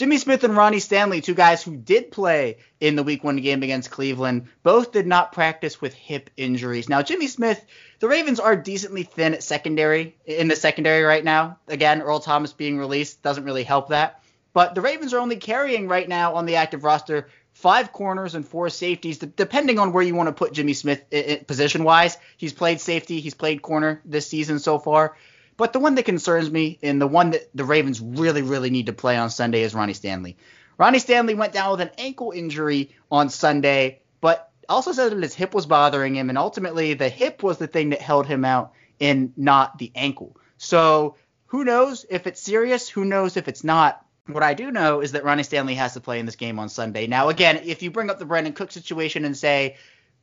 Jimmy 0.00 0.16
Smith 0.16 0.44
and 0.44 0.56
Ronnie 0.56 0.78
Stanley, 0.78 1.20
two 1.20 1.34
guys 1.34 1.62
who 1.62 1.76
did 1.76 2.10
play 2.10 2.56
in 2.80 2.96
the 2.96 3.02
week 3.02 3.22
one 3.22 3.36
game 3.36 3.62
against 3.62 3.90
Cleveland, 3.90 4.46
both 4.62 4.92
did 4.92 5.06
not 5.06 5.32
practice 5.32 5.82
with 5.82 5.92
hip 5.92 6.30
injuries. 6.38 6.88
Now, 6.88 7.02
Jimmy 7.02 7.26
Smith, 7.26 7.62
the 7.98 8.08
Ravens 8.08 8.40
are 8.40 8.56
decently 8.56 9.02
thin 9.02 9.34
at 9.34 9.42
secondary, 9.42 10.16
in 10.24 10.48
the 10.48 10.56
secondary 10.56 11.02
right 11.02 11.22
now. 11.22 11.58
Again, 11.68 12.00
Earl 12.00 12.20
Thomas 12.20 12.54
being 12.54 12.78
released 12.78 13.20
doesn't 13.20 13.44
really 13.44 13.62
help 13.62 13.90
that. 13.90 14.22
But 14.54 14.74
the 14.74 14.80
Ravens 14.80 15.12
are 15.12 15.20
only 15.20 15.36
carrying 15.36 15.86
right 15.86 16.08
now 16.08 16.34
on 16.34 16.46
the 16.46 16.56
active 16.56 16.82
roster 16.82 17.28
five 17.52 17.92
corners 17.92 18.34
and 18.34 18.48
four 18.48 18.70
safeties, 18.70 19.18
depending 19.18 19.78
on 19.78 19.92
where 19.92 20.02
you 20.02 20.14
want 20.14 20.28
to 20.28 20.32
put 20.32 20.54
Jimmy 20.54 20.72
Smith 20.72 21.04
position 21.46 21.84
wise. 21.84 22.16
He's 22.38 22.54
played 22.54 22.80
safety, 22.80 23.20
he's 23.20 23.34
played 23.34 23.60
corner 23.60 24.00
this 24.06 24.26
season 24.26 24.60
so 24.60 24.78
far. 24.78 25.14
But 25.60 25.74
the 25.74 25.78
one 25.78 25.94
that 25.96 26.06
concerns 26.06 26.50
me 26.50 26.78
and 26.82 26.98
the 26.98 27.06
one 27.06 27.32
that 27.32 27.50
the 27.54 27.66
Ravens 27.66 28.00
really, 28.00 28.40
really 28.40 28.70
need 28.70 28.86
to 28.86 28.94
play 28.94 29.18
on 29.18 29.28
Sunday 29.28 29.60
is 29.60 29.74
Ronnie 29.74 29.92
Stanley. 29.92 30.38
Ronnie 30.78 31.00
Stanley 31.00 31.34
went 31.34 31.52
down 31.52 31.72
with 31.72 31.82
an 31.82 31.90
ankle 31.98 32.30
injury 32.30 32.96
on 33.10 33.28
Sunday, 33.28 34.00
but 34.22 34.50
also 34.70 34.92
said 34.92 35.12
that 35.12 35.22
his 35.22 35.34
hip 35.34 35.52
was 35.52 35.66
bothering 35.66 36.16
him, 36.16 36.30
and 36.30 36.38
ultimately 36.38 36.94
the 36.94 37.10
hip 37.10 37.42
was 37.42 37.58
the 37.58 37.66
thing 37.66 37.90
that 37.90 38.00
held 38.00 38.26
him 38.26 38.42
out 38.42 38.72
and 39.02 39.36
not 39.36 39.76
the 39.76 39.92
ankle. 39.94 40.34
So 40.56 41.16
who 41.48 41.62
knows 41.62 42.06
if 42.08 42.26
it's 42.26 42.40
serious? 42.40 42.88
Who 42.88 43.04
knows 43.04 43.36
if 43.36 43.46
it's 43.46 43.62
not? 43.62 44.02
What 44.28 44.42
I 44.42 44.54
do 44.54 44.70
know 44.70 45.02
is 45.02 45.12
that 45.12 45.24
Ronnie 45.24 45.42
Stanley 45.42 45.74
has 45.74 45.92
to 45.92 46.00
play 46.00 46.20
in 46.20 46.24
this 46.24 46.36
game 46.36 46.58
on 46.58 46.70
Sunday. 46.70 47.06
Now, 47.06 47.28
again, 47.28 47.60
if 47.64 47.82
you 47.82 47.90
bring 47.90 48.08
up 48.08 48.18
the 48.18 48.24
Brandin 48.24 48.54
Cook 48.54 48.72
situation 48.72 49.26
and 49.26 49.36
say, 49.36 49.76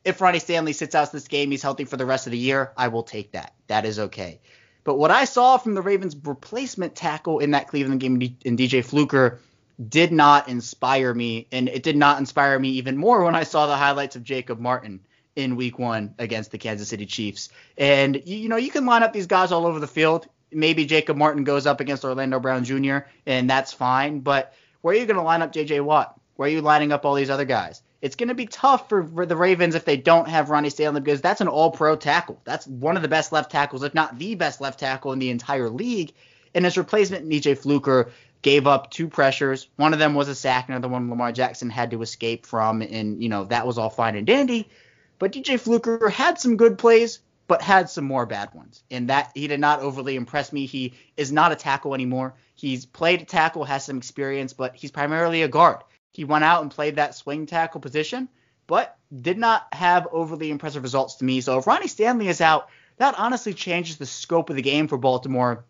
if 0.04 0.20
Ronnie 0.20 0.40
Stanley 0.40 0.72
sits 0.72 0.96
out 0.96 1.12
this 1.12 1.28
game, 1.28 1.52
he's 1.52 1.62
healthy 1.62 1.84
for 1.84 1.96
the 1.96 2.06
rest 2.06 2.26
of 2.26 2.32
the 2.32 2.38
year, 2.38 2.72
I 2.76 2.88
will 2.88 3.04
take 3.04 3.32
that. 3.32 3.54
That 3.68 3.84
is 3.84 4.00
okay. 4.00 4.40
But 4.88 4.96
what 4.96 5.10
I 5.10 5.26
saw 5.26 5.58
from 5.58 5.74
the 5.74 5.82
Ravens' 5.82 6.16
replacement 6.24 6.94
tackle 6.94 7.40
in 7.40 7.50
that 7.50 7.68
Cleveland 7.68 8.00
game 8.00 8.22
in 8.42 8.56
DJ 8.56 8.82
Fluker 8.82 9.38
did 9.86 10.12
not 10.12 10.48
inspire 10.48 11.12
me, 11.12 11.46
and 11.52 11.68
it 11.68 11.82
did 11.82 11.94
not 11.94 12.18
inspire 12.18 12.58
me 12.58 12.70
even 12.70 12.96
more 12.96 13.22
when 13.22 13.34
I 13.34 13.42
saw 13.42 13.66
the 13.66 13.76
highlights 13.76 14.16
of 14.16 14.24
Jacob 14.24 14.58
Martin 14.58 15.00
in 15.36 15.56
Week 15.56 15.78
One 15.78 16.14
against 16.18 16.52
the 16.52 16.56
Kansas 16.56 16.88
City 16.88 17.04
Chiefs. 17.04 17.50
And 17.76 18.22
you 18.24 18.48
know, 18.48 18.56
you 18.56 18.70
can 18.70 18.86
line 18.86 19.02
up 19.02 19.12
these 19.12 19.26
guys 19.26 19.52
all 19.52 19.66
over 19.66 19.78
the 19.78 19.86
field. 19.86 20.26
Maybe 20.50 20.86
Jacob 20.86 21.18
Martin 21.18 21.44
goes 21.44 21.66
up 21.66 21.80
against 21.80 22.06
Orlando 22.06 22.40
Brown 22.40 22.64
Jr. 22.64 23.00
and 23.26 23.50
that's 23.50 23.74
fine. 23.74 24.20
But 24.20 24.54
where 24.80 24.94
are 24.94 24.98
you 24.98 25.04
going 25.04 25.18
to 25.18 25.22
line 25.22 25.42
up 25.42 25.52
J.J. 25.52 25.80
Watt? 25.80 26.18
Where 26.36 26.48
are 26.48 26.50
you 26.50 26.62
lining 26.62 26.92
up 26.92 27.04
all 27.04 27.14
these 27.14 27.28
other 27.28 27.44
guys? 27.44 27.82
It's 28.00 28.16
going 28.16 28.28
to 28.28 28.34
be 28.34 28.46
tough 28.46 28.88
for, 28.88 29.04
for 29.04 29.26
the 29.26 29.36
Ravens 29.36 29.74
if 29.74 29.84
they 29.84 29.96
don't 29.96 30.28
have 30.28 30.50
Ronnie 30.50 30.70
Stanley 30.70 31.00
because 31.00 31.20
that's 31.20 31.40
an 31.40 31.48
all 31.48 31.70
pro 31.70 31.96
tackle. 31.96 32.40
That's 32.44 32.66
one 32.66 32.96
of 32.96 33.02
the 33.02 33.08
best 33.08 33.32
left 33.32 33.50
tackles, 33.50 33.82
if 33.82 33.94
not 33.94 34.18
the 34.18 34.34
best 34.34 34.60
left 34.60 34.78
tackle 34.78 35.12
in 35.12 35.18
the 35.18 35.30
entire 35.30 35.68
league. 35.68 36.12
And 36.54 36.64
his 36.64 36.78
replacement, 36.78 37.28
DJ 37.28 37.58
Fluker, 37.58 38.10
gave 38.42 38.66
up 38.66 38.90
two 38.90 39.08
pressures. 39.08 39.68
One 39.76 39.92
of 39.92 39.98
them 39.98 40.14
was 40.14 40.28
a 40.28 40.34
sack, 40.34 40.68
another 40.68 40.88
one 40.88 41.10
Lamar 41.10 41.32
Jackson 41.32 41.70
had 41.70 41.90
to 41.90 42.02
escape 42.02 42.46
from. 42.46 42.82
And, 42.82 43.22
you 43.22 43.28
know, 43.28 43.44
that 43.44 43.66
was 43.66 43.78
all 43.78 43.90
fine 43.90 44.16
and 44.16 44.26
dandy. 44.26 44.68
But 45.18 45.32
DJ 45.32 45.58
Fluker 45.58 46.08
had 46.08 46.38
some 46.38 46.56
good 46.56 46.78
plays, 46.78 47.18
but 47.48 47.62
had 47.62 47.90
some 47.90 48.04
more 48.04 48.26
bad 48.26 48.54
ones. 48.54 48.84
And 48.90 49.08
that 49.08 49.32
he 49.34 49.48
did 49.48 49.58
not 49.58 49.80
overly 49.80 50.14
impress 50.14 50.52
me. 50.52 50.66
He 50.66 50.94
is 51.16 51.32
not 51.32 51.50
a 51.50 51.56
tackle 51.56 51.94
anymore. 51.94 52.34
He's 52.54 52.86
played 52.86 53.22
a 53.22 53.24
tackle, 53.24 53.64
has 53.64 53.84
some 53.84 53.98
experience, 53.98 54.52
but 54.52 54.76
he's 54.76 54.92
primarily 54.92 55.42
a 55.42 55.48
guard. 55.48 55.78
He 56.18 56.24
went 56.24 56.42
out 56.42 56.62
and 56.62 56.70
played 56.72 56.96
that 56.96 57.14
swing 57.14 57.46
tackle 57.46 57.80
position, 57.80 58.28
but 58.66 58.98
did 59.14 59.38
not 59.38 59.68
have 59.72 60.08
overly 60.10 60.50
impressive 60.50 60.82
results 60.82 61.14
to 61.14 61.24
me. 61.24 61.40
So 61.40 61.58
if 61.58 61.66
Ronnie 61.68 61.86
Stanley 61.86 62.26
is 62.26 62.40
out, 62.40 62.70
that 62.96 63.14
honestly 63.16 63.54
changes 63.54 63.98
the 63.98 64.04
scope 64.04 64.50
of 64.50 64.56
the 64.56 64.62
game 64.62 64.88
for 64.88 64.98
Baltimore 64.98 65.64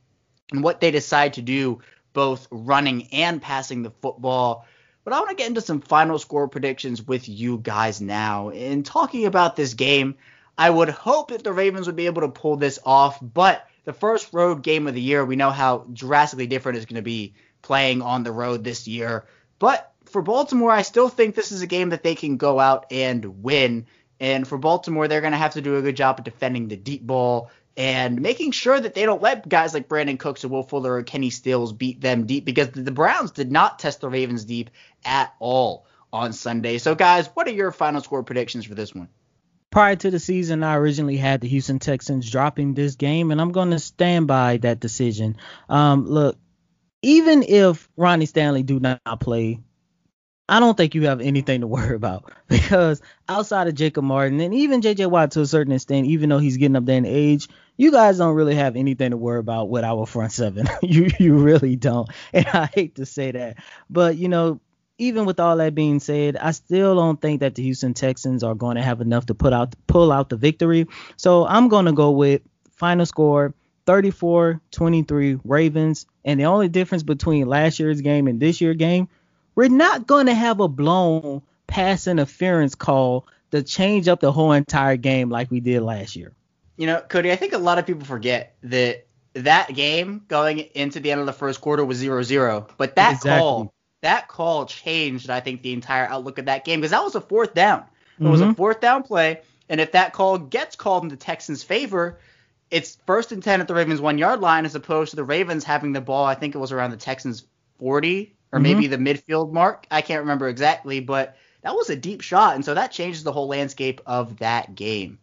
and 0.51 0.63
what 0.63 0.81
they 0.81 0.91
decide 0.91 1.35
to 1.35 1.43
do, 1.43 1.81
both 2.15 2.49
running 2.51 3.09
and 3.13 3.43
passing 3.43 3.83
the 3.83 3.91
football. 3.91 4.67
But 5.05 5.13
I 5.13 5.19
want 5.19 5.29
to 5.29 5.37
get 5.37 5.49
into 5.49 5.61
some 5.61 5.83
final 5.83 6.19
score 6.19 6.49
predictions 6.49 7.07
with 7.07 7.29
you 7.29 7.59
guys 7.59 8.01
now. 8.01 8.49
In 8.49 8.85
talking 8.85 9.27
about 9.27 9.55
this 9.55 9.75
game, 9.75 10.15
I 10.57 10.71
would 10.71 10.89
hope 10.89 11.29
that 11.29 11.45
the 11.45 11.53
Ravens 11.53 11.89
would 11.89 11.95
be 11.95 12.07
able 12.07 12.23
to 12.23 12.29
pull 12.29 12.57
this 12.57 12.79
off, 12.87 13.19
but 13.21 13.67
the 13.85 13.93
first 13.93 14.33
road 14.33 14.63
game 14.63 14.87
of 14.87 14.95
the 14.95 15.03
year, 15.03 15.27
we 15.27 15.37
know 15.37 15.51
how 15.51 15.85
drastically 15.93 16.47
different 16.47 16.79
it's 16.79 16.87
going 16.87 16.97
to 16.97 17.03
be 17.03 17.35
playing 17.61 18.01
on 18.01 18.23
the 18.23 18.33
road 18.33 18.65
this 18.65 18.89
year. 18.89 19.27
But 19.59 19.93
for 20.09 20.23
Baltimore, 20.23 20.71
I 20.71 20.83
still 20.83 21.09
think 21.09 21.35
this 21.35 21.53
is 21.53 21.63
a 21.63 21.67
game 21.67 21.91
that 21.91 22.03
they 22.03 22.15
can 22.15 22.37
go 22.37 22.59
out 22.59 22.87
and 22.91 23.43
win. 23.43 23.87
And 24.21 24.47
for 24.47 24.59
Baltimore, 24.59 25.07
they're 25.07 25.21
going 25.21 25.33
to 25.33 25.39
have 25.39 25.55
to 25.55 25.61
do 25.61 25.77
a 25.77 25.83
good 25.83 25.97
job 25.97 26.19
of 26.19 26.25
defending 26.25 26.69
the 26.69 26.77
deep 26.77 27.07
ball 27.07 27.51
and 27.77 28.21
making 28.21 28.51
sure 28.51 28.79
that 28.79 28.95
they 28.95 29.07
don't 29.07 29.23
let 29.23 29.49
guys 29.49 29.73
like 29.73 29.89
Brandin 29.89 30.19
Cooks 30.19 30.43
and 30.43 30.53
Will 30.53 30.65
Fuller 30.65 30.95
or 30.95 31.03
Kenny 31.05 31.31
Stills 31.31 31.73
beat 31.73 32.01
them 32.01 32.27
deep 32.27 32.45
because 32.45 32.71
the 32.71 32.91
Browns 32.91 33.31
did 33.31 33.53
not 33.53 33.79
test 33.79 34.01
the 34.01 34.09
Ravens 34.09 34.45
deep 34.45 34.71
at 35.05 35.33
all 35.39 35.87
on 36.13 36.33
Sunday. 36.33 36.79
So, 36.79 36.97
guys, 36.97 37.29
what 37.35 37.47
are 37.47 37.53
your 37.53 37.71
final 37.71 38.01
score 38.01 38.25
predictions 38.25 38.65
for 38.65 38.75
this 38.75 38.95
one? 38.95 39.09
Prior 39.71 39.95
to 39.95 40.11
the 40.11 40.19
season, 40.19 40.65
I 40.65 40.77
originally 40.77 41.19
had 41.19 41.41
the 41.41 41.49
Houston 41.49 41.79
Texans 41.79 42.29
dropping 42.29 42.75
this 42.75 42.97
game, 42.97 43.31
and 43.31 43.41
I'm 43.41 43.53
going 43.53 43.71
to 43.71 43.79
stand 43.79 44.27
by 44.27 44.57
that 44.59 44.81
decision. 44.81 45.37
Um, 45.69 46.09
look, 46.09 46.37
even 47.03 47.45
if 47.45 47.89
Ronnie 47.97 48.27
Stanley 48.27 48.65
do 48.65 48.81
not 48.81 49.21
play 49.21 49.61
I 50.49 50.61
don't 50.61 50.77
think 50.77 50.95
you 50.95 51.07
have 51.07 51.21
anything 51.21 51.61
to 51.61 51.67
worry 51.67 51.95
about 51.95 52.33
because 52.49 53.03
outside 53.29 53.69
of 53.69 53.75
Jacob 53.75 54.05
Martin 54.05 54.41
and 54.41 54.55
even 54.55 54.81
JJ 54.81 55.11
Watt 55.11 55.33
to 55.33 55.43
a 55.43 55.47
certain 55.47 55.73
extent, 55.73 56.07
even 56.07 56.29
though 56.29 56.39
he's 56.39 56.57
getting 56.57 56.77
up 56.77 56.87
there 56.87 56.97
in 56.97 57.05
age, 57.05 57.49
you 57.77 57.91
guys 57.91 58.19
don't 58.19 58.35
really 58.35 58.55
have 58.55 58.75
anything 58.77 59.11
to 59.11 59.17
worry 59.17 59.39
about 59.39 59.69
with 59.69 59.85
our 59.85 60.07
front 60.07 60.33
seven. 60.33 60.67
you 60.83 61.11
you 61.19 61.37
really 61.37 61.77
don't. 61.77 62.09
And 62.33 62.47
I 62.47 62.67
hate 62.73 62.97
to 62.97 63.07
say 63.07 63.31
that, 63.33 63.59
but 63.91 64.17
you 64.17 64.29
know, 64.29 64.61
even 64.99 65.27
with 65.27 65.39
all 65.39 65.57
that 65.59 65.75
being 65.75 66.01
said, 66.01 66.37
I 66.37 66.51
still 66.51 66.97
don't 66.97 67.21
think 67.21 67.41
that 67.41 67.55
the 67.55 67.63
Houston 67.63 67.95
Texans 67.95 68.43
are 68.43 68.55
going 68.55 68.77
to 68.77 68.83
have 68.83 69.01
enough 69.01 69.27
to 69.27 69.35
put 69.35 69.53
out 69.53 69.75
pull 69.87 70.11
out 70.11 70.29
the 70.29 70.37
victory. 70.37 70.87
So 71.17 71.47
I'm 71.47 71.69
going 71.69 71.87
to 71.87 71.93
go 71.93 72.11
with 72.11 72.43
final 72.73 73.07
score 73.07 73.55
34-23 73.87 75.41
Ravens. 75.45 76.07
And 76.25 76.39
the 76.39 76.45
only 76.45 76.69
difference 76.69 77.03
between 77.03 77.47
last 77.49 77.79
year's 77.79 78.03
game 78.03 78.27
and 78.27 78.39
this 78.39 78.61
year's 78.61 78.77
game 78.77 79.09
we're 79.59 79.69
not 79.69 80.07
going 80.07 80.27
to 80.27 80.35
have 80.35 80.61
a 80.61 80.69
blown 80.69 81.43
pass 81.67 82.07
interference 82.07 82.77
call 82.77 83.27
to 83.51 83.61
change 83.61 84.07
up 84.07 84.21
the 84.21 84.31
whole 84.31 84.53
entire 84.53 84.97
game 84.97 85.31
like 85.31 85.51
we 85.51 85.59
did 85.59 85.83
last 85.83 86.15
year. 86.15 86.33
You 86.77 86.87
know, 86.87 87.01
Cody, 87.01 87.33
I 87.33 87.35
think 87.35 87.55
a 87.55 87.59
lot 87.59 87.77
of 87.77 87.85
people 87.85 88.05
forget 88.05 88.55
that 88.63 89.05
that 89.33 89.75
game 89.75 90.23
going 90.29 90.61
into 90.61 91.01
the 91.01 91.11
end 91.11 91.19
of 91.19 91.27
the 91.27 91.33
first 91.33 91.61
quarter 91.61 91.85
was 91.85 92.01
0-0, 92.01 92.71
but 92.77 92.95
that 92.95 93.15
exactly. 93.15 93.31
call 93.41 93.75
that 94.03 94.29
call 94.29 94.67
changed 94.67 95.29
I 95.29 95.41
think 95.41 95.63
the 95.63 95.73
entire 95.73 96.07
outlook 96.07 96.39
of 96.39 96.45
that 96.45 96.65
game 96.65 96.79
because 96.79 96.93
that 96.93 97.03
was 97.03 97.17
a 97.17 97.21
fourth 97.21 97.53
down. 97.53 97.81
It 97.81 98.23
mm-hmm. 98.23 98.31
was 98.31 98.41
a 98.41 98.45
mm-hmm. 98.45 98.53
fourth 98.53 98.79
down 98.79 99.03
play, 99.03 99.41
and 99.69 99.81
if 99.81 99.91
that 99.91 100.13
call 100.13 100.39
gets 100.39 100.77
called 100.77 101.03
in 101.03 101.09
the 101.09 101.17
Texans' 101.17 101.65
favor, 101.65 102.21
it's 102.71 102.97
first 103.09 103.33
and 103.33 103.43
10 103.43 103.61
at 103.61 103.67
the 103.67 103.75
Ravens 103.75 104.01
1-yard 104.01 104.41
line 104.41 104.67
as 104.67 104.77
opposed 104.77 105.11
to 105.11 105.17
the 105.17 105.25
Ravens 105.25 105.65
having 105.65 105.93
the 105.93 106.01
ball, 106.01 106.27
I 106.27 106.37
think 106.37 106.55
it 106.55 106.59
was 106.59 106.71
around 106.71 106.93
the 106.93 106.97
Texans 106.97 107.45
40 107.81 108.37
or 108.53 108.59
mm-hmm. 108.59 108.63
maybe 108.63 108.87
the 108.87 108.97
midfield 108.97 109.53
mark. 109.53 109.87
I 109.91 110.03
can't 110.03 110.21
remember 110.21 110.49
exactly, 110.49 111.01
but 111.01 111.37
that 111.63 111.75
was 111.75 111.91
a 111.91 111.97
deep 111.97 112.21
shot, 112.21 112.55
and 112.55 112.65
so 112.65 112.75
that 112.75 112.93
changes 112.93 113.25
the 113.25 113.33
whole 113.33 113.49
landscape 113.49 114.01
of 114.07 114.39
that 114.39 114.75
game. 114.75 115.19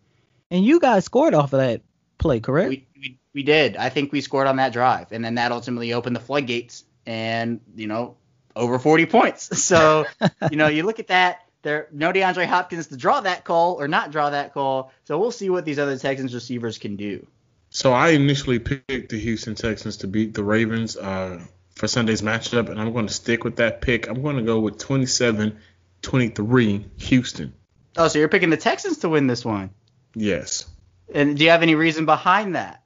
And 0.52 0.64
you 0.64 0.80
guys 0.80 1.06
scored 1.06 1.34
off 1.34 1.54
of 1.54 1.60
that 1.60 1.82
play, 2.18 2.40
correct? 2.40 2.70
We, 2.70 2.88
we, 3.00 3.18
we 3.34 3.44
did. 3.44 3.78
I 3.78 3.90
think 3.90 4.12
we 4.12 4.22
scored 4.22 4.48
on 4.48 4.58
that 4.58 4.74
drive, 4.74 5.12
and 5.12 5.24
then 5.24 5.36
that 5.36 5.52
ultimately 5.52 5.94
opened 5.94 6.16
the 6.16 6.22
floodgates, 6.22 6.84
and 7.06 7.62
you 7.76 7.88
know, 7.88 8.16
over 8.56 8.80
40 8.80 9.06
points. 9.06 9.50
So 9.66 10.06
you 10.52 10.58
know, 10.58 10.68
you 10.68 10.84
look 10.84 11.00
at 11.00 11.08
that. 11.08 11.42
There, 11.62 11.88
no 11.92 12.14
DeAndre 12.14 12.46
Hopkins 12.46 12.88
to 12.88 12.98
draw 12.98 13.22
that 13.22 13.44
call 13.44 13.82
or 13.82 13.88
not 13.88 14.12
draw 14.12 14.30
that 14.30 14.54
call. 14.54 14.92
So 15.06 15.18
we'll 15.18 15.32
see 15.32 15.50
what 15.50 15.66
these 15.66 15.80
other 15.80 15.98
Texans 15.98 16.32
receivers 16.32 16.78
can 16.78 16.96
do. 16.96 17.26
So 17.72 17.92
I 17.92 18.10
initially 18.10 18.60
picked 18.60 19.10
the 19.10 19.20
Houston 19.20 19.56
Texans 19.56 19.98
to 19.98 20.08
beat 20.08 20.36
the 20.36 20.44
Ravens 20.44 20.96
uh, 20.96 21.42
for 21.76 21.88
Sunday's 21.88 22.22
matchup, 22.22 22.70
and 22.70 22.80
I'm 22.80 22.94
going 22.94 23.08
to 23.08 23.14
stick 23.14 23.44
with 23.44 23.58
that 23.58 23.82
pick. 23.82 24.08
I'm 24.08 24.22
going 24.22 24.38
to 24.38 24.44
go 24.44 24.60
with 24.60 24.78
27-23 24.78 27.02
Houston. 27.04 27.54
Oh, 27.98 28.08
so 28.08 28.20
you're 28.20 28.30
picking 28.30 28.50
the 28.50 28.58
Texans 28.58 28.98
to 29.00 29.10
win 29.10 29.28
this 29.28 29.46
one? 29.46 29.70
Yes. 30.16 30.66
And 31.14 31.38
do 31.38 31.44
you 31.44 31.52
have 31.52 31.62
any 31.62 31.76
reason 31.76 32.06
behind 32.06 32.56
that? 32.56 32.82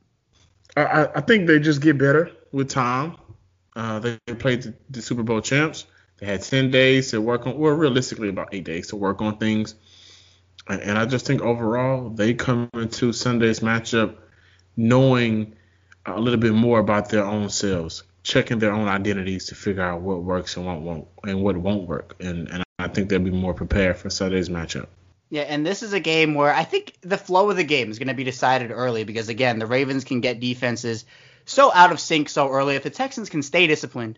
I, 0.75 1.07
I 1.15 1.21
think 1.21 1.47
they 1.47 1.59
just 1.59 1.81
get 1.81 1.97
better 1.97 2.31
with 2.51 2.69
time. 2.69 3.15
Uh, 3.75 3.99
they, 3.99 4.19
they 4.25 4.35
played 4.35 4.63
the, 4.63 4.73
the, 4.89 5.01
Super 5.01 5.23
Bowl 5.23 5.41
champs. 5.41 5.85
They 6.17 6.25
had 6.25 6.41
10 6.41 6.71
days 6.71 7.11
to 7.11 7.21
work 7.21 7.47
on, 7.47 7.57
well, 7.57 7.73
realistically 7.73 8.29
about 8.29 8.49
eight 8.51 8.65
days 8.65 8.87
to 8.87 8.95
work 8.95 9.21
on 9.21 9.37
things. 9.37 9.75
And, 10.67 10.81
and 10.81 10.97
I 10.97 11.05
just 11.05 11.25
think 11.25 11.41
overall 11.41 12.09
they 12.09 12.33
come 12.33 12.69
into 12.73 13.13
Sunday's 13.13 13.61
matchup 13.61 14.17
knowing 14.75 15.55
a 16.05 16.19
little 16.19 16.39
bit 16.39 16.53
more 16.53 16.79
about 16.79 17.09
their 17.09 17.25
own 17.25 17.49
selves, 17.49 18.03
checking 18.29 18.59
their 18.59 18.71
own 18.71 18.87
identities 18.87 19.47
to 19.47 19.55
figure 19.55 19.81
out 19.81 20.01
what 20.01 20.23
works 20.23 20.55
and 20.55 20.65
what 20.65 20.79
won't 20.79 21.07
and 21.23 21.43
what 21.43 21.57
won't 21.57 21.87
work. 21.87 22.15
And 22.19 22.47
and 22.49 22.63
I 22.77 22.87
think 22.87 23.09
they'll 23.09 23.19
be 23.19 23.31
more 23.31 23.53
prepared 23.53 23.97
for 23.97 24.09
Sunday's 24.09 24.49
matchup. 24.49 24.87
Yeah, 25.29 25.41
and 25.41 25.65
this 25.65 25.83
is 25.83 25.93
a 25.93 25.99
game 25.99 26.33
where 26.33 26.53
I 26.53 26.63
think 26.63 26.93
the 27.01 27.17
flow 27.17 27.49
of 27.49 27.57
the 27.57 27.63
game 27.63 27.91
is 27.91 27.99
going 27.99 28.07
to 28.07 28.13
be 28.13 28.23
decided 28.23 28.71
early 28.71 29.03
because 29.03 29.29
again, 29.29 29.59
the 29.59 29.67
Ravens 29.67 30.03
can 30.03 30.21
get 30.21 30.39
defenses 30.39 31.05
so 31.45 31.71
out 31.73 31.91
of 31.91 31.99
sync 31.99 32.29
so 32.29 32.49
early. 32.49 32.75
If 32.75 32.83
the 32.83 32.89
Texans 32.89 33.29
can 33.29 33.43
stay 33.43 33.67
disciplined 33.67 34.17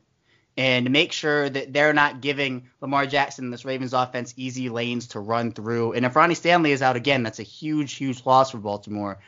and 0.58 0.92
make 0.92 1.12
sure 1.12 1.50
that 1.50 1.74
they're 1.74 1.94
not 1.94 2.22
giving 2.22 2.70
Lamar 2.82 3.06
Jackson 3.06 3.50
this 3.50 3.66
Ravens 3.66 3.94
offense 3.94 4.34
easy 4.38 4.70
lanes 4.70 5.08
to 5.08 5.20
run 5.20 5.52
through, 5.52 5.94
and 5.94 6.06
if 6.06 6.16
Ronnie 6.16 6.36
Stanley 6.36 6.72
is 6.72 6.82
out 6.82 6.96
again, 6.96 7.24
that's 7.24 7.40
a 7.40 7.44
huge, 7.44 7.94
huge 7.94 8.26
loss 8.26 8.52
for 8.52 8.58
Baltimore 8.58 9.20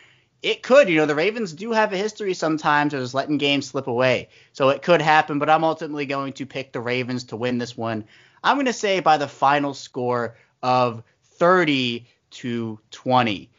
it 0.44 0.62
could. 0.62 0.90
You 0.90 0.98
know, 0.98 1.06
the 1.06 1.16
Ravens 1.16 1.54
do 1.54 1.72
have 1.72 1.94
a 1.94 1.98
history 1.98 2.34
sometimes 2.34 2.94
of 2.94 3.02
just 3.02 3.14
letting 3.14 3.38
games 3.38 3.68
slip 3.68 3.88
away. 3.88 4.28
So 4.52 4.70
it 4.70 4.82
could 4.82 5.02
happen, 5.02 5.40
but 5.40 5.50
I'm 5.50 5.64
ultimately 5.64 6.06
going 6.06 6.34
to 6.34 6.46
pick 6.46 6.74
the 6.74 6.82
Ravens 6.82 7.24
to 7.26 7.38
win 7.38 7.58
this 7.58 7.76
one. 7.78 8.04
I'm 8.44 8.58
going 8.58 8.66
to 8.66 8.74
say 8.74 9.00
by 9.00 9.18
the 9.18 9.28
final 9.28 9.74
score 9.74 10.36
of 10.62 11.02
30 11.38 12.06
to 12.32 12.80
20. 12.92 13.50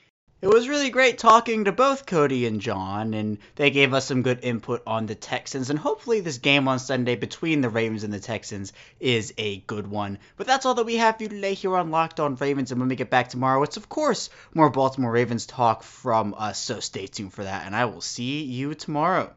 It 0.44 0.52
was 0.52 0.68
really 0.68 0.90
great 0.90 1.16
talking 1.16 1.64
to 1.64 1.72
both 1.72 2.04
Cody 2.04 2.44
and 2.44 2.60
John, 2.60 3.14
and 3.14 3.38
they 3.56 3.70
gave 3.70 3.94
us 3.94 4.04
some 4.04 4.20
good 4.20 4.40
input 4.42 4.82
on 4.86 5.06
the 5.06 5.14
Texans. 5.14 5.70
And 5.70 5.78
hopefully, 5.78 6.20
this 6.20 6.36
game 6.36 6.68
on 6.68 6.78
Sunday 6.78 7.16
between 7.16 7.62
the 7.62 7.70
Ravens 7.70 8.04
and 8.04 8.12
the 8.12 8.20
Texans 8.20 8.74
is 9.00 9.32
a 9.38 9.60
good 9.60 9.86
one. 9.86 10.18
But 10.36 10.46
that's 10.46 10.66
all 10.66 10.74
that 10.74 10.84
we 10.84 10.96
have 10.96 11.16
for 11.16 11.22
you 11.22 11.30
today 11.30 11.54
here 11.54 11.74
on 11.74 11.90
Locked 11.90 12.20
On 12.20 12.36
Ravens. 12.36 12.72
And 12.72 12.78
when 12.78 12.90
we 12.90 12.94
get 12.94 13.08
back 13.08 13.30
tomorrow, 13.30 13.62
it's 13.62 13.78
of 13.78 13.88
course 13.88 14.28
more 14.52 14.68
Baltimore 14.68 15.12
Ravens 15.12 15.46
talk 15.46 15.82
from 15.82 16.34
us. 16.36 16.58
So 16.58 16.78
stay 16.78 17.06
tuned 17.06 17.32
for 17.32 17.44
that, 17.44 17.64
and 17.64 17.74
I 17.74 17.86
will 17.86 18.02
see 18.02 18.42
you 18.42 18.74
tomorrow. 18.74 19.34